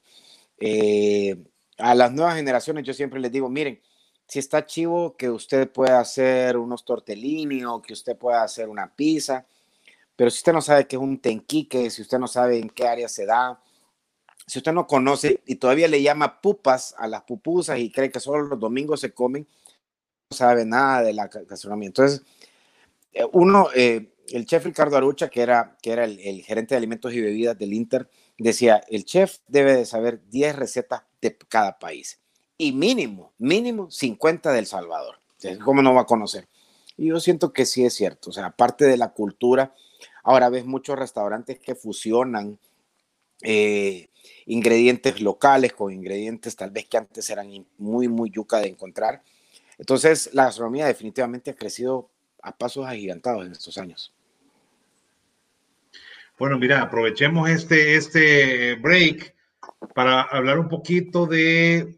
Eh, 0.59 1.35
a 1.77 1.93
las 1.93 2.13
nuevas 2.13 2.35
generaciones 2.35 2.85
yo 2.85 2.93
siempre 2.93 3.19
les 3.19 3.31
digo, 3.31 3.49
miren, 3.49 3.81
si 4.27 4.39
está 4.39 4.65
chivo 4.65 5.15
que 5.17 5.29
usted 5.29 5.69
pueda 5.69 5.99
hacer 5.99 6.57
unos 6.57 6.85
tortellini 6.85 7.63
o 7.65 7.81
que 7.81 7.93
usted 7.93 8.17
pueda 8.17 8.43
hacer 8.43 8.69
una 8.69 8.95
pizza, 8.95 9.45
pero 10.15 10.29
si 10.29 10.37
usted 10.37 10.53
no 10.53 10.61
sabe 10.61 10.87
qué 10.87 10.95
es 10.95 11.01
un 11.01 11.19
tenquique, 11.19 11.89
si 11.89 12.01
usted 12.01 12.19
no 12.19 12.27
sabe 12.27 12.59
en 12.59 12.69
qué 12.69 12.87
área 12.87 13.09
se 13.09 13.25
da, 13.25 13.61
si 14.47 14.59
usted 14.59 14.73
no 14.73 14.87
conoce 14.87 15.41
y 15.45 15.55
todavía 15.55 15.87
le 15.87 16.01
llama 16.01 16.41
pupas 16.41 16.95
a 16.97 17.07
las 17.07 17.23
pupusas 17.23 17.79
y 17.79 17.91
cree 17.91 18.11
que 18.11 18.19
solo 18.19 18.43
los 18.43 18.59
domingos 18.59 18.99
se 19.01 19.13
comen, 19.13 19.47
no 20.29 20.37
sabe 20.37 20.65
nada 20.65 21.01
de 21.01 21.13
la 21.13 21.27
gastronomía. 21.27 21.87
Entonces, 21.87 22.21
eh, 23.13 23.25
uno, 23.33 23.69
eh, 23.75 24.13
el 24.29 24.45
chef 24.45 24.65
Ricardo 24.65 24.97
Arucha, 24.97 25.29
que 25.29 25.41
era, 25.41 25.77
que 25.81 25.91
era 25.91 26.05
el, 26.05 26.43
gerente 26.43 26.75
de 26.75 26.77
alimentos 26.77 27.13
y 27.13 27.21
bebidas 27.21 27.57
del 27.57 27.73
Inter, 27.73 28.09
decía, 28.37 28.83
el 28.89 29.05
chef 29.05 29.39
debe 29.47 29.75
de 29.75 29.85
saber 29.85 30.21
10 30.29 30.55
recetas 30.55 31.03
de 31.21 31.37
cada 31.37 31.79
país 31.79 32.19
y 32.57 32.71
mínimo, 32.71 33.33
mínimo 33.37 33.89
50 33.89 34.51
del 34.51 34.65
Salvador. 34.65 35.19
¿Cómo 35.63 35.81
no 35.81 35.93
va 35.93 36.01
a 36.01 36.05
conocer? 36.05 36.47
Y 36.97 37.07
yo 37.07 37.19
siento 37.19 37.53
que 37.53 37.65
sí 37.65 37.85
es 37.85 37.93
cierto, 37.93 38.29
o 38.29 38.33
sea, 38.33 38.47
aparte 38.47 38.85
de 38.85 38.97
la 38.97 39.11
cultura, 39.11 39.75
ahora 40.25 40.49
ves 40.49 40.65
muchos 40.65 40.99
restaurantes 40.99 41.59
que 41.59 41.75
fusionan 41.75 42.59
eh, 43.41 44.09
ingredientes 44.47 45.21
locales 45.21 45.73
con 45.73 45.93
ingredientes 45.93 46.55
tal 46.55 46.71
vez 46.71 46.87
que 46.87 46.97
antes 46.97 47.29
eran 47.29 47.65
muy, 47.77 48.07
muy 48.07 48.31
yuca 48.31 48.57
de 48.57 48.67
encontrar. 48.67 49.21
Entonces, 49.77 50.31
la 50.33 50.45
gastronomía 50.45 50.87
definitivamente 50.87 51.51
ha 51.51 51.55
crecido 51.55 52.09
a 52.41 52.51
pasos 52.55 52.85
agigantados 52.85 53.45
en 53.45 53.51
estos 53.51 53.77
años. 53.77 54.13
Bueno, 56.37 56.57
mira, 56.57 56.81
aprovechemos 56.81 57.49
este, 57.49 57.95
este 57.95 58.75
break 58.75 59.33
para 59.93 60.23
hablar 60.23 60.59
un 60.59 60.69
poquito 60.69 61.25
de, 61.27 61.97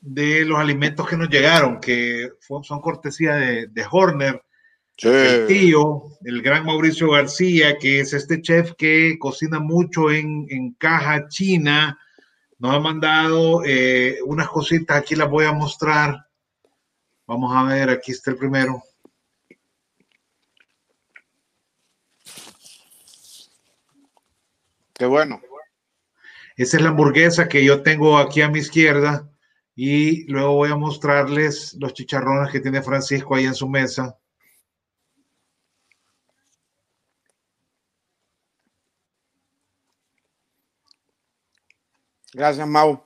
de 0.00 0.44
los 0.44 0.58
alimentos 0.58 1.06
que 1.08 1.16
nos 1.16 1.28
llegaron, 1.28 1.80
que 1.80 2.30
son 2.40 2.80
cortesía 2.80 3.34
de, 3.34 3.66
de 3.66 3.84
Horner. 3.90 4.42
El 5.00 5.46
tío, 5.46 6.02
el 6.24 6.42
gran 6.42 6.66
Mauricio 6.66 7.12
García, 7.12 7.78
que 7.78 8.00
es 8.00 8.12
este 8.12 8.42
chef 8.42 8.72
que 8.76 9.16
cocina 9.18 9.60
mucho 9.60 10.10
en, 10.10 10.46
en 10.50 10.72
caja 10.72 11.28
china, 11.28 11.96
nos 12.58 12.74
ha 12.74 12.80
mandado 12.80 13.62
eh, 13.64 14.18
unas 14.26 14.48
cositas, 14.48 14.96
aquí 14.96 15.14
las 15.14 15.30
voy 15.30 15.44
a 15.44 15.52
mostrar. 15.52 16.26
Vamos 17.26 17.54
a 17.54 17.62
ver, 17.62 17.90
aquí 17.90 18.10
está 18.10 18.32
el 18.32 18.38
primero. 18.38 18.82
Qué 24.94 25.06
bueno. 25.06 25.40
Esa 26.56 26.76
es 26.76 26.82
la 26.82 26.88
hamburguesa 26.88 27.48
que 27.48 27.64
yo 27.64 27.82
tengo 27.84 28.18
aquí 28.18 28.40
a 28.40 28.48
mi 28.48 28.58
izquierda 28.58 29.30
y 29.76 30.24
luego 30.24 30.54
voy 30.54 30.72
a 30.72 30.76
mostrarles 30.76 31.76
los 31.78 31.94
chicharrones 31.94 32.50
que 32.50 32.58
tiene 32.58 32.82
Francisco 32.82 33.36
ahí 33.36 33.44
en 33.44 33.54
su 33.54 33.68
mesa. 33.68 34.17
Gracias, 42.32 42.66
Mau. 42.66 43.02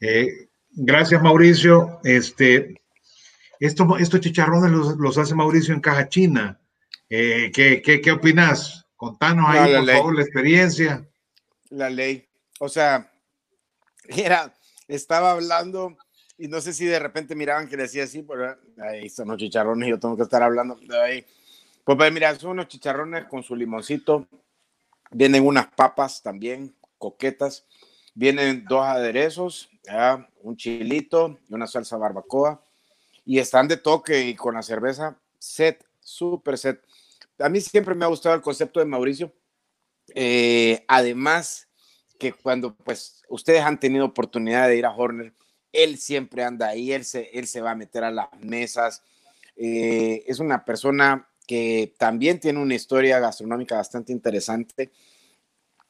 Eh, 0.00 0.48
gracias, 0.70 1.22
Mauricio. 1.22 2.00
Este, 2.04 2.80
esto, 3.60 3.96
estos 3.98 4.20
chicharrones 4.20 4.70
los, 4.70 5.18
hace 5.18 5.34
Mauricio 5.34 5.74
en 5.74 5.80
caja 5.80 6.08
china. 6.08 6.60
Eh, 7.08 7.50
¿qué, 7.54 7.80
qué, 7.82 8.00
qué 8.00 8.12
opinas? 8.12 8.86
Contanos 8.96 9.46
ahí, 9.48 9.74
por 9.74 9.86
favor, 9.90 10.16
la 10.16 10.22
experiencia. 10.22 11.06
La 11.70 11.90
ley. 11.90 12.26
O 12.60 12.68
sea, 12.68 13.10
era, 14.08 14.54
estaba 14.88 15.32
hablando 15.32 15.96
y 16.36 16.48
no 16.48 16.60
sé 16.60 16.72
si 16.72 16.84
de 16.84 16.98
repente 16.98 17.34
miraban 17.34 17.68
que 17.68 17.76
decía 17.76 18.04
así, 18.04 18.22
pero 18.22 18.56
ahí 18.82 19.06
están 19.06 19.28
los 19.28 19.36
chicharrones 19.36 19.86
y 19.86 19.90
yo 19.90 19.98
tengo 19.98 20.16
que 20.16 20.22
estar 20.22 20.42
hablando 20.42 20.76
de 20.76 21.00
ahí. 21.00 21.26
Pues, 21.84 21.96
pues 21.96 22.12
mira, 22.12 22.34
son 22.34 22.52
unos 22.52 22.68
chicharrones 22.68 23.26
con 23.26 23.42
su 23.42 23.54
limoncito. 23.54 24.26
Vienen 25.10 25.46
unas 25.46 25.66
papas 25.68 26.22
también, 26.22 26.74
coquetas. 26.98 27.66
Vienen 28.14 28.64
dos 28.64 28.84
aderezos, 28.84 29.70
un 30.42 30.56
chilito 30.56 31.38
y 31.48 31.54
una 31.54 31.66
salsa 31.66 31.96
barbacoa. 31.96 32.62
Y 33.26 33.38
están 33.38 33.68
de 33.68 33.76
toque 33.76 34.26
y 34.26 34.34
con 34.34 34.54
la 34.54 34.62
cerveza 34.62 35.16
set, 35.38 35.84
súper 36.00 36.58
set 36.58 36.84
a 37.38 37.48
mí 37.48 37.60
siempre 37.60 37.94
me 37.94 38.04
ha 38.04 38.08
gustado 38.08 38.34
el 38.34 38.42
concepto 38.42 38.80
de 38.80 38.86
Mauricio. 38.86 39.32
Eh, 40.14 40.84
además, 40.86 41.68
que 42.18 42.32
cuando 42.32 42.74
pues 42.74 43.22
ustedes 43.28 43.62
han 43.62 43.80
tenido 43.80 44.04
oportunidad 44.04 44.68
de 44.68 44.76
ir 44.76 44.86
a 44.86 44.94
Horner, 44.94 45.32
él 45.72 45.98
siempre 45.98 46.44
anda 46.44 46.68
ahí, 46.68 46.92
él 46.92 47.04
se, 47.04 47.30
él 47.36 47.46
se 47.46 47.60
va 47.60 47.72
a 47.72 47.76
meter 47.76 48.04
a 48.04 48.10
las 48.10 48.28
mesas. 48.40 49.02
Eh, 49.56 50.24
es 50.26 50.38
una 50.38 50.64
persona 50.64 51.28
que 51.46 51.94
también 51.98 52.40
tiene 52.40 52.60
una 52.60 52.74
historia 52.74 53.18
gastronómica 53.18 53.76
bastante 53.76 54.12
interesante 54.12 54.92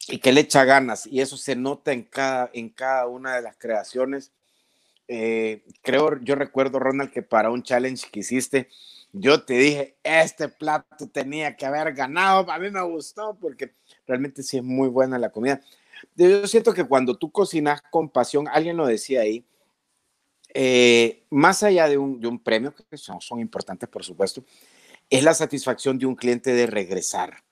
y 0.07 0.19
que 0.19 0.31
le 0.31 0.41
echa 0.41 0.65
ganas 0.65 1.07
y 1.07 1.21
eso 1.21 1.37
se 1.37 1.55
nota 1.55 1.91
en 1.91 2.03
cada, 2.03 2.49
en 2.53 2.69
cada 2.69 3.07
una 3.07 3.35
de 3.35 3.41
las 3.41 3.57
creaciones. 3.57 4.31
Eh, 5.07 5.63
creo, 5.81 6.19
yo 6.21 6.35
recuerdo, 6.35 6.79
Ronald, 6.79 7.11
que 7.11 7.21
para 7.21 7.51
un 7.51 7.63
challenge 7.63 8.07
que 8.11 8.19
hiciste, 8.19 8.69
yo 9.13 9.43
te 9.43 9.53
dije, 9.53 9.97
este 10.03 10.49
plato 10.49 11.07
tenía 11.07 11.55
que 11.55 11.65
haber 11.65 11.93
ganado, 11.93 12.51
a 12.51 12.59
mí 12.59 12.69
me 12.69 12.81
gustó 12.83 13.37
porque 13.39 13.73
realmente 14.05 14.43
sí 14.43 14.57
es 14.57 14.63
muy 14.63 14.89
buena 14.89 15.17
la 15.17 15.29
comida. 15.29 15.61
Yo 16.15 16.45
siento 16.47 16.73
que 16.73 16.83
cuando 16.83 17.17
tú 17.17 17.31
cocinas 17.31 17.81
con 17.89 18.09
pasión, 18.09 18.47
alguien 18.47 18.77
lo 18.77 18.85
decía 18.85 19.21
ahí, 19.21 19.45
eh, 20.53 21.23
más 21.29 21.63
allá 21.63 21.87
de 21.87 21.97
un, 21.97 22.19
de 22.19 22.27
un, 22.27 22.39
premio, 22.39 22.73
que 22.73 22.97
son, 22.97 23.19
son 23.21 23.39
importantes 23.39 23.89
por 23.89 24.03
supuesto, 24.03 24.43
es 25.09 25.23
la 25.23 25.33
satisfacción 25.33 25.97
de 25.97 26.05
un 26.05 26.15
cliente 26.15 26.53
de 26.53 26.65
regresar, 26.65 27.43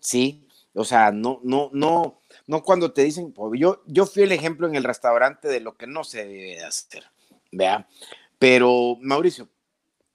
¿sí? 0.00 0.46
O 0.74 0.84
sea, 0.84 1.12
no, 1.12 1.40
no, 1.42 1.70
no, 1.72 2.20
no 2.46 2.62
cuando 2.62 2.92
te 2.92 3.04
dicen, 3.04 3.32
pues, 3.32 3.60
yo, 3.60 3.82
yo 3.86 4.06
fui 4.06 4.22
el 4.22 4.32
ejemplo 4.32 4.66
en 4.66 4.74
el 4.74 4.84
restaurante 4.84 5.48
de 5.48 5.60
lo 5.60 5.76
que 5.76 5.86
no 5.86 6.02
se 6.02 6.24
debe 6.24 6.64
hacer, 6.64 7.04
¿vea? 7.50 7.88
Pero 8.38 8.96
Mauricio, 9.00 9.48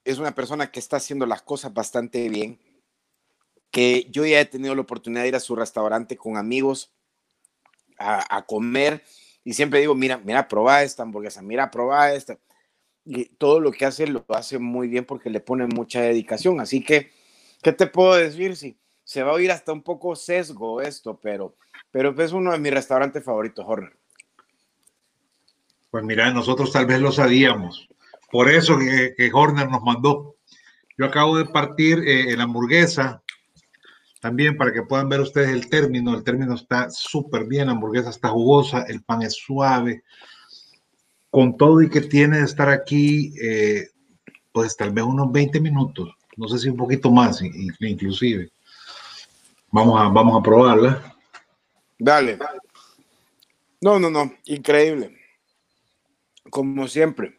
es 0.03 0.17
una 0.17 0.33
persona 0.33 0.71
que 0.71 0.79
está 0.79 0.97
haciendo 0.97 1.25
las 1.25 1.41
cosas 1.41 1.73
bastante 1.73 2.27
bien, 2.29 2.59
que 3.71 4.07
yo 4.09 4.25
ya 4.25 4.39
he 4.39 4.45
tenido 4.45 4.73
la 4.73 4.81
oportunidad 4.81 5.23
de 5.23 5.27
ir 5.27 5.35
a 5.35 5.41
su 5.41 5.55
restaurante 5.55 6.17
con 6.17 6.37
amigos 6.37 6.93
a, 7.99 8.45
comer 8.45 9.03
y 9.43 9.53
siempre 9.53 9.79
digo, 9.79 9.95
mira, 9.95 10.17
mira, 10.17 10.47
probá 10.47 10.83
esta 10.83 11.03
hamburguesa, 11.03 11.41
mira, 11.41 11.71
probá 11.71 12.13
esta. 12.13 12.39
Y 13.05 13.25
todo 13.25 13.59
lo 13.59 13.71
que 13.71 13.85
hace 13.85 14.07
lo 14.07 14.25
hace 14.29 14.59
muy 14.59 14.87
bien 14.87 15.05
porque 15.05 15.29
le 15.29 15.39
pone 15.39 15.67
mucha 15.67 16.01
dedicación. 16.01 16.59
Así 16.59 16.83
que, 16.83 17.11
¿qué 17.61 17.71
te 17.71 17.87
puedo 17.87 18.15
decir? 18.15 18.55
Si 18.55 18.77
se 19.07 19.23
va 19.23 19.31
a 19.31 19.35
oír 19.35 19.49
hasta 19.51 19.71
un 19.71 19.83
poco 19.83 20.17
sesgo 20.17 20.81
esto, 20.81 21.17
pero, 21.23 21.55
pero 21.91 22.13
es 22.21 22.33
uno 22.33 22.51
de 22.51 22.59
mis 22.59 22.73
restaurantes 22.73 23.23
favoritos, 23.23 23.63
Horner. 23.65 23.95
Pues 25.89 26.03
mira, 26.03 26.29
nosotros 26.33 26.73
tal 26.73 26.87
vez 26.87 26.99
lo 26.99 27.13
sabíamos. 27.13 27.87
Por 28.29 28.49
eso 28.49 28.77
que, 28.77 29.31
Horner 29.33 29.69
nos 29.69 29.81
mandó. 29.81 30.35
Yo 30.97 31.05
acabo 31.05 31.37
de 31.37 31.45
partir 31.45 32.03
eh, 32.05 32.35
la 32.35 32.43
hamburguesa 32.43 33.23
también 34.19 34.57
para 34.57 34.73
que 34.73 34.83
puedan 34.83 35.07
ver 35.07 35.21
ustedes 35.21 35.51
el 35.51 35.69
término. 35.69 36.13
El 36.13 36.25
término 36.25 36.55
está 36.55 36.89
súper 36.89 37.45
bien, 37.45 37.67
la 37.67 37.71
hamburguesa 37.71 38.09
está 38.09 38.27
jugosa, 38.27 38.83
el 38.89 39.03
pan 39.03 39.21
es 39.21 39.35
suave. 39.35 40.03
Con 41.29 41.55
todo 41.55 41.81
y 41.81 41.89
que 41.89 42.01
tiene 42.01 42.39
de 42.39 42.43
estar 42.43 42.67
aquí, 42.67 43.33
eh, 43.41 43.87
pues 44.51 44.75
tal 44.75 44.91
vez 44.91 45.05
unos 45.05 45.31
20 45.31 45.61
minutos, 45.61 46.09
no 46.35 46.49
sé 46.49 46.59
si 46.59 46.67
un 46.67 46.75
poquito 46.75 47.09
más, 47.09 47.41
inclusive. 47.79 48.51
Vamos 49.71 49.99
a, 49.99 50.07
vamos 50.09 50.39
a 50.39 50.43
probarla. 50.43 51.15
Dale. 51.99 52.37
No, 53.81 53.99
no, 53.99 54.09
no, 54.09 54.33
increíble. 54.45 55.17
Como 56.49 56.87
siempre. 56.87 57.37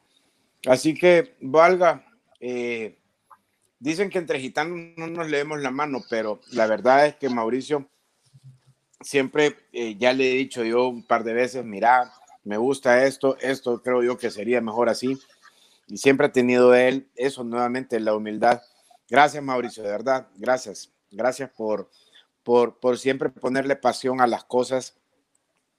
Así 0.67 0.95
que, 0.95 1.37
valga, 1.41 2.05
eh, 2.41 2.99
dicen 3.79 4.11
que 4.11 4.19
entre 4.19 4.41
gitanos 4.41 4.79
no 4.97 5.07
nos 5.07 5.29
leemos 5.29 5.61
la 5.61 5.71
mano, 5.71 6.01
pero 6.11 6.41
la 6.53 6.67
verdad 6.67 7.07
es 7.07 7.17
que 7.17 7.29
Mauricio 7.29 7.89
siempre, 9.01 9.57
eh, 9.73 9.97
ya 9.97 10.13
le 10.13 10.33
he 10.33 10.37
dicho 10.37 10.65
yo 10.65 10.89
un 10.89 11.05
par 11.05 11.25
de 11.25 11.33
veces, 11.33 11.65
mira, 11.65 12.13
me 12.45 12.57
gusta 12.57 13.05
esto, 13.05 13.37
esto 13.41 13.83
creo 13.83 14.03
yo 14.03 14.19
que 14.19 14.31
sería 14.31 14.61
mejor 14.61 14.89
así. 14.89 15.19
Y 15.87 15.99
siempre 15.99 16.27
ha 16.27 16.33
tenido 16.33 16.75
él 16.75 17.09
eso 17.15 17.45
nuevamente, 17.45 17.99
la 18.01 18.15
humildad. 18.15 18.61
Gracias, 19.09 19.43
Mauricio, 19.43 19.83
de 19.83 19.91
verdad, 19.91 20.29
gracias. 20.37 20.93
Gracias 21.11 21.51
por, 21.51 21.89
por, 22.49 22.79
por 22.79 22.97
siempre 22.97 23.29
ponerle 23.29 23.77
pasión 23.77 24.23
a 24.23 24.27
las 24.27 24.43
cosas. 24.43 24.97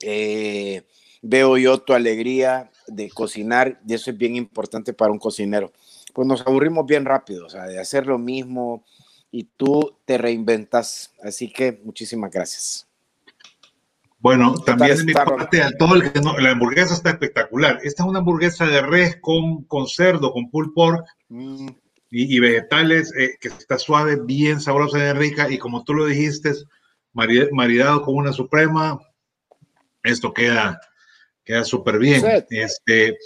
Eh, 0.01 0.84
veo 1.20 1.57
yo 1.57 1.80
tu 1.80 1.93
alegría 1.93 2.70
de 2.86 3.09
cocinar 3.09 3.82
y 3.88 3.95
eso 3.95 4.11
es 4.11 4.17
bien 4.20 4.36
importante 4.36 4.93
para 4.93 5.11
un 5.11 5.17
cocinero. 5.17 5.74
Pues 6.13 6.28
nos 6.28 6.45
aburrimos 6.45 6.86
bien 6.86 7.05
rápido, 7.05 7.47
o 7.47 7.49
sea, 7.49 7.63
de 7.63 7.80
hacer 7.80 8.05
lo 8.05 8.20
mismo 8.20 8.86
y 9.32 9.45
tú 9.45 9.97
te 10.05 10.20
reinventas. 10.20 11.11
Así 11.24 11.51
que 11.51 11.82
muchísimas 11.84 12.30
gracias. 12.30 12.88
Bueno, 14.20 14.53
también 14.63 14.95
de 14.95 15.05
mi 15.05 15.13
parte, 15.13 15.63
a 15.63 15.72
todo 15.72 15.95
el 15.95 16.11
que 16.11 16.22
no, 16.22 16.38
la 16.38 16.51
hamburguesa 16.51 16.93
está 16.93 17.09
espectacular. 17.09 17.80
Esta 17.82 18.03
es 18.03 18.09
una 18.09 18.20
hamburguesa 18.20 18.67
de 18.67 18.84
res 18.84 19.17
con, 19.20 19.63
con 19.63 19.88
cerdo, 19.88 20.32
con 20.32 20.51
pulled 20.51 20.74
pork 20.76 21.03
mm. 21.30 21.70
Y, 22.12 22.39
vegetales, 22.39 23.14
eh, 23.16 23.38
que 23.39 23.49
está 23.49 23.78
suave, 23.78 24.18
bien 24.24 24.60
sabrosa 24.60 24.97
y 24.97 25.14
rica. 25.14 25.49
Y 25.49 25.57
como 25.57 25.84
tú 25.84 25.93
lo 25.93 26.05
dijiste, 26.07 26.53
maridado 27.14 28.01
con 28.01 28.16
una 28.16 28.34
suprema, 28.34 28.99
esto 30.03 30.34
queda 30.34 30.80
queda 31.49 31.64
súper 31.64 31.97
bien. 31.97 32.24
Este, 32.51 33.18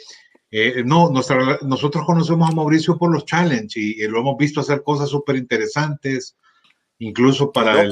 eh, 0.49 0.81
no, 0.85 1.09
nosotros 1.09 2.05
conocemos 2.05 2.49
a 2.49 2.55
Mauricio 2.55 2.97
por 2.97 3.11
los 3.11 3.25
challenge 3.25 3.77
y, 3.77 4.07
lo 4.07 4.19
hemos 4.19 4.37
visto 4.37 4.61
hacer 4.61 4.81
cosas 4.81 5.09
súper 5.09 5.35
interesantes, 5.35 6.37
incluso 6.99 7.51
para 7.51 7.81
el, 7.81 7.91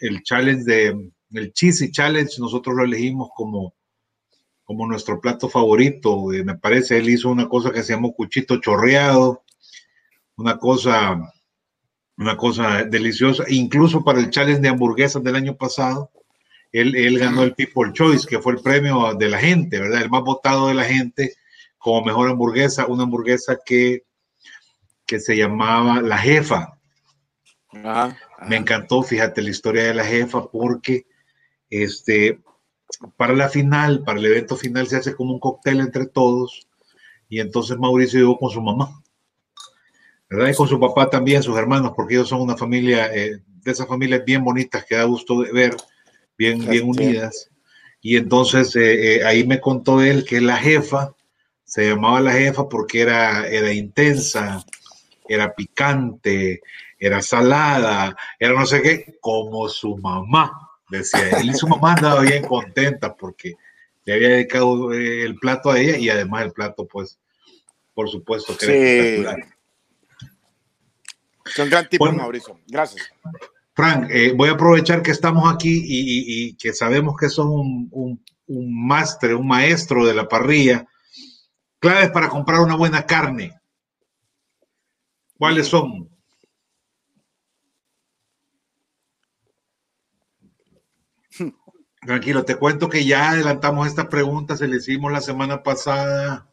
el, 0.00 0.22
challenge 0.24 0.64
de 0.64 1.10
el 1.30 1.52
Cheesy 1.52 1.92
Challenge, 1.92 2.40
nosotros 2.40 2.74
lo 2.74 2.84
elegimos 2.84 3.28
como, 3.36 3.76
como 4.64 4.84
nuestro 4.88 5.20
plato 5.20 5.48
favorito. 5.48 6.32
Eh, 6.32 6.42
me 6.42 6.56
parece, 6.56 6.98
él 6.98 7.08
hizo 7.08 7.30
una 7.30 7.48
cosa 7.48 7.70
que 7.70 7.84
se 7.84 7.92
llamó 7.92 8.14
cuchito 8.14 8.60
chorreado, 8.60 9.44
una 10.38 10.58
cosa, 10.58 11.30
una 12.16 12.36
cosa 12.36 12.84
deliciosa, 12.84 13.44
incluso 13.48 14.02
para 14.02 14.20
el 14.20 14.30
challenge 14.30 14.62
de 14.62 14.68
hamburguesas 14.68 15.22
del 15.22 15.36
año 15.36 15.56
pasado 15.56 16.10
él, 16.72 17.18
ganó 17.18 17.42
el 17.42 17.54
People 17.54 17.92
Choice, 17.92 18.26
que 18.26 18.40
fue 18.40 18.52
el 18.52 18.60
premio 18.60 19.14
de 19.14 19.28
la 19.28 19.38
gente, 19.38 19.80
¿verdad? 19.80 20.02
El 20.02 20.10
más 20.10 20.22
votado 20.22 20.68
de 20.68 20.74
la 20.74 20.84
gente 20.84 21.34
como 21.78 22.04
mejor 22.04 22.28
hamburguesa, 22.28 22.86
una 22.86 23.04
hamburguesa 23.04 23.58
que, 23.64 24.04
que 25.06 25.20
se 25.20 25.36
llamaba 25.36 26.02
La 26.02 26.18
Jefa. 26.18 26.78
Me 28.46 28.56
encantó, 28.56 29.02
fíjate, 29.02 29.42
la 29.42 29.50
historia 29.50 29.84
de 29.84 29.94
La 29.94 30.04
Jefa, 30.04 30.46
porque 30.48 31.06
este, 31.70 32.40
para 33.16 33.34
la 33.34 33.48
final, 33.48 34.02
para 34.04 34.18
el 34.18 34.26
evento 34.26 34.56
final, 34.56 34.86
se 34.88 34.96
hace 34.96 35.14
como 35.14 35.34
un 35.34 35.40
cóctel 35.40 35.80
entre 35.80 36.06
todos, 36.06 36.66
y 37.28 37.40
entonces 37.40 37.78
Mauricio 37.78 38.20
llegó 38.20 38.38
con 38.38 38.50
su 38.50 38.60
mamá. 38.60 39.02
¿Verdad? 40.28 40.50
Y 40.50 40.54
con 40.54 40.68
su 40.68 40.78
papá 40.78 41.08
también, 41.08 41.42
sus 41.42 41.56
hermanos, 41.56 41.92
porque 41.96 42.14
ellos 42.14 42.28
son 42.28 42.40
una 42.42 42.56
familia, 42.56 43.14
eh, 43.14 43.38
de 43.46 43.70
esas 43.70 43.86
familias 43.86 44.24
bien 44.24 44.44
bonitas 44.44 44.84
que 44.84 44.96
da 44.96 45.04
gusto 45.04 45.42
de 45.42 45.52
ver, 45.52 45.76
bien, 46.36 46.66
bien 46.68 46.88
unidas. 46.88 47.50
Y 48.00 48.16
entonces 48.16 48.74
eh, 48.76 49.16
eh, 49.16 49.24
ahí 49.24 49.46
me 49.46 49.60
contó 49.60 50.02
él 50.02 50.24
que 50.24 50.40
la 50.40 50.56
jefa, 50.56 51.14
se 51.64 51.88
llamaba 51.88 52.20
la 52.20 52.32
jefa 52.32 52.68
porque 52.68 53.02
era, 53.02 53.46
era 53.48 53.72
intensa, 53.72 54.64
era 55.28 55.54
picante, 55.54 56.62
era 56.98 57.20
salada, 57.20 58.16
era 58.38 58.54
no 58.54 58.66
sé 58.66 58.82
qué, 58.82 59.18
como 59.20 59.68
su 59.68 59.96
mamá, 59.98 60.52
decía 60.88 61.40
él. 61.40 61.50
Y 61.50 61.54
su 61.54 61.68
mamá 61.68 61.94
andaba 61.94 62.22
bien 62.22 62.44
contenta 62.44 63.14
porque 63.14 63.54
le 64.04 64.14
había 64.14 64.28
dedicado 64.30 64.92
eh, 64.92 65.24
el 65.24 65.36
plato 65.36 65.70
a 65.70 65.78
ella 65.78 65.98
y 65.98 66.08
además 66.08 66.44
el 66.44 66.52
plato, 66.52 66.86
pues, 66.86 67.18
por 67.92 68.08
supuesto 68.08 68.56
que 68.56 68.64
era 68.64 68.74
espectacular. 68.74 69.57
Son 71.54 71.68
gran 71.68 71.88
tipo, 71.88 72.10
Mauricio. 72.10 72.60
Gracias. 72.66 73.08
Frank, 73.78 74.10
eh, 74.10 74.32
voy 74.36 74.48
a 74.48 74.52
aprovechar 74.52 75.02
que 75.02 75.12
estamos 75.12 75.52
aquí 75.52 75.82
y, 75.84 76.56
que 76.56 76.72
sabemos 76.72 77.14
que 77.16 77.28
son 77.28 77.48
un, 77.92 78.24
un, 78.46 78.86
máster, 78.88 79.36
un 79.36 79.46
maestro 79.46 80.04
de 80.04 80.14
la 80.14 80.26
parrilla. 80.26 80.84
Claves 81.78 82.10
para 82.10 82.28
comprar 82.28 82.60
una 82.60 82.74
buena 82.74 83.06
carne. 83.06 83.56
¿Cuáles 85.38 85.68
son? 85.68 86.10
Tranquilo, 92.00 92.44
te 92.44 92.56
cuento 92.56 92.88
que 92.88 93.04
ya 93.04 93.30
adelantamos 93.30 93.86
esta 93.86 94.08
pregunta, 94.08 94.56
se 94.56 94.66
le 94.66 94.78
hicimos 94.78 95.12
la 95.12 95.20
semana 95.20 95.62
pasada 95.62 96.50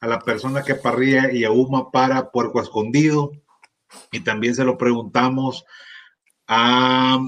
a 0.00 0.06
la 0.06 0.20
persona 0.20 0.62
que 0.62 0.74
parrilla 0.74 1.30
y 1.30 1.44
ahuma 1.44 1.90
para 1.90 2.30
Puerco 2.30 2.62
Escondido 2.62 3.32
y 4.12 4.20
también 4.20 4.54
se 4.54 4.64
lo 4.64 4.76
preguntamos 4.78 5.64
a, 6.46 7.18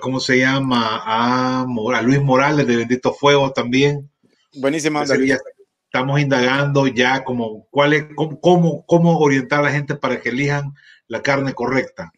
¿cómo 0.00 0.20
se 0.20 0.38
llama? 0.38 1.02
A, 1.04 1.66
Luis 2.02 2.22
Morales 2.22 2.66
de 2.66 2.76
Bendito 2.76 3.12
Fuego 3.12 3.52
también. 3.52 4.08
Buenísima. 4.54 5.04
Estamos 5.04 6.20
indagando 6.20 6.86
ya 6.86 7.24
como 7.24 7.66
cuál 7.68 7.94
es, 7.94 8.04
cómo, 8.14 8.84
cómo, 8.86 9.18
orientar 9.18 9.58
a 9.58 9.62
la 9.64 9.72
gente 9.72 9.96
para 9.96 10.20
que 10.20 10.28
elijan 10.28 10.72
la 11.08 11.20
carne 11.20 11.52
correcta. 11.52 12.12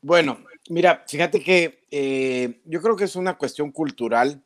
Bueno, 0.00 0.38
mira, 0.70 1.04
fíjate 1.06 1.42
que 1.42 1.84
eh, 1.90 2.62
yo 2.64 2.80
creo 2.80 2.96
que 2.96 3.04
es 3.04 3.16
una 3.16 3.36
cuestión 3.36 3.70
cultural 3.70 4.42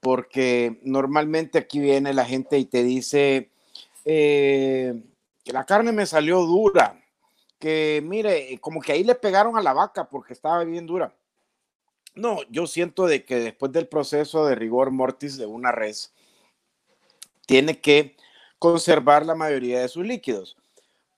porque 0.00 0.80
normalmente 0.82 1.58
aquí 1.58 1.78
viene 1.78 2.12
la 2.12 2.24
gente 2.24 2.58
y 2.58 2.64
te 2.64 2.82
dice 2.82 3.50
eh, 4.04 5.00
que 5.44 5.52
la 5.52 5.64
carne 5.66 5.92
me 5.92 6.06
salió 6.06 6.40
dura 6.40 6.99
que 7.60 8.02
mire, 8.04 8.58
como 8.60 8.80
que 8.80 8.92
ahí 8.92 9.04
le 9.04 9.14
pegaron 9.14 9.56
a 9.56 9.62
la 9.62 9.72
vaca 9.72 10.08
porque 10.08 10.32
estaba 10.32 10.64
bien 10.64 10.86
dura. 10.86 11.14
No, 12.16 12.38
yo 12.50 12.66
siento 12.66 13.06
de 13.06 13.24
que 13.24 13.36
después 13.36 13.70
del 13.70 13.86
proceso 13.86 14.46
de 14.46 14.56
rigor 14.56 14.90
mortis 14.90 15.36
de 15.36 15.46
una 15.46 15.70
res, 15.70 16.12
tiene 17.46 17.80
que 17.80 18.16
conservar 18.58 19.24
la 19.24 19.36
mayoría 19.36 19.80
de 19.80 19.88
sus 19.88 20.04
líquidos. 20.04 20.56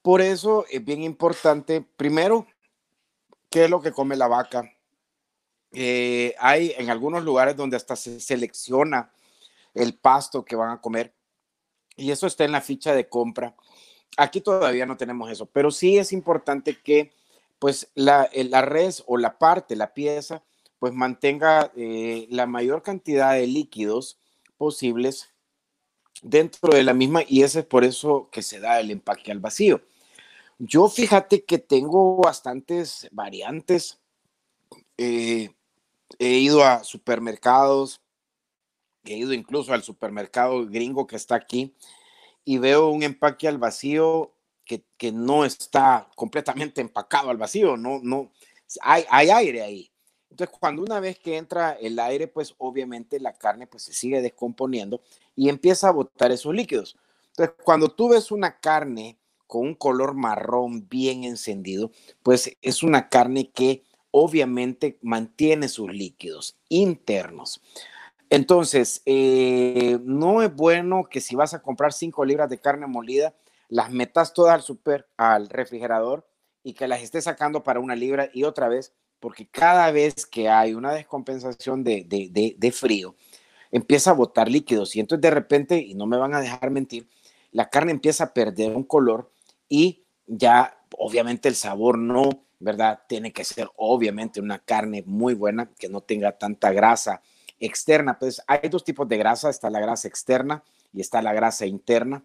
Por 0.02 0.20
eso 0.20 0.66
es 0.70 0.84
bien 0.84 1.02
importante, 1.02 1.80
primero, 1.96 2.46
qué 3.48 3.64
es 3.64 3.70
lo 3.70 3.80
que 3.80 3.92
come 3.92 4.16
la 4.16 4.28
vaca. 4.28 4.70
Eh, 5.72 6.34
hay 6.38 6.74
en 6.76 6.90
algunos 6.90 7.24
lugares 7.24 7.56
donde 7.56 7.76
hasta 7.76 7.96
se 7.96 8.20
selecciona 8.20 9.10
el 9.74 9.94
pasto 9.94 10.44
que 10.44 10.56
van 10.56 10.70
a 10.70 10.80
comer 10.80 11.14
y 11.96 12.10
eso 12.10 12.26
está 12.26 12.44
en 12.44 12.52
la 12.52 12.60
ficha 12.60 12.94
de 12.94 13.08
compra. 13.08 13.54
Aquí 14.16 14.40
todavía 14.40 14.86
no 14.86 14.96
tenemos 14.96 15.30
eso, 15.30 15.46
pero 15.46 15.70
sí 15.70 15.98
es 15.98 16.12
importante 16.12 16.78
que 16.78 17.12
pues 17.58 17.90
la, 17.94 18.28
la 18.34 18.62
res 18.62 19.04
o 19.06 19.16
la 19.16 19.38
parte, 19.38 19.76
la 19.76 19.94
pieza, 19.94 20.42
pues 20.78 20.92
mantenga 20.92 21.72
eh, 21.76 22.26
la 22.28 22.46
mayor 22.46 22.82
cantidad 22.82 23.34
de 23.34 23.46
líquidos 23.46 24.18
posibles 24.58 25.32
dentro 26.22 26.74
de 26.74 26.82
la 26.82 26.92
misma 26.92 27.22
y 27.26 27.42
ese 27.42 27.60
es 27.60 27.66
por 27.66 27.84
eso 27.84 28.28
que 28.32 28.42
se 28.42 28.60
da 28.60 28.80
el 28.80 28.90
empaque 28.90 29.30
al 29.30 29.38
vacío. 29.38 29.80
Yo 30.58 30.88
fíjate 30.88 31.44
que 31.44 31.58
tengo 31.58 32.16
bastantes 32.16 33.08
variantes. 33.12 34.00
Eh, 34.98 35.50
he 36.18 36.38
ido 36.38 36.64
a 36.64 36.84
supermercados, 36.84 38.00
he 39.04 39.16
ido 39.16 39.32
incluso 39.32 39.72
al 39.72 39.82
supermercado 39.82 40.66
gringo 40.66 41.06
que 41.06 41.16
está 41.16 41.36
aquí 41.36 41.74
y 42.44 42.58
veo 42.58 42.88
un 42.88 43.02
empaque 43.02 43.48
al 43.48 43.58
vacío 43.58 44.32
que, 44.64 44.84
que, 44.96 45.12
no 45.12 45.44
está 45.44 46.08
completamente 46.14 46.80
empacado 46.80 47.30
al 47.30 47.36
vacío, 47.36 47.76
no, 47.76 48.00
no, 48.02 48.32
hay, 48.80 49.04
hay 49.10 49.30
aire 49.30 49.62
ahí. 49.62 49.92
Entonces, 50.30 50.56
cuando 50.58 50.82
una 50.82 50.98
vez 50.98 51.18
que 51.18 51.36
entra 51.36 51.72
el 51.72 51.98
aire, 51.98 52.26
pues 52.26 52.54
obviamente 52.56 53.20
la 53.20 53.34
carne 53.34 53.66
pues 53.66 53.82
se 53.82 53.92
sigue 53.92 54.22
descomponiendo 54.22 55.02
y 55.36 55.50
empieza 55.50 55.88
a 55.88 55.92
botar 55.92 56.32
esos 56.32 56.54
líquidos. 56.54 56.96
Entonces, 57.28 57.54
cuando 57.62 57.90
tú 57.90 58.08
ves 58.08 58.30
una 58.30 58.58
carne 58.58 59.18
con 59.46 59.66
un 59.66 59.74
color 59.74 60.14
marrón 60.14 60.88
bien 60.88 61.24
encendido, 61.24 61.90
pues 62.22 62.56
es 62.62 62.82
una 62.82 63.10
carne 63.10 63.50
que 63.50 63.84
obviamente 64.10 64.98
mantiene 65.02 65.68
sus 65.68 65.92
líquidos 65.92 66.56
internos. 66.70 67.60
Entonces, 68.32 69.02
eh, 69.04 69.98
no 70.04 70.40
es 70.40 70.56
bueno 70.56 71.04
que 71.04 71.20
si 71.20 71.36
vas 71.36 71.52
a 71.52 71.60
comprar 71.60 71.92
5 71.92 72.24
libras 72.24 72.48
de 72.48 72.58
carne 72.58 72.86
molida, 72.86 73.34
las 73.68 73.90
metas 73.90 74.32
todas 74.32 74.54
al 74.54 74.62
super, 74.62 75.06
al 75.18 75.50
refrigerador 75.50 76.26
y 76.64 76.72
que 76.72 76.88
las 76.88 77.02
estés 77.02 77.24
sacando 77.24 77.62
para 77.62 77.78
una 77.78 77.94
libra 77.94 78.30
y 78.32 78.44
otra 78.44 78.68
vez, 78.68 78.94
porque 79.20 79.46
cada 79.50 79.90
vez 79.90 80.24
que 80.24 80.48
hay 80.48 80.72
una 80.72 80.94
descompensación 80.94 81.84
de, 81.84 82.06
de 82.08 82.72
frío, 82.72 83.16
empieza 83.70 84.12
a 84.12 84.14
botar 84.14 84.50
líquidos 84.50 84.96
y 84.96 85.00
entonces 85.00 85.20
de 85.20 85.30
repente, 85.30 85.76
y 85.76 85.92
no 85.92 86.06
me 86.06 86.16
van 86.16 86.32
a 86.32 86.40
dejar 86.40 86.70
mentir, 86.70 87.06
la 87.50 87.68
carne 87.68 87.92
empieza 87.92 88.24
a 88.24 88.32
perder 88.32 88.74
un 88.74 88.84
color 88.84 89.30
y 89.68 90.04
ya 90.26 90.78
obviamente 90.96 91.50
el 91.50 91.54
sabor 91.54 91.98
no, 91.98 92.30
¿verdad? 92.60 93.00
Tiene 93.10 93.30
que 93.30 93.44
ser 93.44 93.68
obviamente 93.76 94.40
una 94.40 94.58
carne 94.58 95.02
muy 95.04 95.34
buena, 95.34 95.70
que 95.78 95.90
no 95.90 96.00
tenga 96.00 96.38
tanta 96.38 96.72
grasa 96.72 97.20
externa. 97.66 98.18
Pues 98.18 98.42
hay 98.46 98.68
dos 98.68 98.84
tipos 98.84 99.08
de 99.08 99.16
grasa, 99.16 99.50
está 99.50 99.70
la 99.70 99.80
grasa 99.80 100.08
externa 100.08 100.62
y 100.92 101.00
está 101.00 101.22
la 101.22 101.32
grasa 101.32 101.66
interna. 101.66 102.24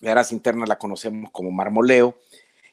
La 0.00 0.10
grasa 0.10 0.34
interna 0.34 0.66
la 0.66 0.78
conocemos 0.78 1.30
como 1.32 1.50
marmoleo 1.50 2.16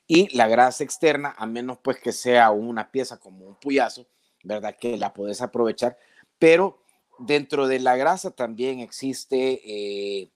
y 0.07 0.35
la 0.35 0.47
grasa 0.47 0.83
externa, 0.83 1.33
a 1.37 1.45
menos 1.45 1.79
pues 1.81 1.97
que 1.97 2.11
sea 2.11 2.51
una 2.51 2.91
pieza 2.91 3.17
como 3.17 3.45
un 3.47 3.55
puyazo, 3.55 4.05
¿verdad? 4.43 4.75
Que 4.79 4.97
la 4.97 5.13
puedes 5.13 5.41
aprovechar, 5.41 5.97
pero 6.37 6.83
dentro 7.17 7.67
de 7.67 7.79
la 7.79 7.95
grasa 7.95 8.31
también 8.31 8.79
existe 8.79 9.61
eh, 9.65 10.29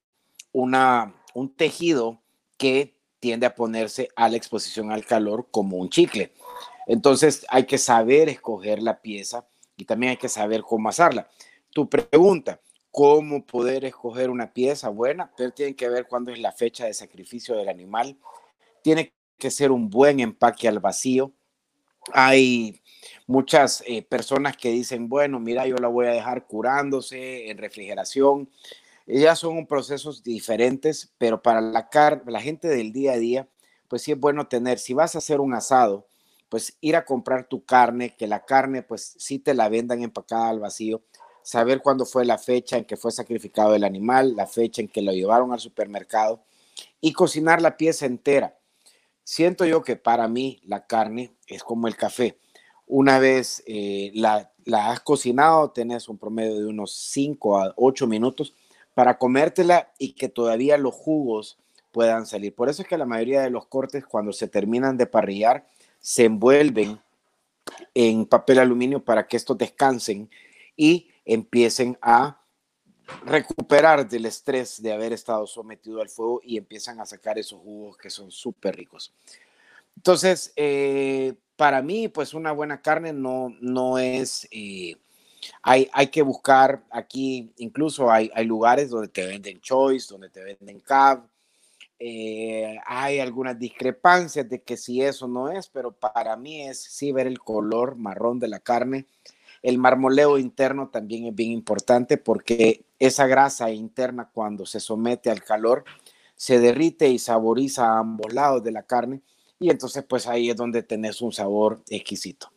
una, 0.52 1.14
un 1.36 1.56
tejido 1.56 2.20
que 2.58 2.96
tiende 3.20 3.46
a 3.46 3.54
ponerse 3.54 4.10
a 4.16 4.30
la 4.30 4.38
exposición 4.38 4.92
al 4.92 5.06
calor 5.06 5.48
como 5.52 5.78
un 5.78 5.90
chicle. 5.90 6.34
Entonces 6.88 7.46
hay 7.50 7.66
que 7.66 7.78
saber 7.78 8.30
escoger 8.30 8.82
la 8.82 9.02
pieza 9.02 9.46
y 9.78 9.86
también 9.86 10.12
hay 10.12 10.18
que 10.18 10.30
saber 10.30 10.64
cómo 10.64 10.90
asarla 10.90 11.30
tu 11.74 11.90
pregunta, 11.90 12.62
¿cómo 12.92 13.46
poder 13.46 13.86
escoger 13.86 14.30
una 14.30 14.54
pieza 14.54 14.90
buena? 14.90 15.32
Pero 15.38 15.52
tiene 15.52 15.76
que 15.76 15.90
ver 15.90 16.08
cuándo 16.08 16.32
es 16.32 16.40
la 16.40 16.52
fecha 16.52 16.86
de 16.86 16.94
sacrificio 16.94 17.56
del 17.56 17.70
animal. 17.70 18.18
Tiene 18.82 19.14
que 19.38 19.52
ser 19.52 19.72
un 19.72 19.90
buen 19.90 20.20
empaque 20.20 20.68
al 20.68 20.80
vacío. 20.80 21.32
Hay 22.14 22.82
muchas 23.28 23.84
eh, 23.86 24.02
personas 24.02 24.58
que 24.58 24.72
dicen, 24.72 25.10
bueno, 25.10 25.40
mira, 25.40 25.68
yo 25.68 25.76
la 25.78 25.88
voy 25.88 26.08
a 26.08 26.12
dejar 26.12 26.48
curándose 26.48 27.50
en 27.50 27.58
refrigeración. 27.58 28.50
Ellas 29.06 29.40
son 29.40 29.66
procesos 29.66 30.24
diferentes, 30.24 31.14
pero 31.18 31.42
para 31.42 31.62
la, 31.62 31.90
la 32.26 32.42
gente 32.42 32.68
del 32.68 32.92
día 32.92 33.14
a 33.14 33.18
día, 33.18 33.48
pues 33.88 34.04
sí 34.04 34.12
es 34.12 34.20
bueno 34.20 34.48
tener, 34.48 34.78
si 34.80 34.94
vas 34.94 35.16
a 35.16 35.18
hacer 35.18 35.40
un 35.40 35.54
asado, 35.54 36.08
pues 36.48 36.78
ir 36.82 36.96
a 36.96 37.06
comprar 37.06 37.48
tu 37.48 37.64
carne, 37.64 38.16
que 38.16 38.28
la 38.28 38.46
carne 38.46 38.84
pues 38.84 39.16
sí 39.18 39.40
te 39.40 39.54
la 39.54 39.70
vendan 39.70 40.02
empacada 40.02 40.50
al 40.50 40.60
vacío, 40.60 41.04
saber 41.50 41.82
cuándo 41.82 42.06
fue 42.06 42.26
la 42.26 42.38
fecha 42.38 42.78
en 42.78 42.86
que 42.86 42.96
fue 42.96 43.12
sacrificado 43.12 43.74
el 43.74 43.84
animal, 43.84 44.36
la 44.36 44.46
fecha 44.46 44.84
en 44.84 44.88
que 44.88 45.02
lo 45.02 45.12
llevaron 45.12 45.52
al 45.52 45.60
supermercado 45.60 46.44
y 47.02 47.12
cocinar 47.12 47.60
la 47.60 47.76
pieza 47.76 48.06
entera. 48.06 48.56
Siento 49.24 49.66
yo 49.66 49.82
que 49.82 49.96
para 49.96 50.28
mí 50.28 50.62
la 50.64 50.86
carne 50.86 51.34
es 51.48 51.64
como 51.64 51.88
el 51.88 51.96
café. 51.96 52.38
Una 52.86 53.18
vez 53.18 53.64
eh, 53.66 54.12
la, 54.14 54.52
la 54.64 54.92
has 54.92 55.00
cocinado, 55.00 55.72
tenés 55.72 56.08
un 56.08 56.20
promedio 56.20 56.60
de 56.60 56.68
unos 56.68 56.94
5 56.94 57.58
a 57.58 57.74
8 57.78 58.06
minutos 58.06 58.54
para 58.94 59.18
comértela 59.18 59.92
y 59.98 60.14
que 60.14 60.30
todavía 60.30 60.78
los 60.78 60.94
jugos 60.94 61.58
puedan 61.92 62.28
salir. 62.28 62.54
Por 62.54 62.70
eso 62.70 62.84
es 62.84 62.88
que 62.88 62.96
la 62.96 63.08
mayoría 63.08 63.42
de 63.42 63.50
los 63.50 63.66
cortes 63.66 64.06
cuando 64.06 64.34
se 64.34 64.48
terminan 64.48 64.98
de 64.98 65.08
parrillar 65.08 65.66
se 66.00 66.26
envuelven 66.26 67.02
en 67.96 68.28
papel 68.28 68.60
aluminio 68.60 69.04
para 69.04 69.28
que 69.28 69.36
estos 69.36 69.58
descansen 69.58 70.30
y 70.78 71.09
empiecen 71.34 71.98
a 72.02 72.42
recuperar 73.26 74.08
del 74.08 74.26
estrés 74.26 74.82
de 74.82 74.94
haber 74.94 75.14
estado 75.14 75.48
sometido 75.48 76.02
al 76.02 76.10
fuego 76.10 76.42
y 76.44 76.58
empiezan 76.58 77.00
a 77.00 77.06
sacar 77.06 77.38
esos 77.38 77.60
jugos 77.60 77.98
que 77.98 78.10
son 78.10 78.32
súper 78.32 78.76
ricos. 78.76 79.14
Entonces, 79.96 80.54
eh, 80.56 81.34
para 81.56 81.82
mí, 81.82 82.08
pues 82.08 82.34
una 82.34 82.52
buena 82.52 82.82
carne 82.82 83.14
no, 83.14 83.56
no 83.62 83.98
es... 83.98 84.48
Eh, 84.52 84.96
hay, 85.64 85.90
hay, 85.94 86.08
que 86.08 86.22
buscar 86.22 86.84
aquí, 86.92 87.52
incluso 87.58 88.12
hay, 88.12 88.30
hay 88.36 88.46
lugares 88.46 88.90
donde 88.90 89.08
te 89.08 89.26
venden 89.26 89.62
choice, 89.62 90.08
donde 90.12 90.30
te 90.30 90.44
venden 90.44 90.82
cab, 90.82 91.24
eh, 92.02 92.78
hay 92.86 93.20
algunas 93.20 93.60
discrepancias 93.60 94.48
de 94.50 94.62
que 94.62 94.78
si 94.78 95.02
eso 95.02 95.28
no 95.28 95.50
es, 95.52 95.68
pero 95.68 95.92
para 95.92 96.38
mí 96.38 96.62
es 96.62 96.82
sí 96.82 97.12
ver 97.12 97.28
el 97.28 97.40
color 97.40 97.98
marrón 97.98 98.40
de 98.40 98.48
la 98.48 98.60
carne. 98.60 99.06
El 99.62 99.78
marmoleo 99.78 100.38
interno 100.38 100.90
también 100.90 101.26
es 101.26 101.36
bien 101.36 101.52
importante 101.52 102.18
porque 102.18 102.86
esa 103.00 103.28
grasa 103.28 103.72
interna 103.72 104.30
cuando 104.34 104.66
se 104.66 104.80
somete 104.80 105.30
al 105.30 105.44
calor 105.44 105.84
se 106.36 106.60
derrite 106.60 107.10
y 107.10 107.20
saboriza 107.20 107.88
a 107.88 108.00
ambos 108.00 108.34
lados 108.34 108.64
de 108.64 108.72
la 108.72 108.84
carne 108.84 109.22
y 109.60 109.70
entonces 109.70 110.04
pues 110.08 110.28
ahí 110.28 110.50
es 110.50 110.56
donde 110.56 110.84
tenés 110.84 111.22
un 111.22 111.34
sabor 111.34 111.82
exquisito. 111.90 112.52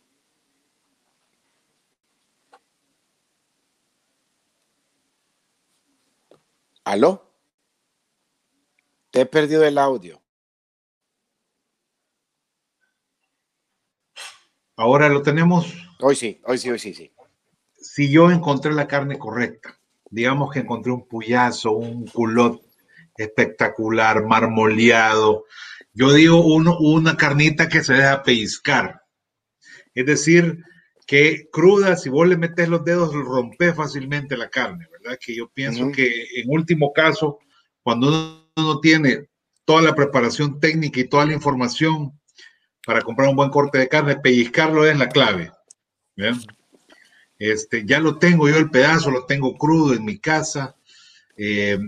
¿Aló? 6.85 7.33
Te 9.11 9.21
he 9.21 9.27
perdido 9.27 9.65
el 9.65 9.79
audio. 9.79 10.22
Ahora 14.77 15.09
lo 15.09 15.23
tenemos. 15.23 15.75
Hoy 16.01 16.17
sí, 16.17 16.41
hoy 16.45 16.59
sí, 16.59 16.71
hoy 16.71 16.79
sí, 16.79 16.95
sí. 16.95 17.13
Si 17.75 18.11
yo 18.11 18.31
encontré 18.31 18.73
la 18.73 18.89
carne 18.89 19.19
correcta, 19.19 19.79
digamos 20.11 20.53
que 20.53 20.61
encontré 20.61 20.93
un 20.93 21.07
puyazo, 21.07 21.73
un 21.73 22.07
culot 22.07 22.63
espectacular, 23.17 24.25
marmoleado. 24.25 25.45
Yo 25.93 26.13
digo 26.13 26.45
uno, 26.45 26.79
una 26.79 27.17
carnita 27.17 27.69
que 27.69 27.83
se 27.83 27.95
deja 27.95 28.23
pellizcar. 28.23 29.03
Es 29.95 30.07
decir, 30.07 30.65
que 31.07 31.49
cruda, 31.53 31.97
si 31.97 32.09
vos 32.09 32.27
le 32.27 32.37
metes 32.37 32.69
los 32.69 32.85
dedos, 32.85 33.13
rompe 33.13 33.75
fácilmente 33.75 34.37
la 34.37 34.49
carne, 34.49 34.87
¿verdad? 34.91 35.19
Que 35.21 35.35
yo 35.35 35.49
pienso 35.49 35.91
que 35.93 36.09
en 36.37 36.49
último 36.49 36.93
caso, 36.93 37.41
cuando 37.83 38.09
uno 38.09 38.49
no 38.57 38.81
tiene 38.81 39.29
toda 39.65 39.83
la 39.83 39.95
preparación 39.95 40.59
técnica 40.61 41.01
y 41.01 41.09
toda 41.09 41.27
la 41.27 41.35
información 41.35 42.19
para 42.87 43.03
comprar 43.03 43.29
un 43.29 43.37
buen 43.37 43.51
corte 43.51 43.79
de 43.79 43.89
carne, 43.89 44.17
pellizcarlo 44.17 44.87
es 44.87 44.99
la 44.99 45.09
clave. 45.09 45.53
Este, 47.39 47.85
ya 47.85 48.01
lo 48.01 48.19
tengo 48.19 48.49
yo 48.49 48.57
el 48.57 48.71
pedazo, 48.71 49.11
lo 49.11 49.25
tengo 49.25 49.57
crudo 49.57 49.95
en 49.95 50.05
mi 50.05 50.19
casa. 50.19 50.77
Eh, 51.37 51.79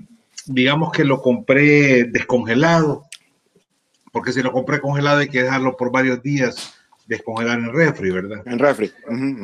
digamos 0.47 0.93
que 0.93 1.05
lo 1.05 1.23
compré 1.23 2.05
descongelado, 2.05 3.05
porque 4.13 4.33
si 4.33 4.43
lo 4.43 4.53
compré 4.53 4.81
congelado 4.81 5.19
hay 5.19 5.29
que 5.29 5.43
dejarlo 5.43 5.77
por 5.77 5.91
varios 5.91 6.23
días 6.23 6.75
descongelar 7.07 7.59
en 7.59 7.73
refri, 7.73 8.11
¿verdad? 8.11 8.43
En 8.47 8.59
refri. 8.59 8.91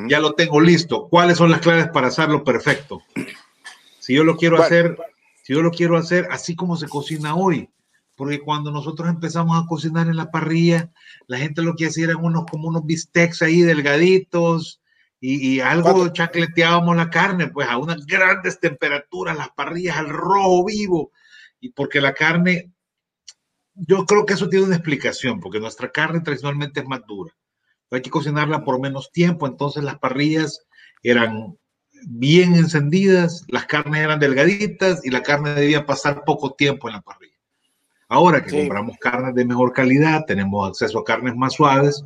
Ya 0.09 0.19
lo 0.19 0.35
tengo 0.35 0.61
listo. 0.61 1.09
¿Cuáles 1.09 1.37
son 1.37 1.51
las 1.51 1.61
claves 1.61 1.89
para 1.89 2.09
hacerlo 2.09 2.43
perfecto? 2.43 3.03
Si 3.99 4.15
yo 4.15 4.25
lo 4.25 4.37
quiero 4.37 4.63
hacer 4.63 4.97
yo 5.51 5.63
lo 5.63 5.73
quiero 5.73 5.97
hacer 5.97 6.29
así 6.31 6.55
como 6.55 6.77
se 6.77 6.87
cocina 6.87 7.35
hoy. 7.35 7.69
Porque 8.21 8.39
cuando 8.39 8.71
nosotros 8.71 9.09
empezamos 9.09 9.59
a 9.59 9.67
cocinar 9.67 10.07
en 10.07 10.19
la 10.19 10.31
parrilla, 10.31 10.93
la 11.27 11.39
gente 11.39 11.63
lo 11.63 11.75
que 11.75 11.87
hacía 11.87 12.05
eran 12.05 12.23
unos 12.23 12.45
como 12.51 12.69
unos 12.69 12.85
bistecs 12.85 13.41
ahí 13.41 13.63
delgaditos 13.63 14.83
y, 15.23 15.59
algo 15.61 16.07
chacleteábamos 16.09 16.95
la 16.99 17.09
carne, 17.09 17.49
pues 17.49 17.67
a 17.67 17.79
unas 17.79 18.05
grandes 18.05 18.61
temperaturas, 18.61 19.39
las 19.39 19.49
parrillas 19.53 19.97
al 19.97 20.11
rojo 20.11 20.67
vivo. 20.67 21.13
Y 21.61 21.71
porque 21.71 22.03
la 22.03 22.13
carne, 22.13 22.71
yo 23.73 24.05
creo 24.05 24.27
que 24.27 24.35
eso 24.35 24.51
tiene 24.51 24.67
una 24.67 24.77
explicación, 24.77 25.41
porque 25.41 25.59
nuestra 25.59 25.91
carne 25.91 26.21
tradicionalmente 26.21 26.81
es 26.81 26.87
más 26.87 27.01
dura. 27.07 27.35
Hay 27.91 28.03
que 28.03 28.11
cocinarla 28.11 28.65
por 28.65 28.79
menos 28.83 29.11
tiempo, 29.13 29.47
entonces 29.47 29.83
las 29.83 29.99
parrillas 29.99 30.67
eran 31.03 31.57
bien 32.07 32.55
encendidas, 32.55 33.47
las 33.49 33.65
carnes 33.65 34.03
eran 34.03 34.21
delgaditas 34.21 35.07
y 35.07 35.11
la 35.11 35.23
carne 35.23 35.55
debía 35.55 35.87
pasar 35.87 36.23
poco 36.27 36.53
tiempo 36.53 36.87
en 36.87 36.97
la 36.97 37.01
parrilla. 37.01 37.30
Ahora 38.11 38.45
que 38.45 38.51
compramos 38.51 38.99
carnes 38.99 39.37
de 39.37 39.45
mejor 39.45 39.73
calidad, 39.73 40.25
tenemos 40.27 40.69
acceso 40.69 40.99
a 40.99 41.05
carnes 41.05 41.37
más 41.37 41.53
suaves, 41.53 42.05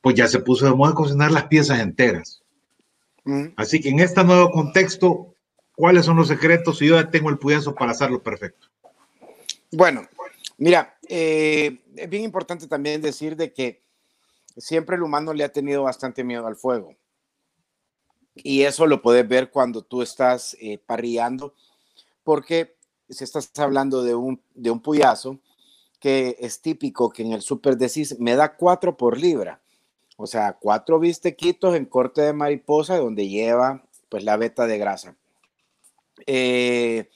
pues 0.00 0.14
ya 0.14 0.26
se 0.28 0.38
puso 0.38 0.64
de 0.64 0.74
moda 0.74 0.94
cocinar 0.94 1.30
las 1.30 1.44
piezas 1.44 1.78
enteras. 1.78 2.42
Mm. 3.24 3.48
Así 3.54 3.78
que 3.82 3.90
en 3.90 4.00
este 4.00 4.24
nuevo 4.24 4.50
contexto, 4.50 5.34
¿cuáles 5.74 6.06
son 6.06 6.16
los 6.16 6.28
secretos 6.28 6.78
si 6.78 6.86
yo 6.86 6.94
ya 6.98 7.10
tengo 7.10 7.28
el 7.28 7.36
puyazo 7.36 7.74
para 7.74 7.90
hacerlo 7.92 8.22
perfecto? 8.22 8.68
Bueno, 9.70 10.08
mira, 10.56 10.96
eh, 11.06 11.82
es 11.96 12.08
bien 12.08 12.24
importante 12.24 12.66
también 12.66 13.02
decir 13.02 13.36
de 13.36 13.52
que 13.52 13.82
siempre 14.56 14.96
el 14.96 15.02
humano 15.02 15.34
le 15.34 15.44
ha 15.44 15.52
tenido 15.52 15.82
bastante 15.82 16.24
miedo 16.24 16.46
al 16.46 16.56
fuego. 16.56 16.96
Y 18.36 18.62
eso 18.62 18.86
lo 18.86 19.02
puedes 19.02 19.28
ver 19.28 19.50
cuando 19.50 19.82
tú 19.82 20.00
estás 20.00 20.56
eh, 20.60 20.78
parrillando, 20.78 21.54
porque 22.24 22.75
si 23.08 23.24
estás 23.24 23.50
hablando 23.58 24.02
de 24.02 24.14
un, 24.14 24.40
de 24.54 24.70
un 24.70 24.80
puyazo, 24.80 25.38
que 26.00 26.36
es 26.40 26.60
típico 26.60 27.10
que 27.10 27.22
en 27.22 27.32
el 27.32 27.42
super 27.42 27.76
decís, 27.76 28.18
me 28.18 28.36
da 28.36 28.56
cuatro 28.56 28.96
por 28.96 29.18
libra. 29.18 29.60
O 30.16 30.26
sea, 30.26 30.54
cuatro 30.54 30.98
bistequitos 30.98 31.74
en 31.74 31.84
corte 31.86 32.22
de 32.22 32.32
mariposa 32.32 32.96
donde 32.96 33.28
lleva 33.28 33.82
pues 34.08 34.24
la 34.24 34.36
veta 34.36 34.66
de 34.66 34.78
grasa. 34.78 35.16
Eh, 36.26 37.10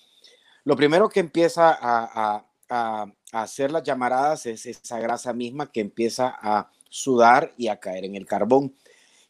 lo 0.64 0.76
primero 0.76 1.09
que 1.09 1.20
empieza 1.20 1.70
a, 1.70 2.45
a, 2.68 3.07
hacer 3.32 3.70
las 3.72 3.82
llamaradas 3.82 4.47
es 4.47 4.66
esa 4.66 4.99
grasa 4.99 5.32
misma 5.32 5.70
que 5.70 5.80
empieza 5.80 6.36
a 6.41 6.70
sudar 6.88 7.53
y 7.57 7.68
a 7.68 7.80
caer 7.80 8.05
en 8.05 8.16
el 8.16 8.26
carbón 8.26 8.74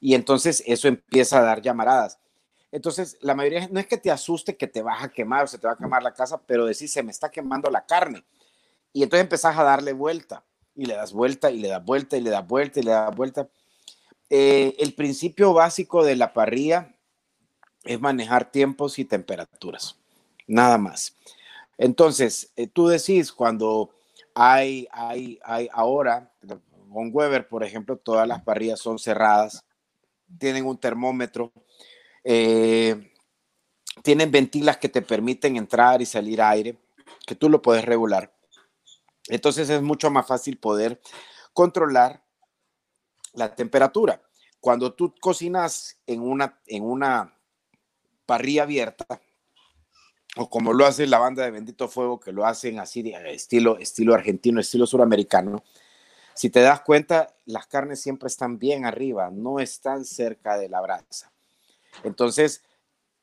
y 0.00 0.14
entonces 0.14 0.62
eso 0.66 0.88
empieza 0.88 1.38
a 1.38 1.42
dar 1.42 1.60
llamaradas. 1.60 2.18
Entonces, 2.72 3.18
la 3.20 3.34
mayoría 3.34 3.68
no 3.70 3.80
es 3.80 3.86
que 3.86 3.96
te 3.96 4.10
asuste 4.10 4.56
que 4.56 4.68
te 4.68 4.82
vas 4.82 5.02
a 5.02 5.08
quemar 5.08 5.44
o 5.44 5.46
se 5.46 5.58
te 5.58 5.66
va 5.66 5.72
a 5.72 5.76
quemar 5.76 6.02
la 6.02 6.14
casa, 6.14 6.40
pero 6.46 6.66
decís, 6.66 6.92
se 6.92 7.02
me 7.02 7.10
está 7.10 7.30
quemando 7.30 7.70
la 7.70 7.84
carne. 7.84 8.24
Y 8.92 9.02
entonces 9.02 9.24
empezás 9.24 9.58
a 9.58 9.64
darle 9.64 9.92
vuelta 9.92 10.44
y 10.74 10.86
le 10.86 10.94
das 10.94 11.12
vuelta 11.12 11.50
y 11.50 11.58
le 11.58 11.68
das 11.68 11.84
vuelta 11.84 12.16
y 12.16 12.20
le 12.20 12.30
das 12.30 12.46
vuelta 12.46 12.80
y 12.80 12.82
le 12.82 12.90
das 12.92 13.14
vuelta. 13.14 13.48
Eh, 14.28 14.76
el 14.78 14.94
principio 14.94 15.52
básico 15.52 16.04
de 16.04 16.16
la 16.16 16.32
parrilla 16.32 16.94
es 17.84 18.00
manejar 18.00 18.50
tiempos 18.52 18.98
y 18.98 19.04
temperaturas, 19.04 19.96
nada 20.46 20.78
más. 20.78 21.16
Entonces, 21.76 22.52
eh, 22.56 22.68
tú 22.68 22.88
decís 22.88 23.32
cuando 23.32 23.90
hay, 24.34 24.86
hay, 24.92 25.40
hay 25.42 25.68
ahora, 25.72 26.30
con 26.92 27.10
Weber, 27.12 27.48
por 27.48 27.64
ejemplo, 27.64 27.96
todas 27.96 28.28
las 28.28 28.42
parrillas 28.42 28.78
son 28.78 28.98
cerradas 28.98 29.64
tienen 30.38 30.66
un 30.66 30.78
termómetro, 30.78 31.52
eh, 32.24 33.12
tienen 34.02 34.30
ventilas 34.30 34.78
que 34.78 34.88
te 34.88 35.02
permiten 35.02 35.56
entrar 35.56 36.00
y 36.02 36.06
salir 36.06 36.40
aire, 36.42 36.78
que 37.26 37.34
tú 37.34 37.48
lo 37.48 37.62
puedes 37.62 37.84
regular. 37.84 38.32
Entonces 39.28 39.68
es 39.70 39.82
mucho 39.82 40.10
más 40.10 40.26
fácil 40.26 40.58
poder 40.58 41.00
controlar 41.52 42.24
la 43.32 43.54
temperatura. 43.54 44.20
Cuando 44.60 44.92
tú 44.92 45.14
cocinas 45.20 45.98
en 46.06 46.20
una, 46.20 46.60
en 46.66 46.84
una 46.84 47.34
parrilla 48.26 48.64
abierta, 48.64 49.06
o 50.36 50.48
como 50.48 50.72
lo 50.72 50.86
hace 50.86 51.06
la 51.06 51.18
banda 51.18 51.44
de 51.44 51.50
Bendito 51.50 51.88
Fuego, 51.88 52.20
que 52.20 52.32
lo 52.32 52.46
hacen 52.46 52.78
así, 52.78 53.12
estilo, 53.26 53.78
estilo 53.78 54.14
argentino, 54.14 54.60
estilo 54.60 54.86
suramericano, 54.86 55.62
Si 56.34 56.48
te 56.48 56.60
das 56.60 56.80
cuenta, 56.80 57.34
las 57.44 57.66
carnes 57.66 58.00
siempre 58.00 58.28
están 58.28 58.58
bien 58.58 58.86
arriba, 58.86 59.30
no 59.30 59.60
están 59.60 60.04
cerca 60.04 60.56
de 60.56 60.68
la 60.68 60.80
brasa. 60.80 61.32
Entonces, 62.04 62.62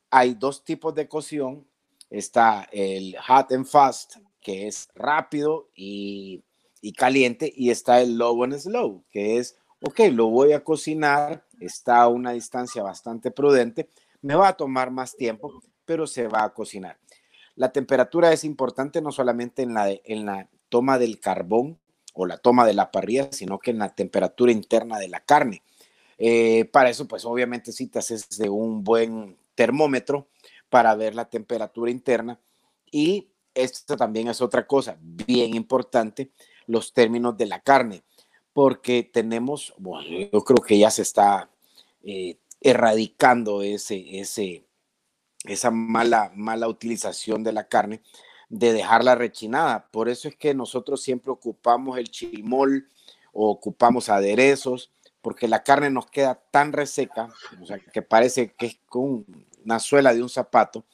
hay 0.09 0.34
dos 0.34 0.63
tipos 0.63 0.93
de 0.95 1.07
cocción. 1.07 1.68
Está 2.09 2.68
el 2.72 3.15
hot 3.28 3.51
and 3.51 3.65
fast, 3.65 4.18
que 4.41 4.68
es 4.68 4.89
rápido 4.95 5.70
y, 5.76 6.43
y 6.82 6.93
caliente, 6.93 7.51
y 7.53 7.70
está 7.70 8.01
el 8.01 8.18
low 8.18 8.43
and 8.43 8.57
slow, 8.57 9.03
que 9.09 9.38
es, 9.38 9.57
ok, 9.82 9.99
lo 10.11 10.28
voy 10.28 10.53
a 10.53 10.63
cocinar, 10.63 11.45
está 11.59 12.01
a 12.01 12.07
una 12.07 12.32
distancia 12.32 12.82
bastante 12.84 13.32
prudente, 13.32 13.89
me 14.22 14.36
va 14.36 14.49
a 14.49 14.57
tomar 14.57 14.91
más 14.91 15.15
tiempo, 15.15 15.61
pero 15.86 16.07
se 16.07 16.28
va 16.28 16.43
a 16.43 16.53
cocinar. 16.53 16.97
La 17.55 17.72
temperatura 17.72 18.32
es 18.32 18.43
importante 18.43 19.01
no 19.01 19.11
solamente 19.11 19.63
en 19.63 19.74
la, 19.74 19.89
en 19.89 20.26
la 20.26 20.49
toma 20.70 20.97
del 20.97 21.20
carbón 21.20 21.80
o 22.13 22.26
la 22.26 22.38
toma 22.38 22.65
de 22.65 22.74
la 22.74 22.91
parrilla, 22.91 23.30
sino 23.32 23.59
que 23.59 23.72
en 23.72 23.80
la 23.80 23.89
temperatura 23.89 24.51
interna 24.51 24.99
de 24.99 25.07
la 25.07 25.20
carne. 25.20 25.63
Eh, 26.18 26.65
para 26.65 26.89
eso, 26.89 27.07
pues 27.07 27.26
obviamente 27.26 27.72
si 27.72 27.88
te 27.88 27.99
haces 27.99 28.30
de 28.38 28.49
un 28.49 28.84
buen 28.84 29.38
termómetro 29.55 30.28
para 30.70 30.95
ver 30.95 31.15
la 31.15 31.30
temperatura 31.30 31.91
interna. 31.91 32.39
Y 32.91 33.30
esto 33.53 33.97
también 33.97 34.28
es 34.28 34.41
otra 34.41 34.68
cosa 34.68 34.97
bien 35.01 35.55
importante, 35.55 36.32
los 36.65 36.93
términos 36.93 37.38
de 37.38 37.47
la 37.47 37.61
carne, 37.61 38.03
porque 38.53 39.03
tenemos, 39.03 39.74
bueno, 39.78 40.30
yo 40.32 40.43
creo 40.43 40.63
que 40.63 40.78
ya 40.78 40.91
se 40.91 41.01
está 41.01 41.49
eh, 42.03 42.38
erradicando 42.61 43.61
ese, 43.61 44.20
ese, 44.20 44.65
esa 45.45 45.72
mala, 45.72 46.32
mala 46.36 46.68
utilización 46.68 47.43
de 47.43 47.53
la 47.53 47.68
carne, 47.68 48.01
de 48.49 48.74
dejarla 48.74 49.15
rechinada. 49.15 49.89
Por 49.91 50.09
eso 50.09 50.28
es 50.28 50.36
que 50.36 50.53
nosotros 50.53 51.01
siempre 51.01 51.32
ocupamos 51.32 51.97
el 51.97 52.09
chimol 52.09 52.88
o 53.34 53.49
ocupamos 53.49 54.09
aderezos, 54.09 54.91
porque 55.28 55.49
la 55.49 55.61
carne 55.61 55.89
nos 55.89 56.05
queda 56.05 56.36
tan 56.36 56.71
reseca, 56.71 57.28
o 57.61 57.65
sea, 57.65 57.80
que 57.80 58.01
parece 58.01 58.53
que 58.53 58.67
es 58.67 58.80
con 58.88 59.25
una 59.65 59.78
suela 59.78 60.13
de 60.13 60.23
un 60.23 60.30
zapato. 60.30 60.86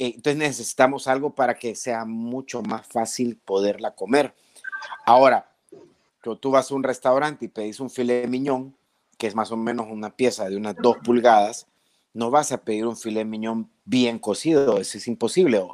Eh, 0.00 0.14
entonces 0.16 0.36
necesitamos 0.36 1.06
algo 1.06 1.36
para 1.36 1.54
que 1.54 1.76
sea 1.76 2.04
mucho 2.04 2.60
más 2.60 2.84
fácil 2.88 3.36
poderla 3.36 3.94
comer. 3.94 4.34
Ahora, 5.06 5.48
tú 6.40 6.50
vas 6.50 6.72
a 6.72 6.74
un 6.74 6.82
restaurante 6.82 7.44
y 7.44 7.48
pedís 7.48 7.78
un 7.78 7.88
filet 7.88 8.26
miñón, 8.26 8.76
que 9.16 9.28
es 9.28 9.36
más 9.36 9.52
o 9.52 9.56
menos 9.56 9.86
una 9.88 10.10
pieza 10.10 10.48
de 10.48 10.56
unas 10.56 10.74
dos 10.74 10.96
pulgadas, 10.98 11.68
no 12.14 12.32
vas 12.32 12.50
a 12.50 12.64
pedir 12.64 12.84
un 12.84 12.96
filet 12.96 13.24
miñón 13.24 13.70
bien 13.84 14.18
cocido, 14.18 14.78
eso 14.78 14.98
es 14.98 15.06
imposible. 15.06 15.64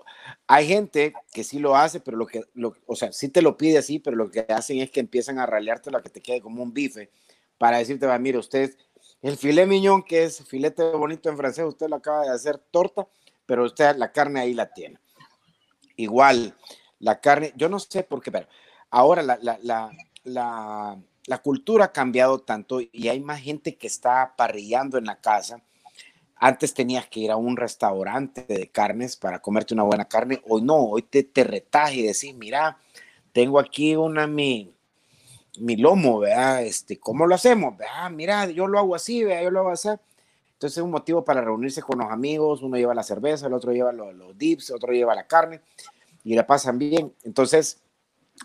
Hay 0.47 0.69
gente 0.69 1.15
que 1.33 1.43
sí 1.43 1.59
lo 1.59 1.75
hace, 1.75 2.01
pero 2.01 2.19
lo 2.19 2.27
que, 2.27 2.45
o 2.87 2.97
sea, 2.97 3.13
sí 3.13 3.31
te 3.31 3.41
lo 3.41 3.57
pide 3.57 3.79
así, 3.79 3.99
pero 3.99 4.15
lo 4.15 4.31
que 4.31 4.41
hacen 4.41 4.79
es 4.81 4.91
que 4.91 5.01
empiezan 5.01 5.39
a 5.39 5.47
ralearte 5.47 5.91
lo 5.91 6.03
que 6.03 6.11
te 6.11 6.21
quede 6.21 6.43
como 6.43 6.63
un 6.63 6.75
bife 6.75 7.11
para 7.59 7.79
decirte, 7.79 8.07
va, 8.07 8.19
mire, 8.19 8.39
usted, 8.39 8.77
el 9.21 9.37
filet 9.37 9.67
miñón, 9.67 10.03
que 10.03 10.25
es 10.25 10.45
filete 10.45 10.83
bonito 10.93 11.29
en 11.29 11.37
francés, 11.37 11.65
usted 11.65 11.89
lo 11.89 11.97
acaba 11.97 12.23
de 12.23 12.31
hacer 12.31 12.59
torta, 12.59 13.07
pero 13.47 13.65
usted 13.65 13.97
la 13.97 14.13
carne 14.13 14.41
ahí 14.41 14.55
la 14.55 14.73
tiene. 14.73 14.99
Igual, 15.97 16.57
la 17.01 17.21
carne, 17.21 17.53
yo 17.57 17.69
no 17.69 17.79
sé 17.79 18.05
por 18.05 18.23
qué, 18.23 18.31
pero 18.31 18.47
ahora 18.91 19.23
la, 19.23 19.39
la, 19.43 19.59
la, 19.63 19.91
la, 20.25 20.99
la 21.27 21.39
cultura 21.39 21.87
ha 21.87 21.93
cambiado 21.93 22.41
tanto 22.41 22.81
y 22.81 23.09
hay 23.09 23.21
más 23.21 23.41
gente 23.41 23.77
que 23.77 23.87
está 23.89 24.35
parrillando 24.37 24.99
en 24.99 25.07
la 25.07 25.21
casa 25.21 25.63
antes 26.41 26.73
tenías 26.73 27.07
que 27.09 27.21
ir 27.21 27.31
a 27.31 27.37
un 27.37 27.57
restaurante 27.57 28.45
de 28.49 28.71
carnes 28.71 29.17
para 29.17 29.41
comerte 29.41 29.75
una 29.75 29.83
buena 29.83 30.05
carne. 30.05 30.41
Hoy 30.47 30.63
no, 30.63 30.77
hoy 30.77 31.03
te, 31.03 31.25
te 31.25 31.45
retas 31.45 31.93
y 31.93 32.03
decís, 32.03 32.35
mira, 32.35 32.79
tengo 33.33 33.59
aquí 33.59 33.97
una 33.97 34.27
mi, 34.27 34.73
mi 35.61 35.77
lomo, 35.77 36.21
¿verdad? 36.21 36.63
Este, 36.63 36.99
¿Cómo 36.99 37.27
lo 37.27 37.35
hacemos? 37.35 37.77
¿verdad? 37.77 38.11
Mira, 38.11 38.47
yo 38.51 38.67
lo 38.67 38.79
hago 38.79 38.95
así, 38.95 39.25
¿verdad? 39.25 39.43
Yo 39.45 39.51
lo 39.51 39.61
hago 39.61 39.71
así. 39.71 39.89
Entonces 39.89 40.79
es 40.79 40.83
un 40.83 40.91
motivo 40.91 41.25
para 41.25 41.41
reunirse 41.41 41.83
con 41.83 41.99
los 41.99 42.11
amigos. 42.11 42.63
Uno 42.63 42.77
lleva 42.77 42.95
la 42.95 43.03
cerveza, 43.03 43.47
el 43.47 43.53
otro 43.53 43.73
lleva 43.73 43.93
los, 43.93 44.37
dips, 44.37 44.71
el 44.71 44.77
otro 44.77 44.93
lleva 44.93 45.15
la 45.15 45.27
carne 45.27 45.61
y 46.25 46.35
la 46.35 46.47
pasan 46.47 46.79
bien. 46.79 47.15
Entonces, 47.23 47.81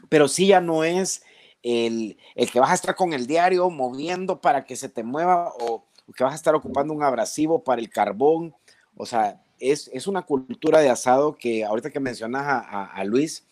pero 0.09 0.27
sí 0.27 0.47
ya 0.47 0.61
no 0.61 0.83
es 0.83 1.23
el, 1.63 2.17
el 2.35 2.51
que 2.51 2.59
vas 2.59 2.71
a 2.71 2.75
estar 2.75 2.95
con 2.95 3.13
el 3.13 3.25
diario 3.25 3.69
moviendo 3.69 4.41
para 4.41 4.63
que 4.63 4.75
se 4.75 4.89
te 4.89 5.03
mueva 5.03 5.53
o 5.59 5.85
que 6.15 6.23
vas 6.23 6.33
a 6.33 6.35
estar 6.35 6.53
ocupando 6.53 6.93
un 6.93 7.03
abrasivo 7.03 7.63
para 7.63 7.81
el 7.81 7.89
carbón. 7.89 8.53
O 8.95 9.05
sea, 9.05 9.41
es, 9.59 9.89
es 9.93 10.07
una 10.07 10.23
cultura 10.23 10.79
de 10.79 10.89
asado 10.89 11.35
que 11.35 11.63
ahorita 11.63 11.89
que 11.89 11.99
mencionas 11.99 12.43
a, 12.45 12.85
a, 12.85 13.03
Luis, 13.05 13.45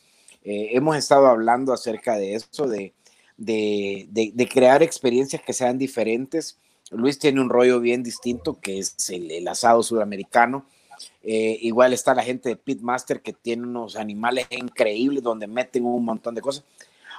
eh, 0.43 0.69
hemos 0.73 0.95
estado 0.97 1.27
hablando 1.27 1.73
acerca 1.73 2.15
de 2.15 2.35
eso, 2.35 2.67
de, 2.67 2.93
de, 3.45 4.07
de, 4.11 4.47
crear 4.47 4.83
experiencias 4.83 5.41
que 5.41 5.53
sean 5.53 5.77
diferentes. 5.77 6.57
Luis 6.91 7.17
tiene 7.17 7.41
un 7.41 7.49
rollo 7.49 7.79
bien 7.79 8.03
distinto 8.03 8.59
que 8.59 8.79
es 8.79 9.09
el, 9.09 9.47
asado 9.47 9.81
sudamericano. 9.83 10.65
Eh, 11.23 11.57
igual 11.61 11.93
está 11.93 12.13
la 12.13 12.23
gente 12.23 12.49
de 12.49 12.55
Pitmaster 12.55 13.21
que 13.21 13.33
tiene 13.33 13.63
unos 13.63 13.95
animales 13.95 14.47
increíbles 14.51 15.23
donde 15.23 15.47
meten 15.47 15.85
un 15.85 16.05
montón 16.05 16.35
de 16.35 16.41
cosas. 16.41 16.63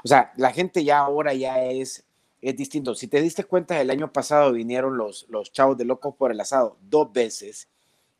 O 0.04 0.08
sea, 0.08 0.32
la 0.36 0.52
gente 0.52 0.84
ya 0.84 0.98
ahora 0.98 1.34
ya 1.34 1.64
es 1.64 2.04
es 2.42 2.56
distinto. 2.56 2.94
Si 2.96 3.06
te 3.06 3.22
diste 3.22 3.44
cuenta, 3.44 3.80
el 3.80 3.90
año 3.90 4.12
pasado 4.12 4.52
vinieron 4.52 4.96
los, 4.96 5.26
los 5.28 5.52
chavos 5.52 5.78
de 5.78 5.84
Locos 5.84 6.16
por 6.16 6.32
el 6.32 6.40
Asado 6.40 6.76
dos 6.82 7.12
veces 7.12 7.68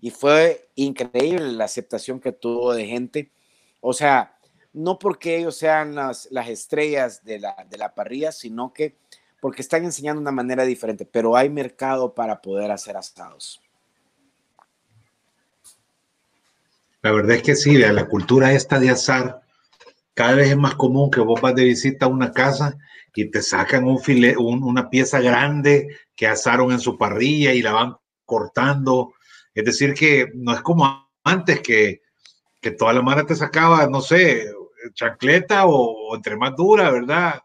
y 0.01 0.11
fue 0.11 0.69
increíble 0.77 1.53
la 1.53 1.65
aceptación 1.65 2.21
que 2.21 2.31
tuvo 2.31 2.73
de 2.73 2.87
gente. 2.87 3.31
O 3.81 3.93
sea, 3.93 4.39
no 4.73 4.99
porque 4.99 5.37
ellos 5.37 5.57
sean 5.57 5.95
las, 5.95 6.29
las 6.31 6.49
estrellas 6.49 7.25
de 7.25 7.39
la, 7.39 7.55
de 7.69 7.79
la 7.79 7.95
parrilla, 7.95 8.33
sino 8.33 8.73
que 8.73 8.97
porque 9.41 9.63
están 9.63 9.85
enseñando 9.85 10.21
una 10.21 10.31
manera 10.31 10.65
diferente, 10.65 11.05
pero 11.05 11.37
hay 11.37 11.51
mercado 11.51 12.15
para 12.15 12.41
poder 12.41 12.71
hacer 12.71 12.97
asados. 12.97 13.61
La 17.03 17.11
verdad 17.11 17.37
es 17.37 17.43
que 17.43 17.57
sí, 17.57 17.77
la 17.77 18.07
cultura 18.07 18.53
esta 18.53 18.79
de 18.79 18.91
asar, 18.91 19.43
cada 20.15 20.35
vez 20.35 20.51
es 20.51 20.57
más 20.57 20.77
común 20.77 21.11
que 21.11 21.21
vos 21.21 21.41
vas 21.41 21.57
de 21.57 21.65
visita 21.65 22.07
a 22.07 22.09
una 22.09 22.31
casa 22.31 22.79
y 23.17 23.33
te 23.33 23.43
sacan 23.43 23.83
un 23.85 23.99
file, 23.99 24.37
una 24.37 24.89
pieza 24.89 25.21
grande 25.21 25.89
que 26.15 26.29
asaron 26.29 26.71
en 26.71 26.79
su 26.79 26.97
parrilla 26.97 27.53
y 27.53 27.63
la 27.63 27.73
van 27.73 27.97
cortando. 28.25 29.15
Es 29.53 29.65
decir, 29.65 29.95
que 29.95 30.31
no 30.35 30.55
es 30.55 30.61
como 30.61 31.11
antes 31.25 31.61
que, 31.61 32.03
que 32.61 32.71
toda 32.71 32.93
la 32.93 33.03
mano 33.03 33.27
te 33.27 33.35
sacaba, 33.35 33.89
no 33.89 34.01
sé, 34.01 34.47
chancleta 34.95 35.67
o, 35.67 36.15
entre 36.17 36.37
más 36.37 36.55
dura, 36.57 36.91
¿verdad? 36.91 37.41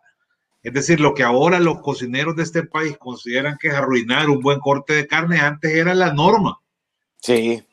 Es 0.63 0.73
decir, 0.73 0.99
lo 0.99 1.13
que 1.13 1.23
ahora 1.23 1.59
los 1.59 1.79
cocineros 1.81 2.35
de 2.35 2.43
este 2.43 2.63
país 2.63 2.97
consideran 2.97 3.57
que 3.59 3.69
es 3.69 3.73
arruinar 3.73 4.29
un 4.29 4.41
buen 4.41 4.59
corte 4.59 4.93
de 4.93 5.07
carne, 5.07 5.39
antes 5.39 5.73
era 5.73 5.93
la 5.93 6.13
norma. 6.13 6.59
Sí. 7.21 7.63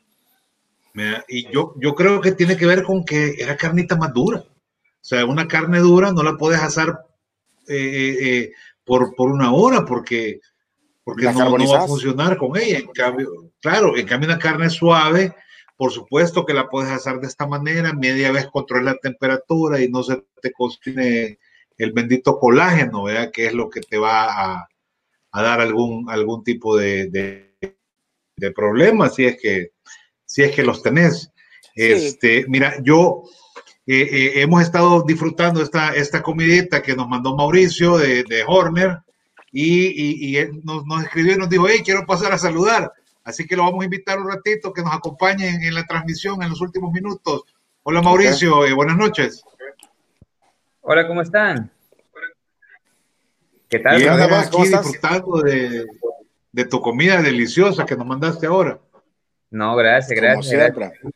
Y 1.28 1.52
yo, 1.52 1.74
yo 1.80 1.94
creo 1.94 2.20
que 2.20 2.32
tiene 2.32 2.56
que 2.56 2.66
ver 2.66 2.84
con 2.84 3.04
que 3.04 3.34
era 3.38 3.56
carnita 3.56 3.96
más 3.96 4.12
dura. 4.12 4.38
O 4.38 5.06
sea, 5.06 5.26
una 5.26 5.48
carne 5.48 5.80
dura 5.80 6.12
no 6.12 6.22
la 6.22 6.36
puedes 6.36 6.60
asar 6.60 7.04
eh, 7.66 8.16
eh, 8.20 8.52
por, 8.84 9.14
por, 9.14 9.30
una 9.30 9.52
hora 9.52 9.84
porque, 9.84 10.40
porque 11.02 11.24
no, 11.24 11.58
no, 11.58 11.72
va 11.72 11.84
a 11.84 11.86
funcionar 11.86 12.36
con 12.36 12.56
ella. 12.56 12.78
En 12.78 12.86
cambio, 12.88 13.50
claro, 13.60 13.96
en 13.96 14.06
cambio 14.06 14.28
una 14.28 14.38
carne 14.38 14.70
suave, 14.70 15.34
por 15.76 15.92
supuesto 15.92 16.46
que 16.46 16.54
la 16.54 16.68
puedes 16.68 16.90
hacer 16.90 17.18
de 17.18 17.26
esta 17.26 17.46
manera, 17.46 17.92
media 17.92 18.30
vez 18.30 18.46
controlar 18.46 18.94
la 18.94 19.00
temperatura 19.00 19.80
y 19.80 19.88
no 19.88 20.02
se 20.02 20.24
te 20.40 20.52
cocine 20.52 21.38
el 21.76 21.92
bendito 21.92 22.38
colágeno, 22.38 23.04
¿verdad? 23.04 23.30
Que 23.32 23.46
es 23.46 23.54
lo 23.54 23.68
que 23.68 23.80
te 23.80 23.98
va 23.98 24.24
a, 24.24 24.68
a 25.32 25.42
dar 25.42 25.60
algún, 25.60 26.08
algún 26.08 26.44
tipo 26.44 26.76
de, 26.76 27.08
de, 27.08 27.56
de, 28.36 28.50
problema 28.52 29.08
si 29.08 29.24
es 29.26 29.40
que, 29.40 29.72
si 30.24 30.42
es 30.42 30.54
que 30.54 30.62
los 30.62 30.82
tenés. 30.82 31.30
Este, 31.74 32.46
mira, 32.48 32.76
yo 32.82 33.24
eh, 33.86 34.08
eh, 34.10 34.32
hemos 34.42 34.62
estado 34.62 35.02
disfrutando 35.02 35.60
esta, 35.60 35.92
esta 35.94 36.22
comidita 36.22 36.82
que 36.82 36.94
nos 36.94 37.08
mandó 37.08 37.36
Mauricio 37.36 37.98
de, 37.98 38.22
de 38.22 38.44
Horner 38.46 39.00
y, 39.50 40.30
y, 40.30 40.36
él 40.36 40.60
nos, 40.62 40.86
nos, 40.86 41.02
escribió 41.02 41.34
y 41.34 41.38
nos 41.38 41.50
dijo, 41.50 41.66
hey, 41.68 41.80
quiero 41.84 42.06
pasar 42.06 42.32
a 42.32 42.38
saludar. 42.38 42.92
Así 43.24 43.46
que 43.46 43.56
lo 43.56 43.64
vamos 43.64 43.82
a 43.82 43.84
invitar 43.86 44.18
un 44.18 44.30
ratito 44.30 44.72
que 44.72 44.82
nos 44.82 44.94
acompañe 44.94 45.48
en, 45.48 45.74
la 45.74 45.84
transmisión 45.84 46.42
en 46.42 46.50
los 46.50 46.60
últimos 46.60 46.92
minutos. 46.92 47.42
Hola 47.82 48.02
Mauricio, 48.02 48.64
eh, 48.66 48.72
buenas 48.72 48.96
noches. 48.96 49.42
Hola, 50.82 51.08
¿cómo 51.08 51.22
están? 51.22 51.70
¿Qué 53.68 53.78
tal? 53.78 53.98
Bien, 53.98 54.12
aquí 54.12 54.62
disfrutando 54.62 55.40
de, 55.40 55.86
de, 56.52 56.64
tu 56.66 56.80
comida 56.80 57.20
deliciosa 57.22 57.86
que 57.86 57.96
nos 57.96 58.06
mandaste 58.06 58.46
ahora. 58.46 58.78
No, 59.50 59.74
gracias, 59.74 60.20
gracias. 60.20 60.74
gracias 60.74 61.14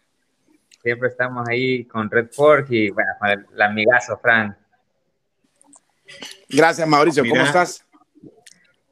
siempre 0.83 1.09
estamos 1.09 1.47
ahí 1.49 1.85
con 1.85 2.11
Red 2.11 2.29
Fork 2.33 2.71
y 2.71 2.91
bueno, 2.91 3.11
con 3.19 3.29
el, 3.29 3.63
amigazo 3.63 4.19
Frank. 4.19 4.55
Gracias, 6.49 6.89
Mauricio. 6.89 7.25
¿Cómo 7.29 7.43
estás? 7.43 7.85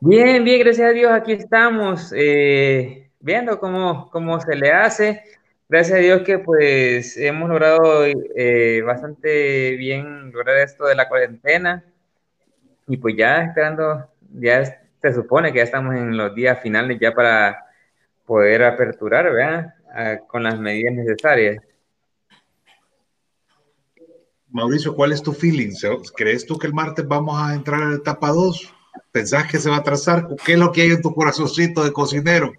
Bien, 0.01 0.45
bien, 0.45 0.61
gracias 0.61 0.91
a 0.91 0.93
Dios. 0.93 1.11
Aquí 1.11 1.33
estamos 1.33 2.13
eh, 2.15 3.06
viendo 3.27 3.59
cómo, 3.59 4.09
cómo 4.11 4.41
se 4.41 4.55
le 4.55 4.71
hace. 4.71 5.25
Gracias 5.69 5.99
a 5.99 6.01
Dios 6.01 6.23
que 6.23 6.39
pues 6.39 7.17
hemos 7.17 7.49
logrado 7.49 8.05
eh, 8.07 8.83
bastante 8.87 9.73
bien 9.77 10.31
lograr 10.31 10.59
esto 10.59 10.87
de 10.87 10.95
la 10.95 11.09
cuarentena. 11.09 11.85
y 12.87 12.97
pues 12.99 13.17
ya 13.17 13.43
esperando, 13.43 14.09
ya 14.33 14.65
se 15.03 15.13
supone 15.13 15.53
que 15.53 15.59
ya 15.59 15.65
estamos 15.65 15.97
en 15.97 16.17
los 16.17 16.35
días 16.37 16.61
finales 16.63 16.99
ya 17.01 17.13
para 17.13 17.67
poder 18.25 18.63
aperturar, 18.63 19.25
¿verdad? 19.33 19.75
Ah, 19.93 20.19
con 20.29 20.45
las 20.45 20.59
medidas 20.61 20.95
necesarias. 20.95 21.61
Mauricio, 24.49 24.95
¿cuál 24.95 25.13
es 25.13 25.21
tu 25.21 25.33
feeling? 25.33 25.73
¿Crees 26.17 26.47
tú 26.47 26.57
que 26.57 26.69
el 26.69 26.75
martes 26.75 27.07
vamos 27.07 27.37
a 27.43 27.55
entrar 27.55 27.83
a 27.83 27.89
la 27.89 27.97
etapa 27.97 28.29
2? 28.29 28.73
¿Pensás 29.11 29.51
que 29.51 29.59
se 29.59 29.69
va 29.69 29.79
a 29.79 29.83
trazar? 29.83 30.29
¿Qué 30.45 30.53
es 30.53 30.59
lo 30.59 30.71
que 30.71 30.83
hay 30.83 30.91
en 30.93 31.03
tu 31.03 31.13
corazoncito 31.13 31.83
de 31.83 31.93
cocinero? 31.93 32.53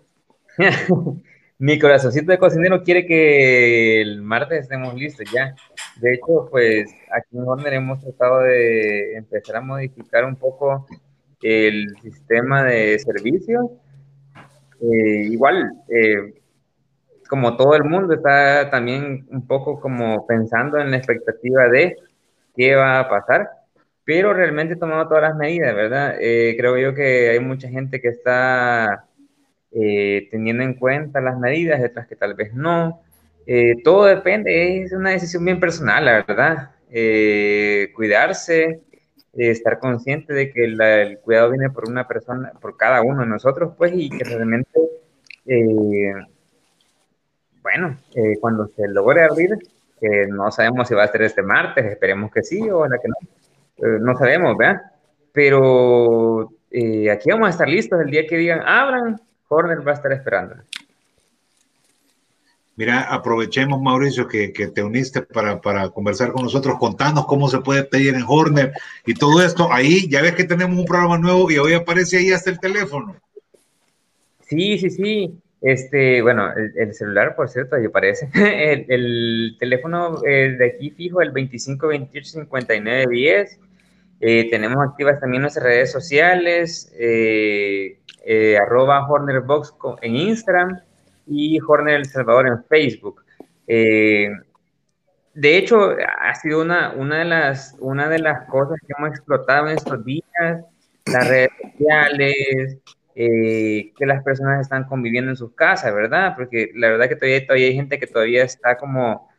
Mi 1.60 1.80
corazoncito 1.80 2.32
de 2.32 2.38
cocinero 2.38 2.84
quiere 2.84 3.06
que 3.06 4.02
el 4.02 4.22
martes 4.22 4.62
estemos 4.62 4.94
listos 4.94 5.26
ya. 5.32 5.56
De 6.00 6.14
hecho, 6.14 6.48
pues 6.52 6.94
aquí 7.12 7.38
en 7.38 7.48
Horner 7.48 7.74
hemos 7.74 8.00
tratado 8.00 8.42
de 8.42 9.16
empezar 9.16 9.58
a 9.58 9.62
modificar 9.62 10.26
un 10.26 10.36
poco 10.36 10.86
el 11.42 11.96
sistema 12.02 12.64
de 12.64 13.00
servicios. 13.00 13.66
Eh, 14.82 15.30
igual, 15.32 15.72
eh, 15.90 16.36
como 17.28 17.58
todo 17.58 17.76
el 17.76 17.84
mundo 17.84 18.14
está 18.14 18.70
también 18.70 19.28
un 19.32 19.48
poco 19.48 19.80
como 19.80 20.28
pensando 20.28 20.78
en 20.78 20.92
la 20.92 20.98
expectativa 20.98 21.68
de 21.70 21.96
qué 22.56 22.76
va 22.76 23.00
a 23.00 23.10
pasar, 23.10 23.50
pero 24.04 24.34
realmente 24.34 24.76
tomando 24.76 25.08
todas 25.08 25.24
las 25.24 25.36
medidas, 25.36 25.76
¿verdad? 25.76 26.16
Eh, 26.20 26.56
creo 26.58 26.78
yo 26.78 26.94
que 26.94 27.32
hay 27.32 27.40
mucha 27.40 27.68
gente 27.70 28.00
que 28.00 28.10
está 28.10 29.07
eh, 29.80 30.28
teniendo 30.32 30.64
en 30.64 30.74
cuenta 30.74 31.22
las 31.22 31.38
medidas, 31.38 31.84
otras 31.84 32.08
que 32.08 32.16
tal 32.16 32.34
vez 32.34 32.52
no. 32.52 33.02
Eh, 33.46 33.76
todo 33.84 34.06
depende, 34.06 34.82
es 34.82 34.92
una 34.92 35.12
decisión 35.12 35.46
bien 35.46 35.60
personal, 35.60 36.04
la 36.04 36.26
verdad. 36.26 36.72
Eh, 36.90 37.92
cuidarse, 37.96 38.82
estar 39.34 39.78
consciente 39.78 40.34
de 40.34 40.52
que 40.52 40.64
el 40.64 41.20
cuidado 41.20 41.52
viene 41.52 41.70
por 41.70 41.88
una 41.88 42.08
persona, 42.08 42.54
por 42.60 42.76
cada 42.76 43.04
uno 43.04 43.22
de 43.22 43.28
nosotros, 43.28 43.74
pues, 43.78 43.92
y 43.94 44.10
que 44.10 44.24
realmente, 44.24 44.80
bueno, 47.62 47.98
cuando 48.42 48.68
se 48.70 48.88
logre 48.88 49.26
abrir, 49.26 49.52
no 50.30 50.50
sabemos 50.50 50.88
si 50.88 50.96
va 50.96 51.04
a 51.04 51.12
ser 51.12 51.22
este 51.22 51.44
martes, 51.44 51.86
esperemos 51.86 52.32
que 52.32 52.42
sí 52.42 52.68
o 52.68 52.88
la 52.88 52.98
que 52.98 53.10
no, 53.10 54.00
no 54.00 54.18
sabemos, 54.18 54.58
¿verdad? 54.58 54.82
Pero 55.32 56.50
aquí 57.12 57.30
vamos 57.30 57.48
a 57.48 57.52
estar 57.52 57.70
listos 57.70 58.02
el 58.02 58.10
día 58.10 58.26
que 58.26 58.38
digan, 58.38 58.62
abran, 58.66 59.22
Horner 59.48 59.88
va 59.88 59.92
a 59.92 59.96
estar 59.96 60.12
esperando. 60.12 60.56
Mira, 62.78 63.02
aprovechemos, 63.02 63.82
Mauricio, 63.82 64.26
que, 64.28 64.50
te 64.50 64.84
uniste 64.84 65.24
para, 65.24 65.60
conversar 65.90 66.32
con 66.32 66.44
nosotros. 66.44 66.78
Contanos 66.78 67.26
cómo 67.26 67.50
se 67.50 67.62
puede 67.62 67.84
pedir 67.84 68.14
en 68.14 68.24
Horner 68.28 68.72
y 69.04 69.16
todo 69.16 69.44
esto. 69.44 69.74
Ahí 69.74 70.08
ya 70.08 70.22
ves 70.22 70.36
que 70.36 70.44
tenemos 70.44 70.78
un 70.78 70.86
programa 70.86 71.18
nuevo 71.18 71.50
y 71.50 71.58
hoy 71.58 71.74
aparece 71.74 72.18
ahí 72.18 72.32
hasta 72.32 72.52
el 72.52 72.60
teléfono. 72.60 73.16
Sí, 74.42 74.78
sí, 74.78 74.92
sí. 74.92 75.40
Este, 75.60 76.22
bueno, 76.22 76.52
el, 76.54 76.94
celular, 76.94 77.36
por 77.36 77.50
cierto, 77.50 77.76
ahí 77.76 77.86
aparece. 77.86 78.30
El, 78.88 79.56
teléfono 79.60 80.22
de 80.22 80.64
aquí 80.64 80.92
fijo, 80.92 81.20
el 81.20 81.34
2528-5910. 81.34 83.58
Eh, 84.20 84.50
tenemos 84.50 84.84
activas 84.84 85.20
también 85.20 85.42
nuestras 85.42 85.66
redes 85.66 85.92
sociales. 85.92 86.92
Eh, 86.98 88.00
eh, 88.26 88.58
Hornerbox 88.60 89.76
en 90.02 90.16
Instagram 90.16 90.80
y 91.28 91.60
Horner 91.62 91.96
El 91.96 92.06
Salvador 92.06 92.48
en 92.48 92.64
Facebook. 92.66 93.24
De 93.68 95.58
hecho, 95.58 95.96
ha 96.20 96.34
sido 96.34 96.62
una, 96.62 96.94
una, 96.94 97.20
de 97.20 97.26
las, 97.26 97.76
una 97.80 98.10
de 98.10 98.18
las 98.20 98.50
cosas 98.50 98.80
que 98.86 98.94
hemos 98.98 99.12
explotado 99.12 99.68
en 99.68 99.78
estos 99.78 100.04
días, 100.04 100.66
las 101.06 101.28
redes 101.28 101.52
sociales, 101.62 102.80
que 103.14 104.06
las 104.06 104.24
personas 104.24 104.62
están 104.62 104.86
conviviendo 104.86 105.30
en 105.30 105.38
sus 105.38 105.54
casas, 105.54 105.94
¿verdad? 105.94 106.34
Porque 106.36 106.72
la 106.74 106.90
verdad 106.90 107.08
que 107.08 107.16
todavía, 107.16 107.46
todavía 107.46 107.68
hay 107.68 107.76
gente 107.76 108.00
que 108.00 108.08
todavía 108.08 108.44
está 108.44 108.78
como 108.78 109.30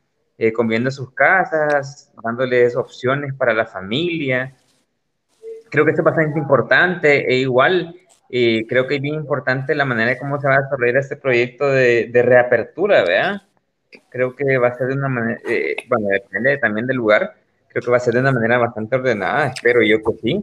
conviviendo 0.55 0.89
en 0.89 0.95
sus 0.95 1.12
casas, 1.14 2.12
dándoles 2.22 2.76
opciones 2.76 3.35
para 3.35 3.53
la 3.53 3.66
familia. 3.66 4.55
Creo 5.71 5.85
que 5.85 5.91
esto 5.91 6.03
es 6.03 6.07
bastante 6.07 6.39
importante 6.39 7.31
e 7.31 7.37
igual 7.37 7.95
y 8.29 8.66
creo 8.66 8.87
que 8.87 8.97
es 8.97 9.01
bien 9.01 9.14
importante 9.14 9.75
la 9.75 9.85
manera 9.85 10.11
de 10.11 10.19
cómo 10.19 10.41
se 10.41 10.49
va 10.49 10.57
a 10.57 10.62
desarrollar 10.62 10.97
este 10.97 11.16
proyecto 11.16 11.69
de, 11.69 12.09
de 12.12 12.23
reapertura, 12.23 13.03
¿verdad? 13.03 13.43
Creo 14.11 14.35
que 14.35 14.59
va 14.59 14.69
a 14.69 14.75
ser 14.75 14.89
de 14.89 14.95
una 14.95 15.09
manera, 15.09 15.41
eh, 15.49 15.77
bueno, 15.89 16.09
depende 16.09 16.59
también 16.59 16.87
del 16.87 16.97
lugar, 16.97 17.35
creo 17.69 17.83
que 17.83 17.91
va 17.91 17.97
a 17.97 18.01
ser 18.01 18.14
de 18.14 18.21
una 18.21 18.33
manera 18.33 18.59
bastante 18.59 18.97
ordenada, 18.97 19.47
espero 19.47 19.83
yo 19.83 19.99
que 19.99 20.19
sí. 20.23 20.43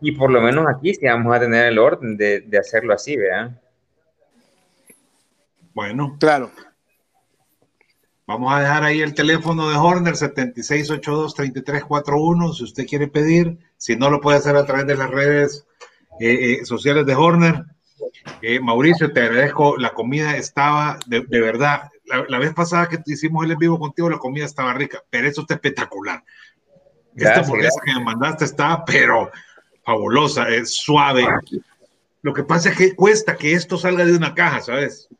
Y 0.00 0.12
por 0.12 0.30
lo 0.30 0.40
menos 0.40 0.66
aquí 0.68 0.94
sí 0.94 1.06
vamos 1.06 1.34
a 1.34 1.40
tener 1.40 1.66
el 1.66 1.78
orden 1.78 2.16
de, 2.16 2.40
de 2.40 2.58
hacerlo 2.58 2.92
así, 2.92 3.16
¿verdad? 3.16 3.50
Bueno, 5.72 6.16
claro. 6.20 6.50
Vamos 8.26 8.54
a 8.54 8.60
dejar 8.60 8.84
ahí 8.84 9.02
el 9.02 9.12
teléfono 9.12 9.68
de 9.68 9.76
Horner 9.76 10.14
7682-3341 10.14 12.54
si 12.54 12.64
usted 12.64 12.86
quiere 12.86 13.06
pedir. 13.06 13.58
Si 13.76 13.96
no, 13.96 14.08
lo 14.08 14.22
puede 14.22 14.38
hacer 14.38 14.56
a 14.56 14.64
través 14.64 14.86
de 14.86 14.96
las 14.96 15.10
redes 15.10 15.66
eh, 16.20 16.60
eh, 16.60 16.64
sociales 16.64 17.04
de 17.04 17.14
Horner. 17.14 17.66
Eh, 18.40 18.60
Mauricio, 18.60 19.12
te 19.12 19.20
agradezco. 19.20 19.76
La 19.76 19.90
comida 19.90 20.38
estaba 20.38 20.98
de, 21.06 21.20
verdad. 21.28 21.90
La, 22.28 22.38
vez 22.38 22.54
pasada 22.54 22.88
que 22.88 22.98
hicimos 23.04 23.44
el 23.44 23.50
en 23.52 23.58
vivo 23.58 23.78
contigo, 23.78 24.08
la 24.08 24.16
comida 24.18 24.46
estaba 24.46 24.72
rica, 24.72 25.02
pero 25.10 25.28
eso 25.28 25.42
está 25.42 25.52
espectacular. 25.54 26.24
Esta 27.14 27.40
hamburguesa 27.40 27.82
que 27.84 27.92
me 27.94 28.04
mandaste 28.04 28.46
está, 28.46 28.86
pero 28.86 29.30
fabulosa, 29.84 30.48
es 30.48 30.74
suave. 30.74 31.26
Lo 32.22 32.32
que 32.32 32.42
pasa 32.42 32.70
es 32.70 32.76
que 32.76 32.94
cuesta 32.94 33.36
que 33.36 33.52
esto 33.52 33.76
salga 33.76 34.06
de 34.06 34.16
una 34.16 34.34
caja, 34.34 34.62
¿sabes? 34.62 35.10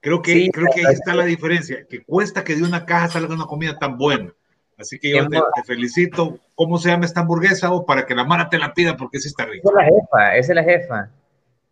Creo 0.00 0.22
que, 0.22 0.48
creo 0.52 0.66
que 0.72 0.86
ahí 0.86 0.94
está 0.94 1.14
la 1.14 1.24
diferencia, 1.24 1.84
que 1.88 2.02
cuesta 2.04 2.44
que 2.44 2.54
de 2.54 2.62
una 2.62 2.86
caja 2.86 3.08
salga 3.08 3.34
una 3.34 3.46
comida 3.46 3.78
tan 3.78 3.96
buena. 3.98 4.32
Así 4.78 4.98
que 4.98 5.10
yo 5.10 5.28
te, 5.28 5.40
felicito. 5.64 6.38
¿Cómo 6.54 6.78
se 6.78 6.88
llama 6.88 7.04
esta 7.04 7.20
hamburguesa? 7.20 7.72
O 7.72 7.84
para 7.84 8.06
que 8.06 8.14
la 8.14 8.24
Mara 8.24 8.48
te 8.48 8.58
la 8.58 8.72
pida, 8.72 8.96
porque 8.96 9.18
sí 9.18 9.28
está 9.28 9.44
rica. 9.44 9.68
Esa 9.68 9.70
es 9.70 9.74
la 9.74 9.84
jefa, 9.84 10.36
esa 10.36 10.52
es 10.52 10.56
la 10.56 10.62
jefa. 10.62 11.10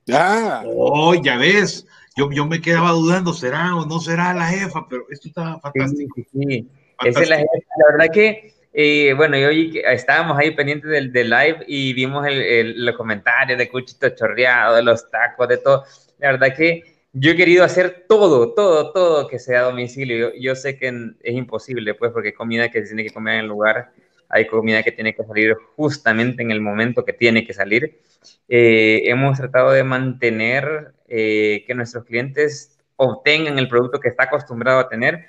Ya. 0.06 0.62
Oh, 0.66 1.14
ya 1.14 1.36
ves. 1.36 1.86
Yo, 2.16 2.30
yo 2.32 2.46
me 2.46 2.60
quedaba 2.60 2.90
dudando, 2.90 3.32
¿será 3.32 3.76
o 3.76 3.86
no 3.86 4.00
será 4.00 4.34
la 4.34 4.46
jefa? 4.46 4.86
Pero 4.88 5.04
esto 5.10 5.28
está 5.28 5.60
fantástico. 5.60 6.14
Sí, 6.16 6.26
sí, 6.32 6.70
Esa 7.04 7.22
es 7.22 7.28
la 7.28 7.36
jefa. 7.36 7.50
La 7.78 7.92
verdad 7.92 8.12
que, 8.12 8.54
eh, 8.72 9.12
bueno, 9.14 9.36
yo 9.38 9.50
estábamos 9.50 10.36
ahí 10.38 10.50
pendientes 10.52 10.90
del, 10.90 11.12
del 11.12 11.30
live 11.30 11.64
y 11.68 11.92
vimos 11.92 12.26
el, 12.26 12.40
el, 12.40 12.86
los 12.86 12.96
comentarios 12.96 13.56
de 13.56 13.68
Cuchito 13.68 14.08
Chorreado, 14.08 14.74
de 14.74 14.82
los 14.82 15.08
tacos, 15.10 15.46
de 15.46 15.58
todo. 15.58 15.84
La 16.18 16.32
verdad 16.32 16.56
que 16.56 16.95
yo 17.18 17.30
he 17.30 17.36
querido 17.36 17.64
hacer 17.64 18.04
todo, 18.06 18.52
todo, 18.52 18.92
todo 18.92 19.26
que 19.26 19.38
sea 19.38 19.60
a 19.60 19.64
domicilio. 19.64 20.32
Yo, 20.38 20.54
sé 20.54 20.76
que 20.76 20.88
es 21.22 21.34
imposible, 21.34 21.94
pues, 21.94 22.12
porque 22.12 22.28
hay 22.28 22.34
comida 22.34 22.70
que 22.70 22.82
se 22.82 22.88
tiene 22.88 23.04
que 23.04 23.14
comer 23.14 23.36
en 23.36 23.40
el 23.40 23.46
lugar, 23.46 23.90
hay 24.28 24.46
comida 24.46 24.82
que 24.82 24.92
tiene 24.92 25.14
que 25.14 25.24
salir 25.24 25.56
justamente 25.76 26.42
en 26.42 26.50
el 26.50 26.60
momento 26.60 27.06
que 27.06 27.14
tiene 27.14 27.46
que 27.46 27.54
salir. 27.54 28.00
Eh, 28.48 29.02
hemos 29.04 29.38
tratado 29.38 29.70
de 29.70 29.82
mantener 29.82 30.92
eh, 31.08 31.64
que 31.66 31.74
nuestros 31.74 32.04
clientes 32.04 32.78
obtengan 32.96 33.58
el 33.58 33.68
producto 33.68 33.98
que 33.98 34.08
está 34.08 34.24
acostumbrado 34.24 34.80
a 34.80 34.88
tener. 34.88 35.24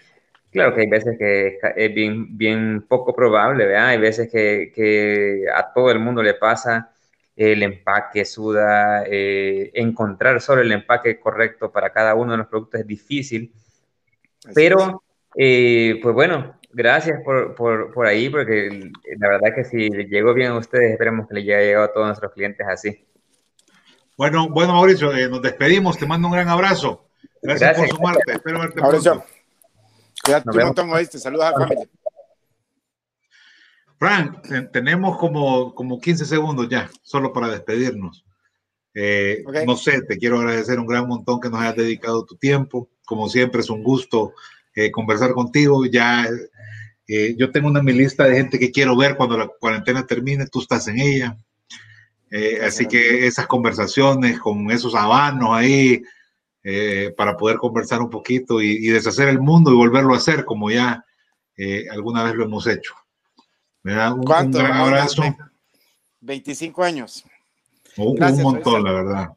Claro 0.51 0.75
que 0.75 0.81
hay 0.81 0.87
veces 0.87 1.17
que 1.17 1.57
es 1.75 1.93
bien, 1.93 2.37
bien 2.37 2.85
poco 2.85 3.15
probable, 3.15 3.65
¿verdad? 3.65 3.87
Hay 3.87 3.97
veces 3.97 4.29
que, 4.29 4.73
que 4.75 5.45
a 5.55 5.71
todo 5.71 5.89
el 5.91 5.99
mundo 5.99 6.21
le 6.21 6.33
pasa 6.33 6.91
el 7.37 7.61
empaque 7.61 8.25
suda, 8.25 9.03
eh, 9.05 9.69
encontrar 9.75 10.41
solo 10.41 10.63
el 10.63 10.71
empaque 10.71 11.19
correcto 11.19 11.71
para 11.71 11.91
cada 11.91 12.15
uno 12.15 12.31
de 12.31 12.39
los 12.39 12.47
productos 12.47 12.81
es 12.81 12.87
difícil. 12.87 13.53
Pero, 14.55 15.03
eh, 15.35 15.99
pues 16.01 16.15
bueno, 16.15 16.59
gracias 16.73 17.21
por, 17.23 17.53
por, 17.53 17.93
por, 17.93 18.07
ahí, 18.07 18.27
porque 18.29 18.91
la 19.19 19.29
verdad 19.29 19.53
que 19.53 19.63
si 19.63 19.87
llegó 19.87 20.33
bien 20.33 20.51
a 20.51 20.57
ustedes, 20.57 20.93
esperemos 20.93 21.27
que 21.27 21.35
le 21.35 21.41
haya 21.41 21.59
llegado 21.59 21.85
a 21.85 21.93
todos 21.93 22.07
nuestros 22.07 22.33
clientes 22.33 22.65
así. 22.67 23.05
Bueno, 24.17 24.49
bueno, 24.49 24.73
Mauricio, 24.73 25.13
eh, 25.15 25.29
nos 25.29 25.43
despedimos, 25.43 25.95
te 25.95 26.07
mando 26.07 26.27
un 26.29 26.33
gran 26.33 26.49
abrazo. 26.49 27.07
Gracias, 27.43 27.77
por 27.77 27.87
sumarte, 27.87 28.31
espero 28.31 28.59
verte 28.61 28.81
Mauricio, 28.81 29.23
cuídate 30.23 30.49
un 30.49 30.57
montón, 30.57 30.89
oíste, 30.89 31.19
saludos 31.19 31.45
a 31.45 31.51
la 31.51 31.57
familia. 31.59 31.87
Frank, 33.97 34.47
tenemos 34.71 35.17
como, 35.17 35.73
como 35.73 35.99
15 35.99 36.25
segundos 36.25 36.69
ya, 36.69 36.89
solo 37.01 37.33
para 37.33 37.49
despedirnos. 37.49 38.23
Eh, 38.99 39.43
no 39.67 39.75
sé, 39.75 40.01
te 40.01 40.17
quiero 40.17 40.39
agradecer 40.39 40.79
un 40.79 40.87
gran 40.87 41.07
montón 41.07 41.39
que 41.39 41.51
nos 41.51 41.61
hayas 41.61 41.75
dedicado 41.75 42.25
tu 42.25 42.35
tiempo. 42.35 42.89
Como 43.05 43.29
siempre, 43.29 43.61
es 43.61 43.69
un 43.69 43.83
gusto 43.83 44.33
eh, 44.75 44.89
conversar 44.89 45.33
contigo. 45.33 45.85
Ya 45.85 46.27
eh, 47.07 47.35
yo 47.37 47.51
tengo 47.51 47.67
una 47.67 47.83
mi 47.83 47.93
lista 47.93 48.23
de 48.23 48.37
gente 48.37 48.57
que 48.57 48.71
quiero 48.71 48.97
ver 48.97 49.15
cuando 49.15 49.37
la 49.37 49.47
cuarentena 49.47 50.07
termine. 50.07 50.47
Tú 50.47 50.61
estás 50.61 50.87
en 50.87 50.99
ella. 50.99 51.37
así 52.65 52.87
que 52.87 53.27
esas 53.27 53.45
conversaciones 53.47 54.39
con 54.39 54.69
esos 54.71 54.95
habanos 54.95 55.49
ahí 55.53 56.01
para 57.15 57.37
poder 57.37 57.57
conversar 57.57 58.01
un 58.01 58.09
poquito 58.09 58.61
y, 58.61 58.71
y, 58.71 58.89
deshacer 58.89 59.29
el 59.29 59.39
mundo 59.39 59.71
y 59.71 59.75
volverlo 59.75 60.13
a 60.13 60.17
hacer 60.17 60.43
como 60.43 60.69
ya 60.69 61.05
alguna 61.91 62.23
vez 62.23 62.35
lo 62.35 62.45
hemos 62.45 62.67
hecho. 62.67 62.93
Me 63.87 63.93
da 63.93 64.13
un, 64.13 64.21
gran 64.25 64.53
abrazo. 64.53 65.23
25 66.19 66.83
años. 66.83 67.23
un 67.95 68.41
montón, 68.41 68.83
la 68.83 68.91
verdad. 68.91 69.29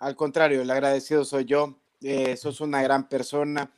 Al 0.00 0.14
contrario, 0.14 0.60
el 0.60 0.70
agradecido 0.70 1.24
soy 1.24 1.46
yo. 1.46 1.78
Eh, 2.02 2.36
sos 2.36 2.60
una 2.60 2.82
gran 2.82 3.08
persona. 3.08 3.70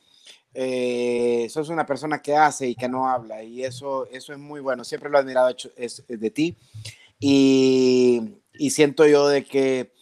Eh, 0.53 1.47
sos 1.49 1.69
una 1.69 1.87
persona 1.87 2.21
que 2.21 2.35
hace 2.35 2.67
y 2.67 2.75
que 2.75 2.89
no 2.89 3.09
habla. 3.09 3.45
Y 3.45 3.63
eso, 3.63 4.09
eso 4.11 4.33
es 4.33 4.41
muy 4.41 4.61
bueno. 4.61 4.83
Siempre 4.83 5.09
lo 5.09 5.19
he 5.19 5.21
admirado 5.21 5.55
de 6.09 6.31
ti. 6.31 6.57
Y, 7.21 8.41
y, 8.55 8.71
siento 8.71 9.07
yo 9.07 9.29
de 9.29 9.45
que 9.45 9.93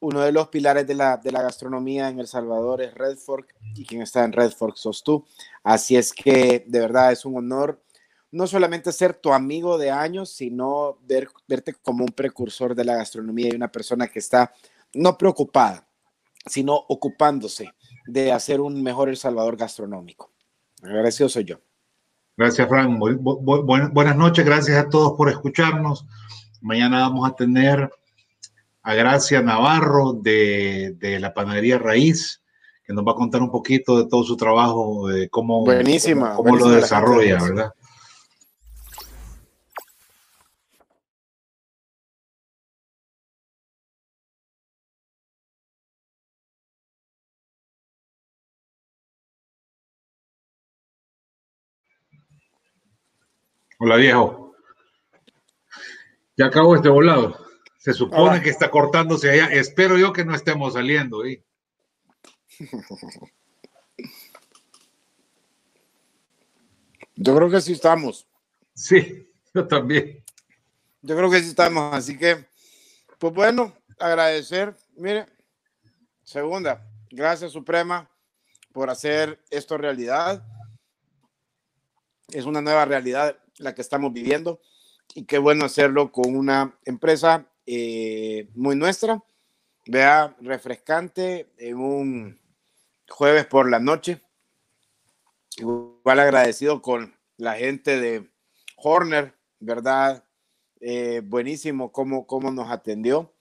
uno 0.00 0.22
de 0.22 0.32
los 0.32 0.48
pilares 0.48 0.86
de 0.86 0.94
la, 0.94 1.18
de 1.18 1.30
la 1.30 1.42
gastronomía 1.42 2.08
en 2.08 2.18
El 2.20 2.26
Salvador 2.26 2.80
es 2.80 2.94
Red 2.94 3.18
Fork 3.18 3.54
y 3.74 3.84
quien 3.84 4.00
está 4.00 4.24
en 4.24 4.32
Red 4.32 4.52
Fork 4.52 4.76
sos 4.78 5.04
tú. 5.04 5.26
Así 5.62 5.94
es 5.94 6.14
que 6.14 6.64
de 6.66 6.80
verdad 6.80 7.12
es 7.12 7.26
un 7.26 7.36
honor 7.36 7.82
no 8.30 8.46
solamente 8.46 8.92
ser 8.92 9.14
tu 9.14 9.32
amigo 9.32 9.78
de 9.78 9.90
años, 9.90 10.30
sino 10.30 10.98
ver, 11.02 11.28
verte 11.46 11.74
como 11.82 12.04
un 12.04 12.12
precursor 12.12 12.74
de 12.74 12.84
la 12.84 12.96
gastronomía 12.96 13.48
y 13.50 13.56
una 13.56 13.72
persona 13.72 14.08
que 14.08 14.18
está 14.18 14.52
no 14.94 15.16
preocupada, 15.16 15.86
sino 16.46 16.74
ocupándose 16.74 17.72
de 18.06 18.32
hacer 18.32 18.60
un 18.60 18.82
mejor 18.82 19.08
El 19.08 19.16
Salvador 19.16 19.56
gastronómico. 19.56 20.30
Agradecido 20.82 21.28
soy 21.28 21.44
yo. 21.44 21.56
Gracias, 22.36 22.68
Frank. 22.68 22.98
buenas 22.98 24.16
noches, 24.16 24.44
gracias 24.44 24.78
a 24.78 24.88
todos 24.88 25.14
por 25.16 25.28
escucharnos. 25.28 26.06
Mañana 26.60 27.00
vamos 27.00 27.28
a 27.28 27.34
tener 27.34 27.90
a 28.82 28.94
Gracia 28.94 29.42
Navarro 29.42 30.12
de, 30.12 31.18
la 31.20 31.34
Panadería 31.34 31.78
Raíz, 31.78 32.42
que 32.84 32.92
nos 32.92 33.04
va 33.04 33.12
a 33.12 33.16
contar 33.16 33.42
un 33.42 33.50
poquito 33.50 33.98
de 33.98 34.08
todo 34.08 34.22
su 34.22 34.36
trabajo, 34.36 35.08
de 35.08 35.28
cómo, 35.28 35.64
buenísima, 35.64 36.34
cómo 36.36 36.56
lo 36.56 36.70
desarrolla, 36.70 37.42
¿verdad? 37.42 37.72
Hola 53.80 53.94
viejo. 53.94 54.56
Ya 56.36 56.46
acabó 56.46 56.74
este 56.74 56.88
volado. 56.88 57.38
Se 57.78 57.92
supone 57.92 58.42
que 58.42 58.50
está 58.50 58.72
cortándose 58.72 59.30
allá. 59.30 59.52
Espero 59.52 59.96
yo 59.96 60.12
que 60.12 60.24
no 60.24 60.34
estemos 60.34 60.74
saliendo. 60.74 61.24
¿eh? 61.24 61.44
Yo 67.14 67.36
creo 67.36 67.48
que 67.48 67.60
sí 67.60 67.72
estamos. 67.72 68.26
Sí, 68.74 69.30
yo 69.54 69.68
también. 69.68 70.24
Yo 71.00 71.16
creo 71.16 71.30
que 71.30 71.40
sí 71.40 71.50
estamos. 71.50 71.94
Así 71.94 72.18
que, 72.18 72.46
pues 73.20 73.32
bueno, 73.32 73.72
agradecer. 74.00 74.76
Mire, 74.96 75.26
segunda, 76.24 76.84
gracias 77.10 77.52
Suprema 77.52 78.10
por 78.72 78.90
hacer 78.90 79.40
esto 79.50 79.78
realidad. 79.78 80.44
Es 82.32 82.44
una 82.44 82.60
nueva 82.60 82.84
realidad 82.84 83.38
la 83.58 83.74
que 83.74 83.82
estamos 83.82 84.12
viviendo 84.12 84.60
y 85.14 85.24
qué 85.24 85.38
bueno 85.38 85.64
hacerlo 85.64 86.12
con 86.12 86.36
una 86.36 86.78
empresa 86.84 87.46
eh, 87.66 88.48
muy 88.54 88.76
nuestra, 88.76 89.22
vea, 89.86 90.36
refrescante 90.40 91.50
en 91.58 91.76
un 91.78 92.38
jueves 93.08 93.46
por 93.46 93.70
la 93.70 93.80
noche. 93.80 94.20
Igual 95.56 96.20
agradecido 96.20 96.82
con 96.82 97.14
la 97.36 97.54
gente 97.54 97.98
de 97.98 98.30
Horner, 98.76 99.34
¿verdad? 99.60 100.24
Eh, 100.80 101.22
buenísimo 101.24 101.90
cómo, 101.90 102.26
cómo 102.26 102.50
nos 102.50 102.70
atendió. 102.70 103.32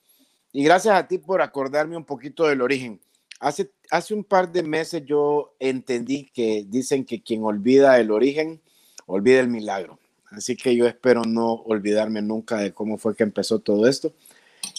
Y 0.52 0.64
gracias 0.64 0.96
a 0.96 1.08
ti 1.08 1.20
por 1.20 1.42
acordarme 1.42 1.98
un 1.98 2.06
poquito 2.06 2.48
del 2.48 2.62
origen. 2.62 3.00
Hace, 3.40 3.72
hace 3.92 4.16
un 4.16 4.24
par 4.24 4.52
de 4.52 4.64
meses 4.64 5.04
yo 5.06 5.56
entendí 5.60 6.32
que 6.34 6.66
dicen 6.68 7.06
que 7.06 7.22
quien 7.22 7.44
olvida 7.44 8.00
el 8.00 8.10
origen, 8.10 8.62
olvida 9.06 9.40
el 9.40 9.50
milagro. 9.50 10.00
Así 10.32 10.56
que 10.56 10.76
yo 10.76 10.86
espero 10.88 11.24
no 11.24 11.54
olvidarme 11.54 12.22
nunca 12.22 12.58
de 12.58 12.74
cómo 12.74 12.98
fue 12.98 13.16
que 13.16 13.24
empezó 13.24 13.60
todo 13.60 13.88
esto 13.88 14.14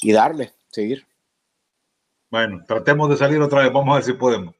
y 0.03 0.13
darle, 0.13 0.53
seguir. 0.71 1.07
Bueno, 2.31 2.63
tratemos 2.67 3.09
de 3.09 3.17
salir 3.17 3.41
otra 3.41 3.63
vez, 3.63 3.73
vamos 3.73 3.93
a 3.93 3.95
ver 3.97 4.05
si 4.05 4.13
podemos. 4.13 4.55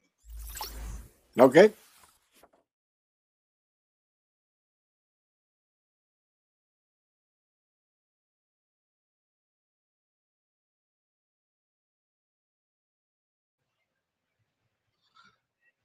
Ok. 1.39 1.57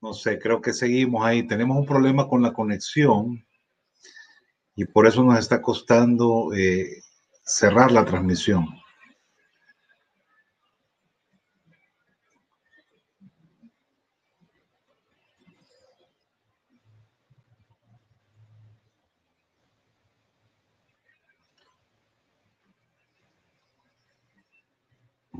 No 0.01 0.13
sé, 0.13 0.37
creo 0.37 0.61
que 0.61 0.73
seguimos 0.73 1.25
ahí. 1.25 1.47
Tenemos 1.47 1.77
un 1.77 1.85
problema 1.85 2.27
con 2.27 2.41
la 2.41 2.51
conexión 2.51 3.45
y 4.75 4.85
por 4.85 5.07
eso 5.07 5.23
nos 5.23 5.39
está 5.39 5.61
costando 5.61 6.53
eh, 6.53 7.03
cerrar 7.43 7.91
la 7.91 8.05
transmisión. 8.05 8.67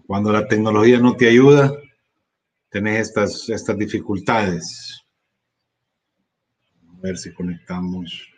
Cuando 0.06 0.32
la 0.32 0.48
tecnología 0.48 1.00
no 1.00 1.16
te 1.16 1.30
ayuda, 1.30 1.74
tenés 2.70 3.08
estas, 3.08 3.50
estas 3.50 3.78
dificultades. 3.78 5.02
A 6.88 7.00
ver 7.02 7.18
si 7.18 7.34
conectamos. 7.34 8.33